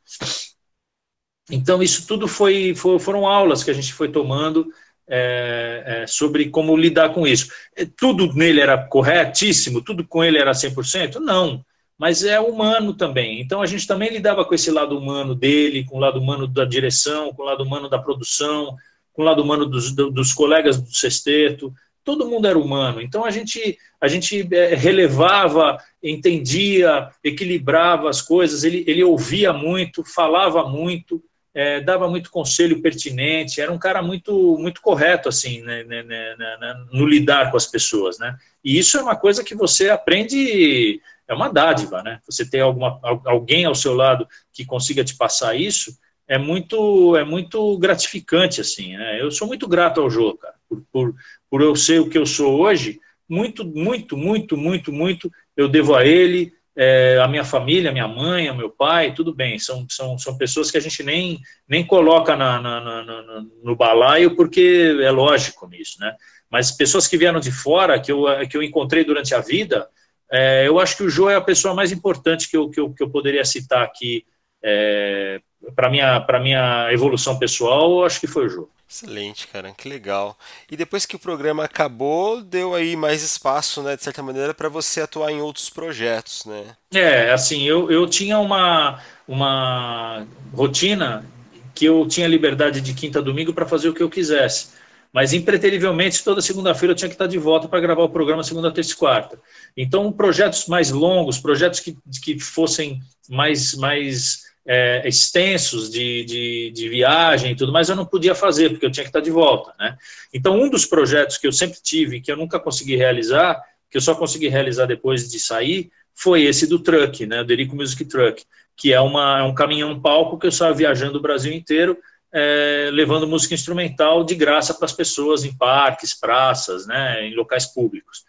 Então 1.49 1.81
isso 1.81 2.05
tudo 2.05 2.27
foi, 2.27 2.75
foi 2.75 2.99
foram 2.99 3.25
aulas 3.25 3.63
que 3.63 3.71
a 3.71 3.73
gente 3.73 3.91
foi 3.91 4.11
tomando 4.11 4.71
é, 5.09 5.83
é, 6.03 6.07
sobre 6.07 6.49
como 6.51 6.77
lidar 6.77 7.11
com 7.15 7.25
isso. 7.25 7.51
Tudo 7.97 8.31
nele 8.35 8.61
era 8.61 8.77
corretíssimo, 8.77 9.81
tudo 9.81 10.07
com 10.07 10.23
ele 10.23 10.37
era 10.37 10.51
100%? 10.51 11.15
Não 11.15 11.65
mas 11.97 12.23
é 12.23 12.39
humano 12.39 12.93
também. 12.93 13.39
Então 13.39 13.61
a 13.61 13.65
gente 13.65 13.87
também 13.87 14.09
lidava 14.09 14.43
com 14.43 14.53
esse 14.53 14.71
lado 14.71 14.97
humano 14.97 15.35
dele, 15.35 15.85
com 15.85 15.97
o 15.97 15.99
lado 15.99 16.19
humano 16.19 16.47
da 16.47 16.65
direção, 16.65 17.33
com 17.33 17.43
o 17.43 17.45
lado 17.45 17.63
humano 17.63 17.89
da 17.89 17.99
produção, 17.99 18.75
com 19.13 19.21
o 19.21 19.25
lado 19.25 19.41
humano 19.41 19.65
dos, 19.65 19.91
dos 19.91 20.33
colegas 20.33 20.81
do 20.81 20.93
sexteto. 20.93 21.73
Todo 22.03 22.27
mundo 22.27 22.47
era 22.47 22.59
humano. 22.59 23.01
Então 23.01 23.23
a 23.23 23.31
gente 23.31 23.77
a 24.01 24.07
gente 24.07 24.45
é, 24.53 24.75
relevava, 24.75 25.77
entendia, 26.01 27.09
equilibrava 27.23 28.09
as 28.09 28.21
coisas. 28.21 28.63
Ele, 28.63 28.83
ele 28.85 29.03
ouvia 29.03 29.53
muito, 29.53 30.03
falava 30.03 30.67
muito, 30.67 31.23
é, 31.53 31.79
dava 31.79 32.09
muito 32.09 32.29
conselho 32.29 32.81
pertinente. 32.81 33.61
Era 33.61 33.71
um 33.71 33.77
cara 33.77 34.01
muito 34.01 34.57
muito 34.57 34.81
correto 34.81 35.29
assim 35.29 35.61
né, 35.61 35.83
né, 35.83 36.03
né, 36.03 36.35
né 36.37 36.85
no 36.91 37.05
lidar 37.05 37.51
com 37.51 37.55
as 37.55 37.67
pessoas, 37.67 38.17
né? 38.17 38.35
E 38.63 38.77
isso 38.77 38.97
é 38.97 39.01
uma 39.01 39.15
coisa 39.15 39.43
que 39.43 39.55
você 39.55 39.89
aprende 39.89 40.99
é 41.28 41.34
uma 41.34 41.49
dádiva, 41.49 42.01
né? 42.03 42.19
Você 42.26 42.49
ter 42.49 42.61
alguma, 42.61 42.99
alguém 43.26 43.65
ao 43.65 43.76
seu 43.76 43.93
lado 43.93 44.28
que 44.51 44.65
consiga 44.65 45.03
te 45.03 45.15
passar 45.15 45.55
isso 45.55 45.97
é 46.28 46.38
muito 46.38 47.15
é 47.17 47.24
muito 47.24 47.78
gratificante 47.78 48.61
assim, 48.61 48.95
né? 48.95 49.21
Eu 49.21 49.32
sou 49.32 49.47
muito 49.47 49.67
grato 49.67 50.01
ao 50.01 50.09
Jô, 50.09 50.36
cara, 50.38 50.55
por, 50.67 50.84
por, 50.91 51.15
por 51.49 51.61
eu 51.61 51.76
ser 51.76 51.99
o 51.99 52.09
que 52.09 52.17
eu 52.17 52.26
sou 52.26 52.59
hoje, 52.61 52.99
muito 53.28 53.65
muito 53.65 54.17
muito 54.17 54.57
muito 54.57 54.91
muito 54.91 55.32
eu 55.55 55.67
devo 55.67 55.95
a 55.95 56.05
ele, 56.05 56.53
é, 56.76 57.19
a 57.21 57.28
minha 57.28 57.45
família, 57.45 57.89
a 57.89 57.93
minha 57.93 58.07
mãe, 58.07 58.49
o 58.49 58.55
meu 58.55 58.69
pai, 58.69 59.13
tudo 59.13 59.34
bem, 59.34 59.59
são, 59.59 59.86
são, 59.89 60.17
são 60.17 60.38
pessoas 60.38 60.71
que 60.71 60.78
a 60.78 60.82
gente 60.82 61.03
nem, 61.03 61.39
nem 61.67 61.86
coloca 61.86 62.36
na, 62.36 62.59
na, 62.59 62.82
na, 62.82 63.45
no 63.63 63.76
balaio 63.76 64.36
porque 64.36 64.97
é 65.01 65.11
lógico 65.11 65.67
nisso, 65.67 65.99
né? 65.99 66.15
Mas 66.49 66.71
pessoas 66.71 67.07
que 67.07 67.17
vieram 67.17 67.39
de 67.39 67.51
fora, 67.51 67.99
que 67.99 68.11
eu, 68.11 68.26
que 68.49 68.57
eu 68.57 68.63
encontrei 68.63 69.03
durante 69.03 69.34
a 69.34 69.39
vida, 69.39 69.88
É, 70.36 70.67
eu 70.67 70.79
acho 70.79 70.97
que 70.97 71.03
o 71.03 71.09
Jô 71.09 71.29
é 71.29 71.36
a 71.36 71.41
pessoa 71.41 71.75
mais 71.75 71.91
importante 71.91 72.49
que 72.49 72.57
eu, 72.57 72.67
que 72.67 72.79
eu, 72.79 72.91
que 72.91 73.03
eu 73.03 73.09
poderia 73.09 73.45
citar 73.45 73.84
aqui 73.84 74.25
é, 74.63 75.39
para 75.75 75.91
minha 75.91 76.19
para 76.19 76.39
minha 76.39 76.91
evolução 76.91 77.38
pessoal. 77.38 77.99
Eu 77.99 78.05
acho 78.05 78.19
que 78.19 78.25
foi 78.25 78.47
o 78.47 78.49
Jô. 78.49 78.69
Excelente, 78.89 79.47
cara, 79.47 79.71
que 79.71 79.88
legal. 79.88 80.36
E 80.71 80.75
depois 80.75 81.05
que 81.05 81.15
o 81.15 81.19
programa 81.19 81.63
acabou, 81.63 82.41
deu 82.41 82.73
aí 82.73 82.95
mais 82.95 83.23
espaço, 83.23 83.81
né, 83.84 83.95
de 83.95 84.03
certa 84.03 84.21
maneira, 84.21 84.53
para 84.53 84.69
você 84.69 85.01
atuar 85.01 85.31
em 85.31 85.41
outros 85.41 85.69
projetos, 85.69 86.45
né? 86.45 86.75
É, 86.93 87.31
assim, 87.31 87.63
eu, 87.63 87.91
eu 87.91 88.07
tinha 88.07 88.38
uma, 88.39 88.99
uma 89.27 90.25
rotina 90.53 91.25
que 91.73 91.86
eu 91.86 92.07
tinha 92.07 92.27
liberdade 92.27 92.81
de 92.81 92.93
quinta 92.93 93.19
a 93.19 93.21
domingo 93.21 93.53
para 93.53 93.65
fazer 93.65 93.89
o 93.89 93.93
que 93.93 94.03
eu 94.03 94.09
quisesse. 94.09 94.69
Mas, 95.14 95.32
impreterivelmente, 95.32 96.24
toda 96.24 96.41
segunda-feira 96.41 96.91
eu 96.91 96.95
tinha 96.95 97.07
que 97.07 97.14
estar 97.14 97.28
de 97.28 97.38
volta 97.38 97.68
para 97.68 97.80
gravar 97.80 98.03
o 98.03 98.09
programa 98.09 98.43
segunda, 98.43 98.72
terça 98.72 98.93
e 98.93 98.95
quarta. 98.95 99.39
Então, 99.78 100.11
projetos 100.11 100.66
mais 100.68 100.89
longos, 100.89 101.38
projetos 101.38 101.80
que, 101.80 101.95
que 102.24 102.39
fossem 102.39 102.99
mais, 103.30 103.76
mais 103.76 104.41
é, 104.66 105.07
extensos 105.07 105.91
de, 105.91 106.24
de, 106.26 106.72
de, 106.72 106.89
viagem 106.89 107.51
e 107.51 107.55
tudo 107.55 107.72
mais, 107.72 107.89
eu 107.89 107.95
não 107.95 108.07
podia 108.07 108.34
fazer, 108.34 108.72
porque 108.72 108.86
eu 108.86 108.91
tinha 108.91 109.03
que 109.03 109.09
estar 109.09 109.20
de 109.20 109.30
volta. 109.30 109.72
Né? 109.80 109.95
Então, 110.34 110.59
um 110.59 110.68
dos 110.68 110.86
projetos 110.86 111.38
que 111.38 111.45
eu 111.45 111.51
sempre 111.51 111.80
tive, 111.82 112.20
que 112.20 112.32
eu 112.32 112.38
nunca 112.38 112.59
consegui 112.59 112.95
realizar, 112.95 113.61
que 113.91 113.97
eu 113.97 114.01
só 114.01 114.16
consegui 114.16 114.47
realizar 114.47 114.88
depois 114.88 115.30
de 115.30 115.39
sair, 115.39 115.91
foi 116.16 116.43
esse 116.43 116.66
do 116.66 116.80
Truck, 116.80 117.26
né, 117.26 117.41
o 117.41 117.45
Derico 117.45 117.76
Music 117.76 118.03
Truck, 118.05 118.43
que 118.76 118.91
é, 118.91 118.99
uma, 118.99 119.39
é 119.39 119.43
um 119.43 119.53
caminhão-palco 119.53 120.38
que 120.39 120.45
eu 120.47 120.49
estava 120.49 120.74
viajando 120.74 121.20
o 121.20 121.22
Brasil 121.22 121.53
inteiro, 121.53 121.97
é, 122.34 122.89
levando 122.91 123.27
música 123.27 123.53
instrumental 123.53 124.23
de 124.23 124.34
graça 124.34 124.73
para 124.73 124.86
as 124.86 124.93
pessoas 124.93 125.45
em 125.45 125.55
parques, 125.55 126.13
praças, 126.19 126.88
né, 126.88 127.27
em 127.27 127.36
locais 127.36 127.67
públicos. 127.67 128.23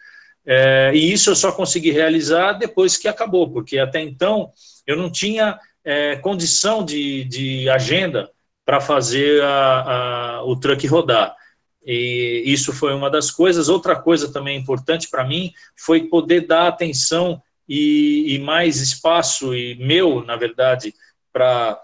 É, 0.45 0.91
e 0.93 1.11
isso 1.11 1.31
eu 1.31 1.35
só 1.35 1.51
consegui 1.51 1.89
realizar 1.91 2.53
depois 2.53 2.97
que 2.97 3.07
acabou, 3.07 3.49
porque 3.49 3.79
até 3.79 3.99
então 3.99 4.51
eu 4.85 4.95
não 4.95 5.11
tinha 5.11 5.59
é, 5.83 6.15
condição 6.17 6.85
de, 6.85 7.23
de 7.23 7.67
agenda 7.67 8.29
para 8.63 8.79
fazer 8.79 9.41
a, 9.41 9.81
a, 9.81 10.43
o 10.43 10.55
truck 10.55 10.85
rodar. 10.85 11.35
E 11.83 12.43
isso 12.45 12.73
foi 12.73 12.93
uma 12.93 13.09
das 13.11 13.29
coisas. 13.29 13.69
Outra 13.69 13.95
coisa 13.95 14.31
também 14.31 14.57
importante 14.57 15.07
para 15.09 15.23
mim 15.23 15.51
foi 15.75 16.03
poder 16.07 16.47
dar 16.47 16.67
atenção 16.67 17.41
e, 17.69 18.35
e, 18.35 18.39
mais 18.39 18.77
espaço, 18.77 19.55
e 19.55 19.75
meu, 19.75 20.23
na 20.23 20.35
verdade, 20.35 20.93
para 21.31 21.79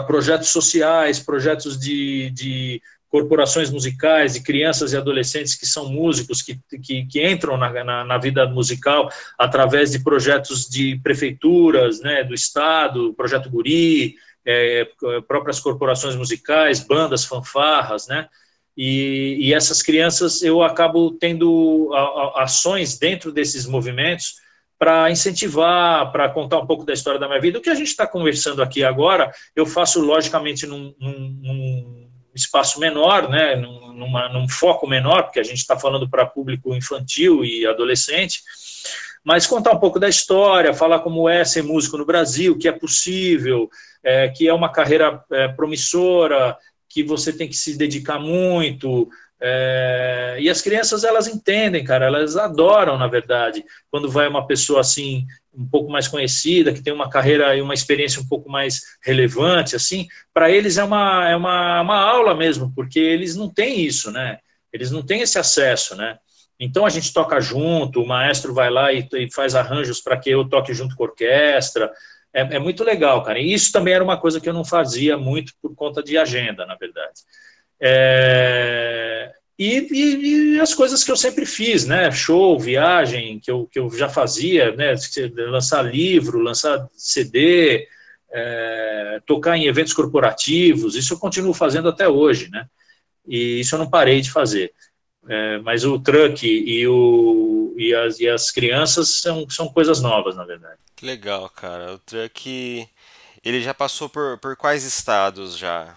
projetos 0.00 0.48
sociais, 0.48 1.18
projetos 1.18 1.78
de, 1.78 2.30
de 2.30 2.80
corporações 3.12 3.70
musicais, 3.70 4.32
de 4.32 4.40
crianças 4.40 4.92
e 4.92 4.96
adolescentes 4.96 5.54
que 5.54 5.66
são 5.66 5.90
músicos, 5.90 6.40
que, 6.40 6.58
que, 6.82 7.04
que 7.04 7.30
entram 7.30 7.58
na, 7.58 7.84
na, 7.84 8.04
na, 8.04 8.18
vida 8.18 8.46
musical 8.46 9.10
através 9.38 9.90
de 9.92 9.98
projetos 9.98 10.66
de 10.66 10.98
prefeituras, 11.02 12.00
né, 12.00 12.24
do 12.24 12.32
Estado, 12.32 13.12
Projeto 13.12 13.50
Guri, 13.50 14.14
é, 14.46 14.88
próprias 15.28 15.60
corporações 15.60 16.16
musicais, 16.16 16.80
bandas, 16.80 17.26
fanfarras, 17.26 18.08
né, 18.08 18.28
e, 18.74 19.36
e 19.40 19.52
essas 19.52 19.82
crianças 19.82 20.42
eu 20.42 20.62
acabo 20.62 21.10
tendo 21.12 21.90
ações 22.36 22.98
dentro 22.98 23.30
desses 23.30 23.66
movimentos 23.66 24.36
para 24.82 25.08
incentivar, 25.12 26.10
para 26.10 26.28
contar 26.28 26.58
um 26.58 26.66
pouco 26.66 26.84
da 26.84 26.92
história 26.92 27.20
da 27.20 27.28
minha 27.28 27.40
vida. 27.40 27.56
O 27.56 27.62
que 27.62 27.70
a 27.70 27.74
gente 27.76 27.86
está 27.86 28.04
conversando 28.04 28.60
aqui 28.60 28.82
agora, 28.82 29.30
eu 29.54 29.64
faço 29.64 30.00
logicamente 30.00 30.66
num, 30.66 30.92
num, 30.98 31.38
num 31.40 32.08
espaço 32.34 32.80
menor, 32.80 33.30
né, 33.30 33.54
numa, 33.54 34.28
num 34.30 34.48
foco 34.48 34.84
menor, 34.84 35.22
porque 35.22 35.38
a 35.38 35.44
gente 35.44 35.58
está 35.58 35.78
falando 35.78 36.10
para 36.10 36.26
público 36.26 36.74
infantil 36.74 37.44
e 37.44 37.64
adolescente, 37.64 38.40
mas 39.22 39.46
contar 39.46 39.70
um 39.70 39.78
pouco 39.78 40.00
da 40.00 40.08
história, 40.08 40.74
falar 40.74 40.98
como 40.98 41.28
é 41.28 41.44
ser 41.44 41.62
músico 41.62 41.96
no 41.96 42.04
Brasil, 42.04 42.58
que 42.58 42.66
é 42.66 42.72
possível, 42.72 43.70
é, 44.02 44.30
que 44.30 44.48
é 44.48 44.52
uma 44.52 44.72
carreira 44.72 45.22
é, 45.30 45.46
promissora, 45.46 46.58
que 46.88 47.04
você 47.04 47.32
tem 47.32 47.46
que 47.46 47.54
se 47.54 47.78
dedicar 47.78 48.18
muito, 48.18 49.08
é, 49.44 50.36
e 50.38 50.48
as 50.48 50.62
crianças 50.62 51.02
elas 51.02 51.26
entendem, 51.26 51.82
cara, 51.82 52.06
elas 52.06 52.36
adoram, 52.36 52.96
na 52.96 53.08
verdade, 53.08 53.64
quando 53.90 54.08
vai 54.08 54.28
uma 54.28 54.46
pessoa 54.46 54.80
assim 54.80 55.26
um 55.52 55.68
pouco 55.68 55.90
mais 55.90 56.06
conhecida, 56.06 56.72
que 56.72 56.80
tem 56.80 56.92
uma 56.92 57.10
carreira 57.10 57.54
e 57.56 57.60
uma 57.60 57.74
experiência 57.74 58.22
um 58.22 58.26
pouco 58.28 58.48
mais 58.48 58.80
relevante, 59.02 59.74
assim, 59.74 60.06
para 60.32 60.48
eles 60.48 60.78
é 60.78 60.84
uma 60.84 61.28
é 61.28 61.34
uma, 61.34 61.80
uma 61.82 61.96
aula 61.96 62.36
mesmo, 62.36 62.72
porque 62.72 63.00
eles 63.00 63.34
não 63.34 63.52
têm 63.52 63.80
isso, 63.80 64.12
né? 64.12 64.38
Eles 64.72 64.92
não 64.92 65.02
têm 65.02 65.22
esse 65.22 65.38
acesso, 65.38 65.96
né? 65.96 66.18
Então 66.58 66.86
a 66.86 66.90
gente 66.90 67.12
toca 67.12 67.40
junto, 67.40 68.00
o 68.00 68.06
maestro 68.06 68.54
vai 68.54 68.70
lá 68.70 68.92
e, 68.92 69.06
e 69.14 69.32
faz 69.32 69.56
arranjos 69.56 70.00
para 70.00 70.16
que 70.16 70.30
eu 70.30 70.48
toque 70.48 70.72
junto 70.72 70.94
com 70.94 71.02
a 71.02 71.08
orquestra. 71.08 71.90
É, 72.32 72.42
é 72.56 72.58
muito 72.60 72.84
legal, 72.84 73.24
cara. 73.24 73.40
E 73.40 73.52
isso 73.52 73.72
também 73.72 73.94
era 73.94 74.04
uma 74.04 74.16
coisa 74.16 74.40
que 74.40 74.48
eu 74.48 74.54
não 74.54 74.64
fazia 74.64 75.18
muito 75.18 75.52
por 75.60 75.74
conta 75.74 76.00
de 76.00 76.16
agenda, 76.16 76.64
na 76.64 76.76
verdade. 76.76 77.20
É, 77.84 79.32
e, 79.58 79.88
e, 79.90 80.54
e, 80.54 80.60
as 80.60 80.72
coisas 80.72 81.02
que 81.02 81.10
eu 81.10 81.16
sempre 81.16 81.44
fiz, 81.44 81.84
né? 81.84 82.12
Show, 82.12 82.58
viagem, 82.58 83.40
que 83.40 83.50
eu, 83.50 83.66
que 83.66 83.78
eu 83.78 83.90
já 83.90 84.08
fazia, 84.08 84.74
né? 84.76 84.94
Lançar 85.48 85.82
livro, 85.82 86.38
lançar 86.38 86.88
CD, 86.96 87.88
é, 88.32 89.20
tocar 89.26 89.56
em 89.56 89.66
eventos 89.66 89.92
corporativos, 89.92 90.94
isso 90.94 91.14
eu 91.14 91.18
continuo 91.18 91.52
fazendo 91.52 91.88
até 91.88 92.08
hoje, 92.08 92.48
né? 92.50 92.66
E 93.26 93.60
isso 93.60 93.74
eu 93.74 93.80
não 93.80 93.90
parei 93.90 94.20
de 94.20 94.30
fazer. 94.30 94.72
É, 95.28 95.58
mas 95.58 95.84
o 95.84 95.98
truck 95.98 96.46
e, 96.46 96.86
o, 96.86 97.74
e, 97.76 97.94
as, 97.94 98.18
e 98.20 98.28
as 98.28 98.50
crianças 98.50 99.08
são, 99.08 99.48
são 99.48 99.68
coisas 99.68 100.00
novas, 100.00 100.36
na 100.36 100.44
verdade. 100.44 100.78
Que 100.96 101.04
legal, 101.04 101.48
cara. 101.50 101.94
O 101.94 101.98
truck, 101.98 102.88
ele 103.44 103.60
já 103.60 103.74
passou 103.74 104.08
por, 104.08 104.38
por 104.38 104.56
quais 104.56 104.84
estados 104.84 105.56
já? 105.56 105.96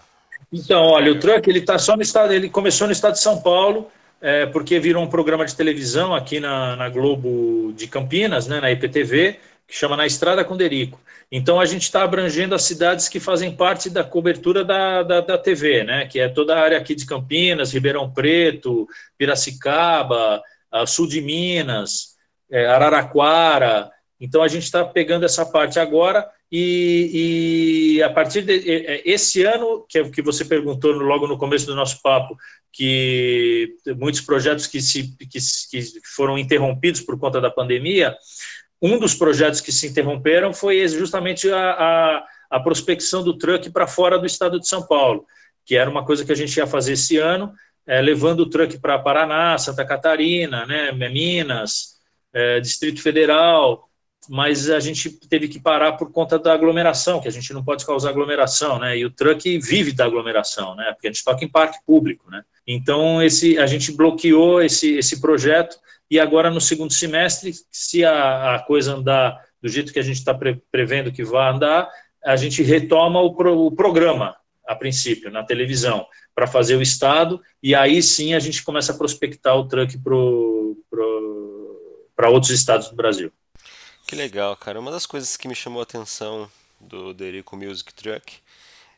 Então, 0.56 0.84
olha, 0.84 1.12
o 1.12 1.18
Truck 1.20 1.48
ele 1.50 1.60
tá 1.60 1.78
só 1.78 1.94
no 1.94 2.02
estado, 2.02 2.32
ele 2.32 2.48
começou 2.48 2.86
no 2.86 2.92
estado 2.92 3.12
de 3.12 3.20
São 3.20 3.42
Paulo, 3.42 3.90
é, 4.22 4.46
porque 4.46 4.80
virou 4.80 5.02
um 5.02 5.08
programa 5.08 5.44
de 5.44 5.54
televisão 5.54 6.14
aqui 6.14 6.40
na, 6.40 6.74
na, 6.76 6.88
Globo 6.88 7.74
de 7.74 7.86
Campinas, 7.86 8.46
né, 8.46 8.58
na 8.58 8.72
IPTV, 8.72 9.38
que 9.68 9.76
chama 9.76 9.98
Na 9.98 10.06
Estrada 10.06 10.42
com 10.46 10.56
Derico. 10.56 10.98
Então 11.30 11.60
a 11.60 11.66
gente 11.66 11.82
está 11.82 12.02
abrangendo 12.02 12.54
as 12.54 12.62
cidades 12.62 13.06
que 13.06 13.20
fazem 13.20 13.54
parte 13.54 13.90
da 13.90 14.02
cobertura 14.02 14.64
da, 14.64 15.02
da, 15.02 15.20
da, 15.20 15.36
TV, 15.36 15.84
né, 15.84 16.06
que 16.06 16.18
é 16.18 16.26
toda 16.26 16.56
a 16.56 16.60
área 16.60 16.78
aqui 16.78 16.94
de 16.94 17.04
Campinas, 17.04 17.74
Ribeirão 17.74 18.10
Preto, 18.10 18.88
Piracicaba, 19.18 20.42
sul 20.86 21.06
de 21.06 21.20
Minas, 21.20 22.16
é, 22.50 22.66
Araraquara. 22.66 23.90
Então 24.18 24.42
a 24.42 24.48
gente 24.48 24.62
está 24.62 24.82
pegando 24.86 25.26
essa 25.26 25.44
parte 25.44 25.78
agora 25.78 26.26
e, 26.50 27.96
e, 27.96 28.02
a 28.02 28.10
partir 28.10 28.42
de 28.42 28.52
esse 29.04 29.42
ano, 29.42 29.84
que 29.88 29.98
é 29.98 30.02
o 30.02 30.10
que 30.10 30.22
você 30.22 30.44
perguntou 30.44 30.92
logo 30.92 31.26
no 31.26 31.36
começo 31.36 31.66
do 31.66 31.74
nosso 31.74 32.00
papo, 32.00 32.36
que 32.72 33.74
muitos 33.96 34.20
projetos 34.20 34.66
que, 34.66 34.80
se, 34.80 35.16
que, 35.16 35.26
que 35.26 36.00
foram 36.14 36.38
interrompidos 36.38 37.00
por 37.00 37.18
conta 37.18 37.40
da 37.40 37.50
pandemia, 37.50 38.16
um 38.80 38.98
dos 38.98 39.14
projetos 39.14 39.60
que 39.60 39.72
se 39.72 39.88
interromperam 39.88 40.52
foi 40.52 40.86
justamente 40.88 41.50
a, 41.50 41.70
a, 41.70 42.26
a 42.50 42.60
prospecção 42.60 43.24
do 43.24 43.36
truck 43.36 43.70
para 43.70 43.86
fora 43.86 44.18
do 44.18 44.26
estado 44.26 44.60
de 44.60 44.68
São 44.68 44.86
Paulo, 44.86 45.24
que 45.64 45.76
era 45.76 45.90
uma 45.90 46.04
coisa 46.04 46.24
que 46.24 46.32
a 46.32 46.36
gente 46.36 46.56
ia 46.56 46.66
fazer 46.66 46.92
esse 46.92 47.16
ano, 47.16 47.52
é, 47.86 48.00
levando 48.00 48.40
o 48.40 48.50
truck 48.50 48.78
para 48.78 48.98
Paraná, 48.98 49.56
Santa 49.58 49.84
Catarina, 49.84 50.66
né, 50.66 50.92
Minas, 50.92 51.96
é, 52.32 52.60
Distrito 52.60 53.00
Federal, 53.00 53.88
mas 54.28 54.70
a 54.70 54.80
gente 54.80 55.10
teve 55.28 55.48
que 55.48 55.60
parar 55.60 55.92
por 55.92 56.10
conta 56.10 56.38
da 56.38 56.52
aglomeração, 56.52 57.20
que 57.20 57.28
a 57.28 57.32
gente 57.32 57.52
não 57.52 57.64
pode 57.64 57.84
causar 57.84 58.10
aglomeração, 58.10 58.78
né? 58.78 58.96
E 58.98 59.04
o 59.04 59.10
truck 59.10 59.58
vive 59.58 59.92
da 59.92 60.04
aglomeração, 60.04 60.74
né? 60.74 60.92
Porque 60.92 61.08
a 61.08 61.12
gente 61.12 61.24
toca 61.24 61.44
em 61.44 61.48
parque 61.48 61.78
público, 61.86 62.30
né? 62.30 62.42
Então 62.66 63.22
esse 63.22 63.58
a 63.58 63.66
gente 63.66 63.92
bloqueou 63.92 64.62
esse 64.62 64.96
esse 64.96 65.20
projeto 65.20 65.76
e 66.10 66.20
agora 66.20 66.50
no 66.50 66.60
segundo 66.60 66.92
semestre, 66.92 67.52
se 67.70 68.04
a, 68.04 68.56
a 68.56 68.58
coisa 68.60 68.94
andar 68.94 69.40
do 69.60 69.68
jeito 69.68 69.92
que 69.92 69.98
a 69.98 70.02
gente 70.02 70.16
está 70.16 70.32
pre, 70.32 70.62
prevendo 70.70 71.12
que 71.12 71.24
vai 71.24 71.52
andar, 71.52 71.88
a 72.24 72.36
gente 72.36 72.62
retoma 72.62 73.20
o, 73.20 73.34
pro, 73.34 73.66
o 73.66 73.72
programa 73.72 74.36
a 74.66 74.74
princípio 74.74 75.30
na 75.30 75.44
televisão 75.44 76.06
para 76.34 76.46
fazer 76.46 76.76
o 76.76 76.82
estado 76.82 77.40
e 77.62 77.74
aí 77.74 78.02
sim 78.02 78.34
a 78.34 78.38
gente 78.38 78.62
começa 78.62 78.92
a 78.92 78.96
prospectar 78.96 79.56
o 79.56 79.66
truck 79.66 79.96
para 82.14 82.28
outros 82.28 82.50
estados 82.50 82.88
do 82.88 82.96
Brasil. 82.96 83.32
Que 84.06 84.14
legal, 84.14 84.56
cara. 84.56 84.78
Uma 84.78 84.90
das 84.90 85.04
coisas 85.04 85.36
que 85.36 85.48
me 85.48 85.54
chamou 85.54 85.80
a 85.80 85.82
atenção 85.82 86.48
do 86.80 87.12
Derico 87.12 87.56
Music 87.56 87.92
Truck 87.92 88.34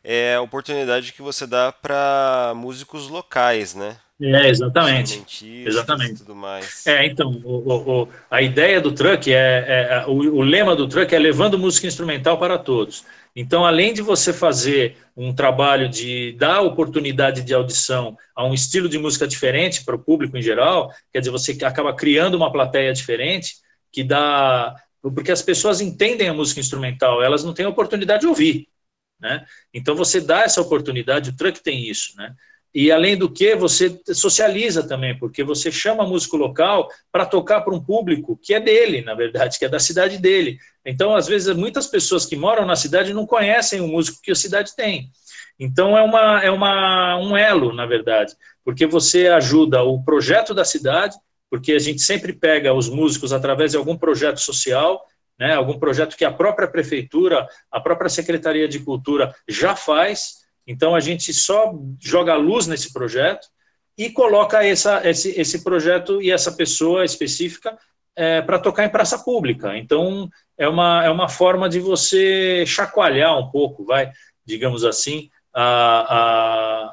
é 0.05 0.35
a 0.35 0.43
oportunidade 0.43 1.13
que 1.13 1.23
você 1.23 1.47
dá 1.47 1.73
para 1.73 2.53
músicos 2.55 3.09
locais, 3.09 3.75
né? 3.75 3.97
É, 4.21 4.49
exatamente. 4.49 5.25
Exatamente. 5.65 6.19
tudo 6.19 6.35
mais. 6.35 6.85
É, 6.87 7.07
então, 7.07 7.41
o, 7.45 8.03
o, 8.03 8.09
a 8.29 8.43
ideia 8.43 8.81
do 8.81 8.91
truck 8.91 9.33
é, 9.33 9.65
é 9.69 10.05
o, 10.09 10.13
o, 10.13 10.43
lema 10.43 10.75
do 10.75 10.89
truck 10.89 11.15
é 11.15 11.19
levando 11.19 11.57
música 11.57 11.87
instrumental 11.87 12.37
para 12.37 12.59
todos. 12.59 13.05
Então, 13.35 13.65
além 13.65 13.95
de 13.95 14.03
você 14.03 14.33
fazer 14.33 14.97
um 15.17 15.33
trabalho 15.33 15.89
de 15.89 16.33
dar 16.33 16.63
oportunidade 16.63 17.43
de 17.43 17.55
audição 17.55 18.19
a 18.35 18.45
um 18.45 18.53
estilo 18.53 18.89
de 18.89 18.99
música 18.99 19.27
diferente 19.29 19.85
para 19.85 19.95
o 19.95 20.01
público 20.01 20.37
em 20.37 20.43
geral, 20.43 20.93
quer 21.13 21.21
dizer, 21.21 21.31
você 21.31 21.57
acaba 21.65 21.95
criando 21.95 22.35
uma 22.35 22.51
plateia 22.51 22.93
diferente 22.93 23.55
que 23.93 24.03
dá. 24.03 24.75
Porque 25.01 25.33
as 25.33 25.43
pessoas 25.43 25.81
entendem 25.81 26.29
a 26.29 26.35
música 26.35 26.61
instrumental, 26.61 27.23
elas 27.23 27.45
não 27.45 27.55
têm 27.55 27.67
a 27.67 27.71
oportunidade 27.71 28.23
de 28.23 28.27
ouvir. 28.27 28.69
Né? 29.21 29.45
Então 29.73 29.95
você 29.95 30.21
dá 30.21 30.43
essa 30.43 30.61
oportunidade, 30.61 31.31
o 31.31 31.37
truck 31.37 31.63
tem 31.63 31.89
isso. 31.89 32.17
Né? 32.17 32.35
E 32.75 32.93
além 32.93 33.17
do 33.17 33.31
que, 33.31 33.57
você 33.57 33.99
socializa 34.13 34.87
também, 34.87 35.19
porque 35.19 35.43
você 35.43 35.73
chama 35.73 36.07
músico 36.07 36.37
local 36.37 36.89
para 37.11 37.25
tocar 37.25 37.63
para 37.63 37.75
um 37.75 37.83
público 37.83 38.39
que 38.43 38.53
é 38.53 38.61
dele, 38.61 39.03
na 39.03 39.15
verdade, 39.15 39.59
que 39.59 39.65
é 39.65 39.69
da 39.69 39.81
cidade 39.81 40.19
dele. 40.19 40.59
Então, 40.85 41.17
às 41.17 41.27
vezes, 41.27 41.55
muitas 41.57 41.87
pessoas 41.87 42.27
que 42.27 42.37
moram 42.37 42.67
na 42.67 42.77
cidade 42.77 43.15
não 43.15 43.27
conhecem 43.27 43.81
o 43.81 43.89
músico 43.89 44.21
que 44.23 44.31
a 44.31 44.37
cidade 44.37 44.77
tem. 44.77 45.11
Então, 45.59 45.97
é, 45.97 46.03
uma, 46.03 46.41
é 46.43 46.51
uma, 46.51 47.17
um 47.17 47.37
elo, 47.37 47.73
na 47.73 47.85
verdade, 47.85 48.35
porque 48.65 48.87
você 48.87 49.29
ajuda 49.29 49.83
o 49.83 50.03
projeto 50.05 50.55
da 50.55 50.65
cidade, 50.65 51.17
porque 51.51 51.73
a 51.73 51.79
gente 51.79 52.03
sempre 52.03 52.33
pega 52.33 52.75
os 52.75 52.89
músicos 52.89 53.33
através 53.33 53.73
de 53.73 53.77
algum 53.77 53.97
projeto 53.97 54.39
social, 54.39 55.05
né, 55.39 55.55
algum 55.55 55.79
projeto 55.79 56.17
que 56.17 56.25
a 56.25 56.33
própria 56.33 56.69
prefeitura, 56.69 57.47
a 57.71 57.81
própria 57.81 58.11
Secretaria 58.11 58.69
de 58.69 58.81
Cultura 58.81 59.35
já 59.49 59.77
faz, 59.77 60.39
então 60.67 60.95
a 60.95 61.01
gente 61.01 61.33
só 61.33 61.73
joga 62.01 62.35
luz 62.37 62.67
nesse 62.67 62.93
projeto 62.93 63.49
e 63.97 64.11
coloca 64.11 64.65
essa, 64.65 65.09
esse, 65.09 65.31
esse 65.41 65.65
projeto 65.65 66.21
e 66.21 66.31
essa 66.31 66.53
pessoa 66.53 67.05
específica 67.05 67.77
é, 68.15 68.43
para 68.43 68.59
tocar 68.59 68.85
em 68.85 68.91
praça 68.91 69.19
pública. 69.19 69.77
Então 69.77 70.29
é 70.59 70.69
uma, 70.69 71.05
é 71.05 71.11
uma 71.11 71.29
forma 71.29 71.69
de 71.69 71.81
você 71.81 72.65
chacoalhar 72.67 73.39
um 73.39 73.51
pouco, 73.51 73.85
vai, 73.85 74.11
digamos 74.45 74.85
assim, 74.85 75.31
a, 75.55 75.65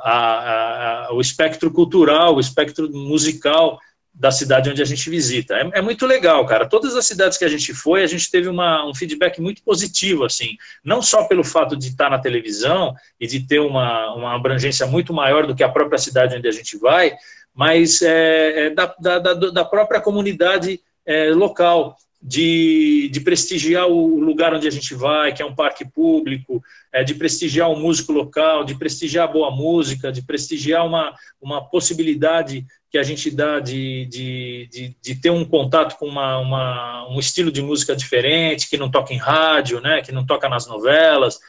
a, 0.05 1.07
a, 1.07 1.13
o 1.13 1.19
espectro 1.19 1.71
cultural, 1.71 2.35
o 2.35 2.39
espectro 2.39 2.89
musical 2.91 3.79
da 4.17 4.31
cidade 4.31 4.69
onde 4.69 4.81
a 4.81 4.85
gente 4.85 5.09
visita. 5.09 5.55
É, 5.55 5.79
é, 5.79 5.81
muito 5.81 6.05
legal, 6.05 6.45
cara. 6.45 6.65
Todas 6.65 6.95
as 6.95 7.05
cidades 7.05 7.37
que 7.37 7.43
a 7.43 7.49
gente 7.49 7.73
foi, 7.73 8.01
a 8.01 8.07
gente 8.07 8.31
teve 8.31 8.47
uma, 8.47 8.87
um 8.87 8.95
feedback 8.95 9.41
muito 9.41 9.61
positivo, 9.61 10.23
assim. 10.23 10.55
Não 10.83 11.01
só 11.01 11.25
pelo 11.25 11.43
fato 11.43 11.75
de 11.75 11.89
estar 11.89 12.09
na 12.09 12.17
televisão 12.17 12.95
e 13.19 13.27
de 13.27 13.41
ter 13.45 13.59
uma, 13.59 14.13
uma 14.15 14.35
abrangência 14.35 14.87
muito 14.87 15.13
maior 15.13 15.45
do 15.45 15.53
que 15.53 15.63
a 15.63 15.69
própria 15.69 15.97
cidade 15.97 16.35
onde 16.35 16.47
a 16.47 16.51
gente 16.51 16.77
vai, 16.77 17.13
mas 17.53 18.01
é, 18.01 18.67
é 18.67 18.69
da, 18.69 18.95
da, 18.99 19.19
da, 19.19 19.65
própria 19.65 19.99
comunidade 19.99 20.79
é, 21.05 21.29
local 21.31 21.97
de, 22.27 23.07
de, 23.11 23.21
prestigiar 23.21 23.87
o 23.87 24.19
lugar 24.19 24.51
onde 24.51 24.67
a 24.67 24.71
gente 24.71 24.95
vai, 24.95 25.31
que 25.31 25.43
é 25.43 25.45
um 25.45 25.53
parque 25.53 25.85
público, 25.85 26.59
é, 26.91 27.03
de 27.03 27.13
prestigiar 27.13 27.69
o 27.69 27.79
músico 27.79 28.11
local, 28.11 28.63
de 28.63 28.73
prestigiar 28.73 29.31
boa 29.31 29.51
música, 29.51 30.11
de 30.11 30.23
prestigiar 30.23 30.87
uma, 30.87 31.13
uma 31.39 31.69
possibilidade 31.69 32.65
que 32.89 32.97
a 32.97 33.03
gente 33.03 33.29
dá 33.29 33.59
de, 33.59 34.07
de, 34.07 34.67
de, 34.71 34.97
de 34.99 35.15
ter 35.21 35.29
um 35.29 35.45
contato 35.45 35.97
com 35.97 36.07
uma, 36.07 36.39
uma, 36.39 37.07
um 37.09 37.19
estilo 37.19 37.51
de 37.51 37.61
música 37.61 37.95
diferente, 37.95 38.67
que 38.67 38.77
não 38.77 38.89
toca 38.89 39.13
em 39.13 39.17
rádio, 39.17 39.79
né, 39.79 40.01
que 40.01 40.11
não 40.11 40.25
toca 40.25 40.49
nas 40.49 40.65
novelas. 40.65 41.39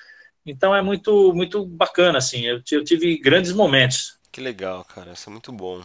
Então 0.45 0.77
é 0.77 0.83
muito, 0.83 1.33
muito 1.33 1.65
bacana, 1.65 2.19
assim, 2.19 2.45
eu, 2.45 2.61
eu 2.71 2.85
tive 2.85 3.17
grandes 3.19 3.53
momentos. 3.53 4.19
Que 4.31 4.43
legal, 4.43 4.85
cara, 4.85 5.13
isso 5.13 5.31
é 5.31 5.33
muito 5.33 5.51
bom. 5.51 5.83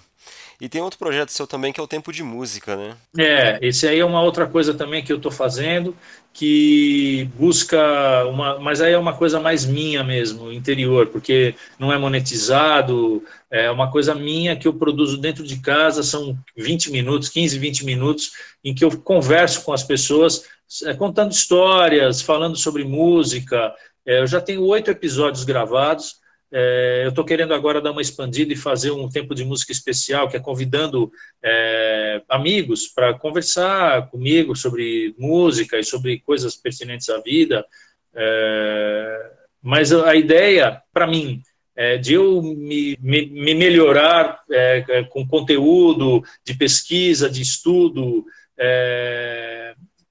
E 0.62 0.70
tem 0.70 0.80
outro 0.80 0.99
projeto 0.99 1.32
seu 1.32 1.47
também 1.47 1.74
que 1.74 1.80
é 1.80 1.84
o 1.84 1.88
Tempo 1.88 2.14
de 2.14 2.22
Música, 2.22 2.76
né? 2.76 2.95
É, 3.18 3.57
esse 3.64 3.88
aí 3.88 3.99
é 3.99 4.05
uma 4.05 4.22
outra 4.22 4.45
coisa 4.45 4.76
também 4.76 5.03
que 5.03 5.12
eu 5.12 5.18
estou 5.18 5.32
fazendo, 5.32 5.97
que 6.32 7.28
busca 7.36 8.24
uma, 8.28 8.59
mas 8.59 8.80
aí 8.80 8.93
é 8.93 8.97
uma 8.97 9.18
coisa 9.18 9.39
mais 9.39 9.66
minha 9.66 10.03
mesmo, 10.03 10.51
interior, 10.51 11.07
porque 11.07 11.55
não 11.80 11.91
é 11.91 11.97
monetizado, 11.97 13.24
é 13.49 13.72
uma 13.72 13.89
coisa 13.89 14.14
minha 14.14 14.55
que 14.55 14.68
eu 14.68 14.74
produzo 14.76 15.18
dentro 15.18 15.43
de 15.43 15.59
casa, 15.59 16.03
são 16.03 16.38
20 16.55 16.91
minutos, 16.91 17.28
15, 17.30 17.57
20 17.57 17.84
minutos, 17.84 18.32
em 18.64 18.76
que 18.76 18.86
eu 18.86 18.95
converso 18.99 19.64
com 19.64 19.74
as 19.74 19.82
pessoas, 19.82 20.43
é, 20.86 20.93
contando 20.93 21.32
histórias, 21.32 22.22
falando 22.22 22.55
sobre 22.55 22.84
música. 22.84 23.74
É, 24.05 24.22
eu 24.22 24.28
já 24.28 24.39
tenho 24.39 24.64
oito 24.68 24.91
episódios 24.91 25.43
gravados, 25.43 26.20
é, 26.54 27.04
eu 27.06 27.10
estou 27.10 27.24
querendo 27.24 27.54
agora 27.54 27.80
dar 27.80 27.91
uma 27.91 28.02
expandida 28.02 28.52
e 28.52 28.58
fazer 28.58 28.91
um 28.91 29.08
tempo 29.08 29.34
de 29.34 29.45
música 29.45 29.72
especial, 29.72 30.28
que 30.28 30.36
é 30.36 30.39
convidando 30.39 31.10
é, 31.41 32.22
amigos 32.28 32.88
para 32.88 33.14
conversar 33.14 34.10
comigo 34.10 34.56
sobre 34.56 35.16
música 35.18 35.80
e 35.80 35.84
sobre 35.84 36.20
coisas 36.20 36.56
pertinentes 36.56 37.10
à 37.10 37.20
vida. 37.20 37.66
É, 38.14 39.32
mas 39.62 39.93
a 39.93 40.14
ideia, 40.14 40.82
para 40.91 41.08
mim, 41.08 41.41
é 41.74 41.97
de 41.97 42.16
eu 42.16 42.41
me, 42.41 42.97
me, 42.99 43.28
me 43.28 43.54
melhorar 43.56 44.41
é, 44.52 44.84
é, 44.89 45.04
com 45.04 45.26
conteúdo 45.26 46.22
de 46.43 46.54
pesquisa, 46.54 47.30
de 47.30 47.41
estudo, 47.41 48.26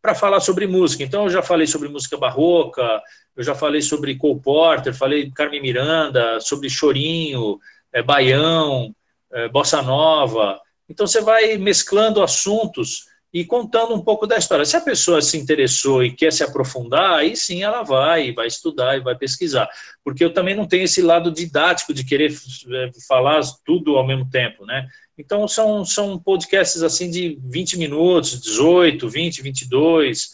para 0.02 0.14
falar 0.14 0.40
sobre 0.40 0.66
música. 0.66 1.04
Então, 1.04 1.24
eu 1.24 1.30
já 1.30 1.42
falei 1.42 1.66
sobre 1.66 1.88
música 1.88 2.16
barroca, 2.16 3.00
eu 3.36 3.42
já 3.42 3.54
falei 3.54 3.80
sobre 3.80 4.16
Cole 4.16 4.40
Porter, 4.40 4.94
falei 4.94 5.30
Carmen 5.30 5.62
Miranda, 5.62 6.40
sobre 6.40 6.68
Chorinho, 6.68 7.58
é, 7.92 8.02
Baião, 8.02 8.94
é, 9.32 9.48
Bossa 9.48 9.82
Nova. 9.82 10.60
Então 10.88 11.06
você 11.06 11.20
vai 11.20 11.56
mesclando 11.56 12.22
assuntos 12.22 13.08
e 13.32 13.44
contando 13.44 13.94
um 13.94 14.02
pouco 14.02 14.26
da 14.26 14.36
história. 14.36 14.64
Se 14.64 14.76
a 14.76 14.80
pessoa 14.80 15.22
se 15.22 15.38
interessou 15.38 16.02
e 16.02 16.12
quer 16.12 16.32
se 16.32 16.42
aprofundar, 16.42 17.20
aí 17.20 17.36
sim 17.36 17.62
ela 17.62 17.82
vai, 17.82 18.32
vai 18.32 18.48
estudar 18.48 18.96
e 18.96 19.00
vai 19.00 19.14
pesquisar. 19.14 19.68
Porque 20.04 20.24
eu 20.24 20.32
também 20.32 20.54
não 20.54 20.66
tenho 20.66 20.84
esse 20.84 21.00
lado 21.00 21.30
didático 21.30 21.94
de 21.94 22.04
querer 22.04 22.32
é, 22.32 22.90
falar 23.06 23.40
tudo 23.64 23.96
ao 23.96 24.06
mesmo 24.06 24.28
tempo, 24.28 24.66
né? 24.66 24.88
Então 25.16 25.46
são, 25.46 25.84
são 25.84 26.18
podcasts 26.18 26.82
assim 26.82 27.10
de 27.10 27.38
20 27.42 27.78
minutos, 27.78 28.40
18, 28.40 29.08
20, 29.08 29.42
22, 29.42 30.30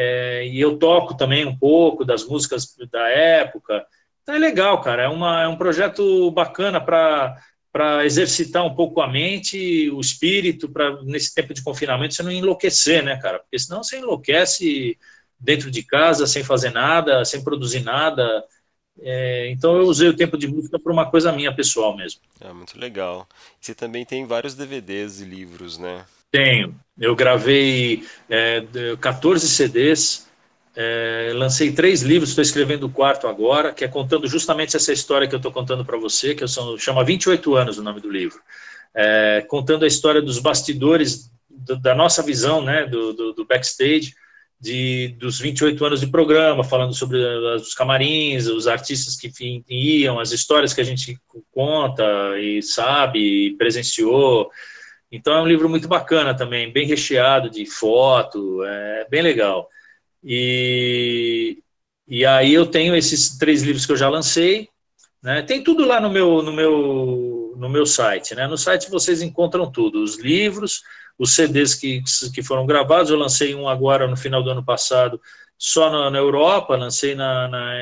é, 0.00 0.46
e 0.46 0.60
eu 0.60 0.78
toco 0.78 1.16
também 1.16 1.44
um 1.44 1.58
pouco 1.58 2.04
das 2.04 2.24
músicas 2.24 2.72
da 2.88 3.08
época. 3.08 3.84
Então 4.22 4.32
é 4.32 4.38
legal, 4.38 4.80
cara. 4.80 5.02
É, 5.02 5.08
uma, 5.08 5.42
é 5.42 5.48
um 5.48 5.56
projeto 5.56 6.30
bacana 6.30 6.80
para 6.80 8.06
exercitar 8.06 8.64
um 8.64 8.76
pouco 8.76 9.00
a 9.00 9.08
mente, 9.08 9.90
o 9.90 10.00
espírito, 10.00 10.68
para 10.68 11.02
nesse 11.02 11.34
tempo 11.34 11.52
de 11.52 11.64
confinamento 11.64 12.14
você 12.14 12.22
não 12.22 12.30
enlouquecer, 12.30 13.02
né, 13.02 13.16
cara? 13.16 13.40
Porque 13.40 13.58
senão 13.58 13.82
você 13.82 13.98
enlouquece 13.98 14.96
dentro 15.36 15.68
de 15.68 15.82
casa, 15.82 16.28
sem 16.28 16.44
fazer 16.44 16.70
nada, 16.70 17.24
sem 17.24 17.42
produzir 17.42 17.80
nada. 17.80 18.44
É, 19.00 19.50
então 19.50 19.76
eu 19.76 19.82
usei 19.82 20.08
o 20.08 20.16
tempo 20.16 20.38
de 20.38 20.46
música 20.46 20.78
para 20.78 20.92
uma 20.92 21.10
coisa 21.10 21.32
minha 21.32 21.52
pessoal 21.52 21.96
mesmo. 21.96 22.20
É 22.40 22.52
muito 22.52 22.78
legal. 22.78 23.26
Você 23.60 23.74
também 23.74 24.04
tem 24.04 24.24
vários 24.24 24.54
DVDs 24.54 25.20
e 25.20 25.24
livros, 25.24 25.76
né? 25.76 26.04
Tenho. 26.30 26.78
Eu 26.98 27.14
gravei 27.14 28.04
é, 28.28 28.64
14 29.00 29.48
CDs, 29.48 30.28
é, 30.76 31.32
lancei 31.34 31.72
três 31.72 32.02
livros, 32.02 32.30
estou 32.30 32.42
escrevendo 32.42 32.84
o 32.84 32.90
quarto 32.90 33.26
agora, 33.26 33.72
que 33.72 33.84
é 33.84 33.88
contando 33.88 34.26
justamente 34.26 34.76
essa 34.76 34.92
história 34.92 35.26
que 35.26 35.34
eu 35.34 35.38
estou 35.38 35.52
contando 35.52 35.84
para 35.84 35.96
você, 35.96 36.34
que 36.34 36.42
eu 36.42 36.48
sou, 36.48 36.76
chama 36.78 37.04
28 37.04 37.54
anos 37.54 37.78
o 37.78 37.82
nome 37.82 38.00
do 38.00 38.10
livro. 38.10 38.40
É, 38.94 39.44
contando 39.48 39.84
a 39.84 39.88
história 39.88 40.20
dos 40.20 40.38
bastidores 40.38 41.30
do, 41.48 41.76
da 41.78 41.94
nossa 41.94 42.22
visão, 42.22 42.62
né, 42.62 42.84
do, 42.84 43.12
do, 43.12 43.32
do 43.32 43.44
backstage, 43.44 44.14
de, 44.60 45.14
dos 45.18 45.38
28 45.38 45.84
anos 45.84 46.00
de 46.00 46.08
programa, 46.08 46.64
falando 46.64 46.92
sobre 46.92 47.16
os 47.16 47.74
camarins, 47.74 48.46
os 48.46 48.66
artistas 48.66 49.16
que 49.16 49.30
iam, 49.68 50.18
as 50.18 50.32
histórias 50.32 50.74
que 50.74 50.80
a 50.80 50.84
gente 50.84 51.16
conta 51.52 52.04
e 52.40 52.60
sabe, 52.60 53.18
e 53.18 53.56
presenciou. 53.56 54.50
Então 55.10 55.34
é 55.34 55.42
um 55.42 55.46
livro 55.46 55.68
muito 55.68 55.88
bacana 55.88 56.36
também, 56.36 56.72
bem 56.72 56.86
recheado 56.86 57.48
de 57.48 57.64
foto, 57.64 58.62
é 58.64 59.06
bem 59.08 59.22
legal. 59.22 59.68
E, 60.22 61.62
e 62.06 62.26
aí 62.26 62.52
eu 62.52 62.66
tenho 62.66 62.94
esses 62.94 63.38
três 63.38 63.62
livros 63.62 63.86
que 63.86 63.92
eu 63.92 63.96
já 63.96 64.08
lancei, 64.08 64.68
né? 65.22 65.42
Tem 65.42 65.62
tudo 65.64 65.86
lá 65.86 66.00
no 66.00 66.10
meu 66.10 66.42
no 66.42 66.52
meu 66.52 67.54
no 67.56 67.68
meu 67.68 67.86
site, 67.86 68.34
né? 68.34 68.46
No 68.46 68.58
site 68.58 68.90
vocês 68.90 69.22
encontram 69.22 69.70
tudo, 69.70 70.02
os 70.02 70.18
livros, 70.18 70.82
os 71.18 71.34
CDs 71.34 71.74
que, 71.74 72.02
que 72.34 72.42
foram 72.42 72.66
gravados. 72.66 73.10
Eu 73.10 73.18
lancei 73.18 73.54
um 73.54 73.68
agora 73.68 74.06
no 74.06 74.16
final 74.16 74.42
do 74.42 74.50
ano 74.50 74.64
passado, 74.64 75.20
só 75.56 75.90
na, 75.90 76.10
na 76.10 76.18
Europa, 76.18 76.76
lancei 76.76 77.14
na, 77.14 77.48
na, 77.48 77.72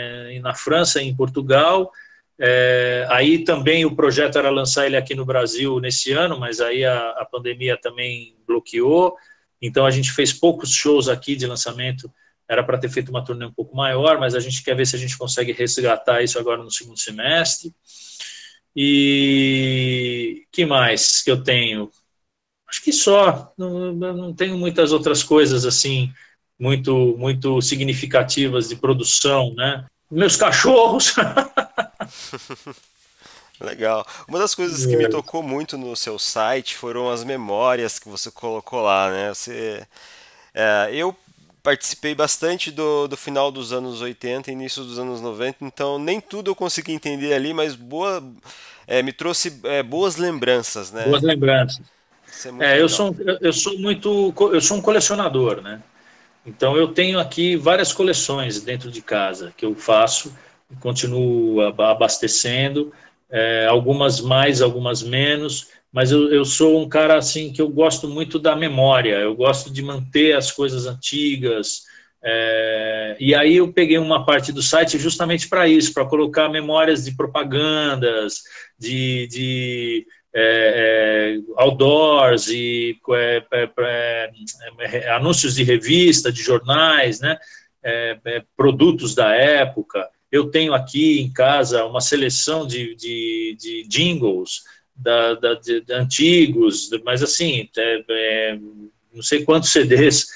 na 0.41 0.55
França, 0.55 1.03
em 1.03 1.15
Portugal 1.15 1.93
é, 2.39 3.07
aí 3.09 3.45
também 3.45 3.85
o 3.87 3.97
projeto 3.97 4.37
era 4.37 4.51
lançar 4.51 4.87
ele 4.87 4.97
aqui 4.97 5.15
no 5.15 5.25
Brasil 5.25 5.81
nesse 5.81 6.13
ano, 6.13 6.39
mas 6.39 6.61
aí 6.61 6.85
a, 6.85 7.11
a, 7.11 7.25
pandemia 7.25 7.79
também 7.81 8.37
bloqueou. 8.47 9.17
Então 9.61 9.87
a 9.87 9.91
gente 9.91 10.13
fez 10.13 10.33
poucos 10.33 10.71
shows 10.71 11.09
aqui 11.09 11.35
de 11.35 11.47
lançamento. 11.47 12.13
Era 12.49 12.63
para 12.63 12.79
ter 12.79 12.91
feito 12.91 13.09
uma 13.09 13.25
turnê 13.25 13.47
um 13.47 13.53
pouco 13.53 13.75
maior, 13.75 14.21
mas 14.21 14.35
a 14.35 14.41
gente 14.41 14.63
quer 14.63 14.77
ver 14.77 14.87
se 14.87 14.95
a 14.95 14.99
gente 14.99 15.17
consegue 15.17 15.53
resgatar 15.53 16.23
isso 16.23 16.39
agora 16.39 16.63
no 16.63 16.71
segundo 16.71 16.99
semestre. 16.99 17.75
E 18.75 20.45
que 20.53 20.67
mais 20.67 21.23
que 21.23 21.31
eu 21.31 21.43
tenho? 21.43 21.91
Acho 22.69 22.83
que 22.83 22.93
só. 22.93 23.53
Não, 23.57 23.93
não 23.95 24.35
tenho 24.35 24.59
muitas 24.59 24.93
outras 24.93 25.23
coisas 25.23 25.65
assim 25.65 26.13
muito 26.59 27.17
muito 27.19 27.61
significativas 27.63 28.69
de 28.69 28.77
produção, 28.77 29.55
né? 29.55 29.87
Meus 30.11 30.37
cachorros. 30.37 31.15
Legal. 33.61 34.07
Uma 34.29 34.39
das 34.39 34.55
coisas 34.55 34.85
que 34.85 34.97
me 34.97 35.05
é. 35.05 35.09
tocou 35.09 35.43
muito 35.43 35.79
no 35.79 35.97
seu 35.97 36.19
site 36.19 36.77
foram 36.77 37.11
as 37.11 37.25
memórias 37.25 37.99
que 37.99 38.09
você 38.09 38.31
colocou 38.31 38.83
lá, 38.83 39.11
né? 39.11 39.29
Você 39.33 39.87
É, 40.55 40.91
eu 40.93 41.17
participei 41.63 42.15
bastante 42.15 42.71
do, 42.71 43.09
do 43.09 43.17
final 43.17 43.51
dos 43.51 43.73
anos 43.73 44.01
80 44.01 44.51
e 44.51 44.55
início 44.55 44.85
dos 44.85 45.01
anos 45.01 45.21
90, 45.21 45.65
então 45.65 45.99
nem 45.99 46.21
tudo 46.21 46.51
eu 46.51 46.55
consegui 46.55 46.93
entender 46.93 47.35
ali, 47.35 47.53
mas 47.53 47.75
boa, 47.75 48.23
é, 48.87 49.03
me 49.03 49.13
trouxe 49.13 49.59
é, 49.65 49.83
boas 49.83 50.15
lembranças, 50.15 50.93
né? 50.93 51.05
Boas 51.05 51.23
lembranças. 51.23 51.81
É, 52.61 52.77
é 52.77 52.81
eu 52.81 52.89
sou 52.89 53.17
eu 53.41 53.53
sou 53.53 53.79
muito 53.79 54.33
eu 54.53 54.61
sou 54.61 54.77
um 54.77 54.81
colecionador, 54.81 55.61
né? 55.61 55.83
Então 56.45 56.77
eu 56.77 56.89
tenho 56.89 57.19
aqui 57.19 57.57
várias 57.57 57.93
coleções 57.93 58.61
dentro 58.61 58.91
de 58.91 59.03
casa 59.03 59.53
que 59.57 59.65
eu 59.65 59.75
faço 59.75 60.33
continuo 60.81 61.61
abastecendo, 61.63 62.93
é, 63.31 63.67
algumas 63.67 64.21
mais, 64.21 64.61
algumas 64.63 65.03
menos, 65.03 65.69
mas 65.93 66.13
eu, 66.13 66.31
eu 66.33 66.45
sou 66.45 66.81
um 66.81 66.89
cara 66.89 67.17
assim 67.17 67.53
que 67.53 67.61
eu 67.61 67.69
gosto 67.69 68.09
muito 68.09 68.39
da 68.39 68.55
memória, 68.55 69.15
eu 69.15 69.35
gosto 69.35 69.73
de 69.73 69.83
manter 69.83 70.37
as 70.37 70.51
coisas 70.53 70.87
antigas. 70.87 71.83
É, 72.23 73.17
e 73.21 73.35
aí 73.35 73.57
eu 73.57 73.73
peguei 73.73 73.99
uma 73.99 74.27
parte 74.27 74.53
do 74.53 74.63
site 74.63 74.99
justamente 74.99 75.49
para 75.49 75.69
isso, 75.69 75.95
para 75.95 76.05
colocar 76.05 76.49
memórias 76.49 77.05
de 77.05 77.17
propagandas, 77.17 78.43
de, 78.79 79.27
de 79.29 80.07
é, 80.39 81.39
é, 81.39 81.63
outdoors 81.63 82.49
e 82.49 82.99
é, 83.13 83.43
é, 83.53 84.31
é, 84.81 85.11
anúncios 85.13 85.55
de 85.55 85.65
revista, 85.65 86.31
de 86.31 86.43
jornais, 86.43 87.21
né? 87.21 87.39
produtos 88.57 89.15
da 89.15 89.33
época. 89.33 90.07
Eu 90.31 90.51
tenho 90.51 90.75
aqui 90.75 91.21
em 91.21 91.33
casa 91.33 91.85
uma 91.85 92.01
seleção 92.01 92.67
de, 92.67 92.95
de, 92.95 93.57
de 93.59 93.87
jingles 93.89 94.63
da, 94.95 95.35
da, 95.35 95.55
de, 95.55 95.85
antigos, 95.91 96.91
mas 97.05 97.23
assim, 97.23 97.69
não 99.13 99.23
sei 99.23 99.45
quantos 99.45 99.71
CDs 99.71 100.27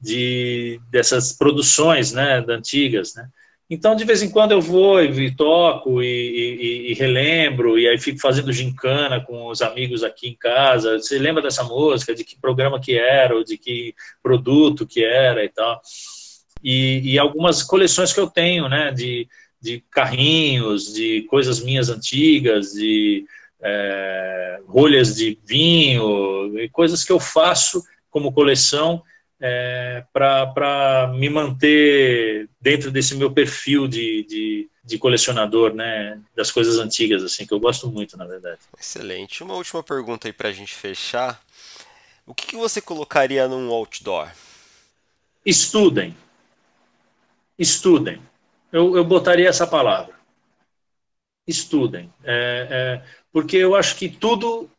de, 0.00 0.80
dessas 0.90 1.32
produções 1.32 2.12
né, 2.12 2.44
antigas, 2.48 3.14
né? 3.14 3.28
Então, 3.72 3.94
de 3.94 4.04
vez 4.04 4.20
em 4.20 4.28
quando 4.28 4.50
eu 4.50 4.60
vou 4.60 5.00
e 5.00 5.30
toco 5.32 6.02
e, 6.02 6.06
e, 6.06 6.90
e, 6.90 6.94
relembro, 6.94 7.78
e 7.78 7.88
aí 7.88 7.96
fico 7.98 8.18
fazendo 8.18 8.52
gincana 8.52 9.20
com 9.20 9.46
os 9.46 9.62
amigos 9.62 10.02
aqui 10.02 10.26
em 10.28 10.34
casa. 10.34 10.98
Você 10.98 11.20
lembra 11.20 11.40
dessa 11.40 11.62
música, 11.62 12.12
de 12.12 12.24
que 12.24 12.36
programa 12.36 12.80
que 12.80 12.98
era, 12.98 13.32
ou 13.36 13.44
de 13.44 13.56
que 13.56 13.94
produto 14.20 14.84
que 14.84 15.04
era 15.04 15.44
e 15.44 15.48
tal. 15.48 15.80
E, 16.62 17.12
e 17.12 17.18
algumas 17.18 17.62
coleções 17.62 18.12
que 18.12 18.20
eu 18.20 18.28
tenho, 18.28 18.68
né, 18.68 18.92
de, 18.92 19.28
de 19.60 19.82
carrinhos, 19.90 20.92
de 20.92 21.22
coisas 21.22 21.60
minhas 21.60 21.88
antigas, 21.88 22.72
de 22.72 23.24
é, 23.62 24.60
rolhas 24.66 25.14
de 25.14 25.38
vinho, 25.44 26.58
e 26.58 26.68
coisas 26.68 27.04
que 27.04 27.12
eu 27.12 27.20
faço 27.20 27.82
como 28.10 28.32
coleção 28.32 29.02
é, 29.40 30.04
para 30.12 31.12
me 31.16 31.30
manter 31.30 32.48
dentro 32.60 32.90
desse 32.90 33.14
meu 33.14 33.32
perfil 33.32 33.88
de, 33.88 34.24
de, 34.24 34.70
de, 34.84 34.98
colecionador, 34.98 35.74
né, 35.74 36.20
das 36.36 36.50
coisas 36.50 36.78
antigas, 36.78 37.22
assim, 37.22 37.46
que 37.46 37.54
eu 37.54 37.60
gosto 37.60 37.88
muito, 37.88 38.18
na 38.18 38.26
verdade. 38.26 38.58
Excelente. 38.78 39.42
Uma 39.42 39.54
última 39.54 39.82
pergunta 39.82 40.28
aí 40.28 40.32
para 40.32 40.50
a 40.50 40.52
gente 40.52 40.74
fechar. 40.74 41.42
O 42.26 42.34
que, 42.34 42.48
que 42.48 42.56
você 42.56 42.80
colocaria 42.80 43.48
num 43.48 43.70
outdoor? 43.70 44.28
Estudem. 45.44 46.14
Estudem. 47.60 48.18
Eu, 48.72 48.96
eu 48.96 49.04
botaria 49.04 49.46
essa 49.46 49.66
palavra. 49.66 50.14
Estudem. 51.46 52.10
É, 52.24 52.68
é, 52.70 53.04
porque 53.30 53.58
eu 53.58 53.76
acho 53.76 53.96
que 53.96 54.08
tudo, 54.08 54.70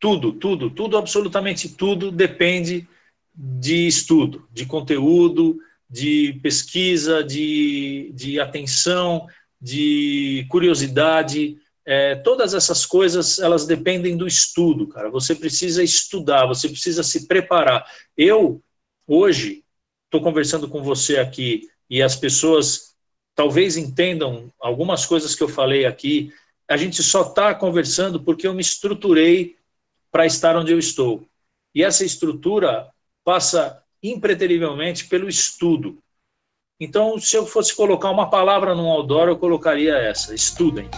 tudo, 0.00 0.32
tudo, 0.32 0.70
tudo, 0.70 0.98
absolutamente 0.98 1.68
tudo 1.68 2.10
depende 2.10 2.88
de 3.32 3.86
estudo, 3.86 4.48
de 4.52 4.66
conteúdo, 4.66 5.56
de 5.88 6.40
pesquisa, 6.42 7.22
de, 7.22 8.10
de 8.12 8.40
atenção, 8.40 9.28
de 9.60 10.44
curiosidade. 10.48 11.56
É, 11.86 12.16
todas 12.16 12.54
essas 12.54 12.84
coisas 12.84 13.38
elas 13.38 13.66
dependem 13.66 14.16
do 14.16 14.26
estudo, 14.26 14.88
cara. 14.88 15.10
Você 15.10 15.32
precisa 15.32 15.80
estudar, 15.80 16.44
você 16.44 16.68
precisa 16.68 17.04
se 17.04 17.28
preparar. 17.28 17.86
Eu 18.16 18.60
hoje 19.06 19.62
estou 20.06 20.20
conversando 20.20 20.68
com 20.68 20.82
você 20.82 21.18
aqui 21.18 21.68
e 21.88 22.02
as 22.02 22.16
pessoas 22.16 22.94
talvez 23.34 23.76
entendam 23.76 24.52
algumas 24.60 25.04
coisas 25.04 25.34
que 25.34 25.42
eu 25.42 25.48
falei 25.48 25.84
aqui. 25.84 26.32
A 26.68 26.76
gente 26.76 27.02
só 27.02 27.22
está 27.22 27.54
conversando 27.54 28.22
porque 28.22 28.46
eu 28.46 28.54
me 28.54 28.62
estruturei 28.62 29.56
para 30.10 30.24
estar 30.24 30.56
onde 30.56 30.72
eu 30.72 30.78
estou. 30.78 31.26
E 31.74 31.82
essa 31.82 32.04
estrutura 32.04 32.88
passa 33.24 33.82
impreterivelmente 34.02 35.06
pelo 35.06 35.28
estudo. 35.28 35.98
Então, 36.78 37.18
se 37.18 37.36
eu 37.36 37.46
fosse 37.46 37.74
colocar 37.74 38.10
uma 38.10 38.30
palavra 38.30 38.74
no 38.74 38.88
outdoor, 38.88 39.28
eu 39.28 39.36
colocaria 39.36 39.96
essa: 39.96 40.34
estudem. 40.34 40.88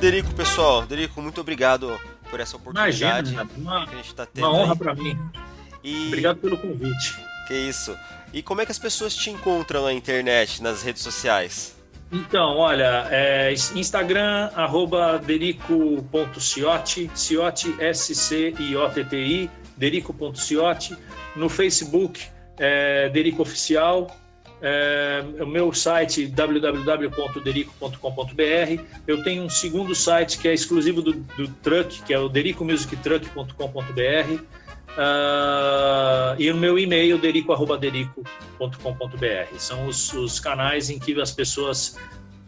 Derico, 0.00 0.34
pessoal, 0.34 0.86
Derico, 0.86 1.20
muito 1.20 1.40
obrigado 1.40 1.98
por 2.30 2.40
essa 2.40 2.56
oportunidade 2.56 3.32
Imagina, 3.32 3.48
uma, 3.56 3.86
que 3.86 3.94
a 3.94 3.96
gente 3.96 4.06
está 4.06 4.24
tendo. 4.24 4.46
Uma 4.46 4.56
honra 4.56 4.76
para 4.76 4.94
mim. 4.94 5.18
E... 5.82 6.06
Obrigado 6.06 6.36
pelo 6.38 6.56
convite. 6.56 7.18
Que 7.46 7.54
isso. 7.54 7.96
E 8.32 8.42
como 8.42 8.60
é 8.60 8.66
que 8.66 8.72
as 8.72 8.78
pessoas 8.78 9.14
te 9.14 9.28
encontram 9.30 9.84
na 9.84 9.92
internet, 9.92 10.62
nas 10.62 10.82
redes 10.82 11.02
sociais? 11.02 11.76
Então, 12.12 12.56
olha, 12.56 13.06
é, 13.10 13.52
Instagram, 13.52 14.50
arroba 14.54 15.18
derico.ciotti, 15.18 17.10
ciotti, 17.14 17.76
S-C-I-O-T-T-I, 17.78 19.50
derico.ciotti. 19.76 20.96
No 21.36 21.48
Facebook, 21.48 22.20
é, 22.58 23.08
Derico 23.08 23.42
Oficial. 23.42 24.08
É, 24.62 25.24
o 25.40 25.46
meu 25.46 25.72
site, 25.72 26.26
www.derico.com.br. 26.26 28.82
Eu 29.06 29.22
tenho 29.22 29.44
um 29.44 29.48
segundo 29.48 29.94
site 29.94 30.38
que 30.38 30.48
é 30.48 30.54
exclusivo 30.54 31.00
do, 31.00 31.12
do 31.12 31.46
Truck, 31.62 32.02
que 32.02 32.12
é 32.12 32.18
o 32.18 32.28
dericomusictruck.com.br. 32.28 34.60
Uh, 34.90 36.34
e 36.38 36.50
o 36.50 36.56
meu 36.56 36.78
e-mail, 36.78 37.16
derico.derico.com.br. 37.16 39.58
São 39.58 39.86
os, 39.86 40.12
os, 40.12 40.40
canais 40.40 40.90
em 40.90 40.98
que 40.98 41.18
as 41.20 41.30
pessoas 41.30 41.96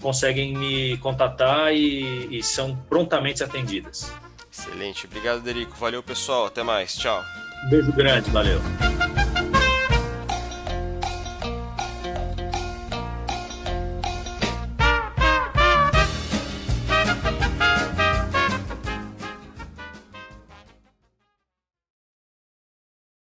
conseguem 0.01 0.57
me 0.57 0.97
contatar 0.99 1.73
e, 1.73 2.37
e 2.37 2.43
são 2.43 2.77
prontamente 2.89 3.45
atendidas. 3.45 4.13
Excelente. 4.51 5.07
Obrigado, 5.07 5.41
Derico. 5.41 5.77
Valeu, 5.77 6.03
pessoal. 6.03 6.47
Até 6.47 6.63
mais. 6.63 6.97
Tchau. 6.97 7.23
beijo 7.71 7.93
grande. 7.93 8.31
Valeu. 8.31 8.61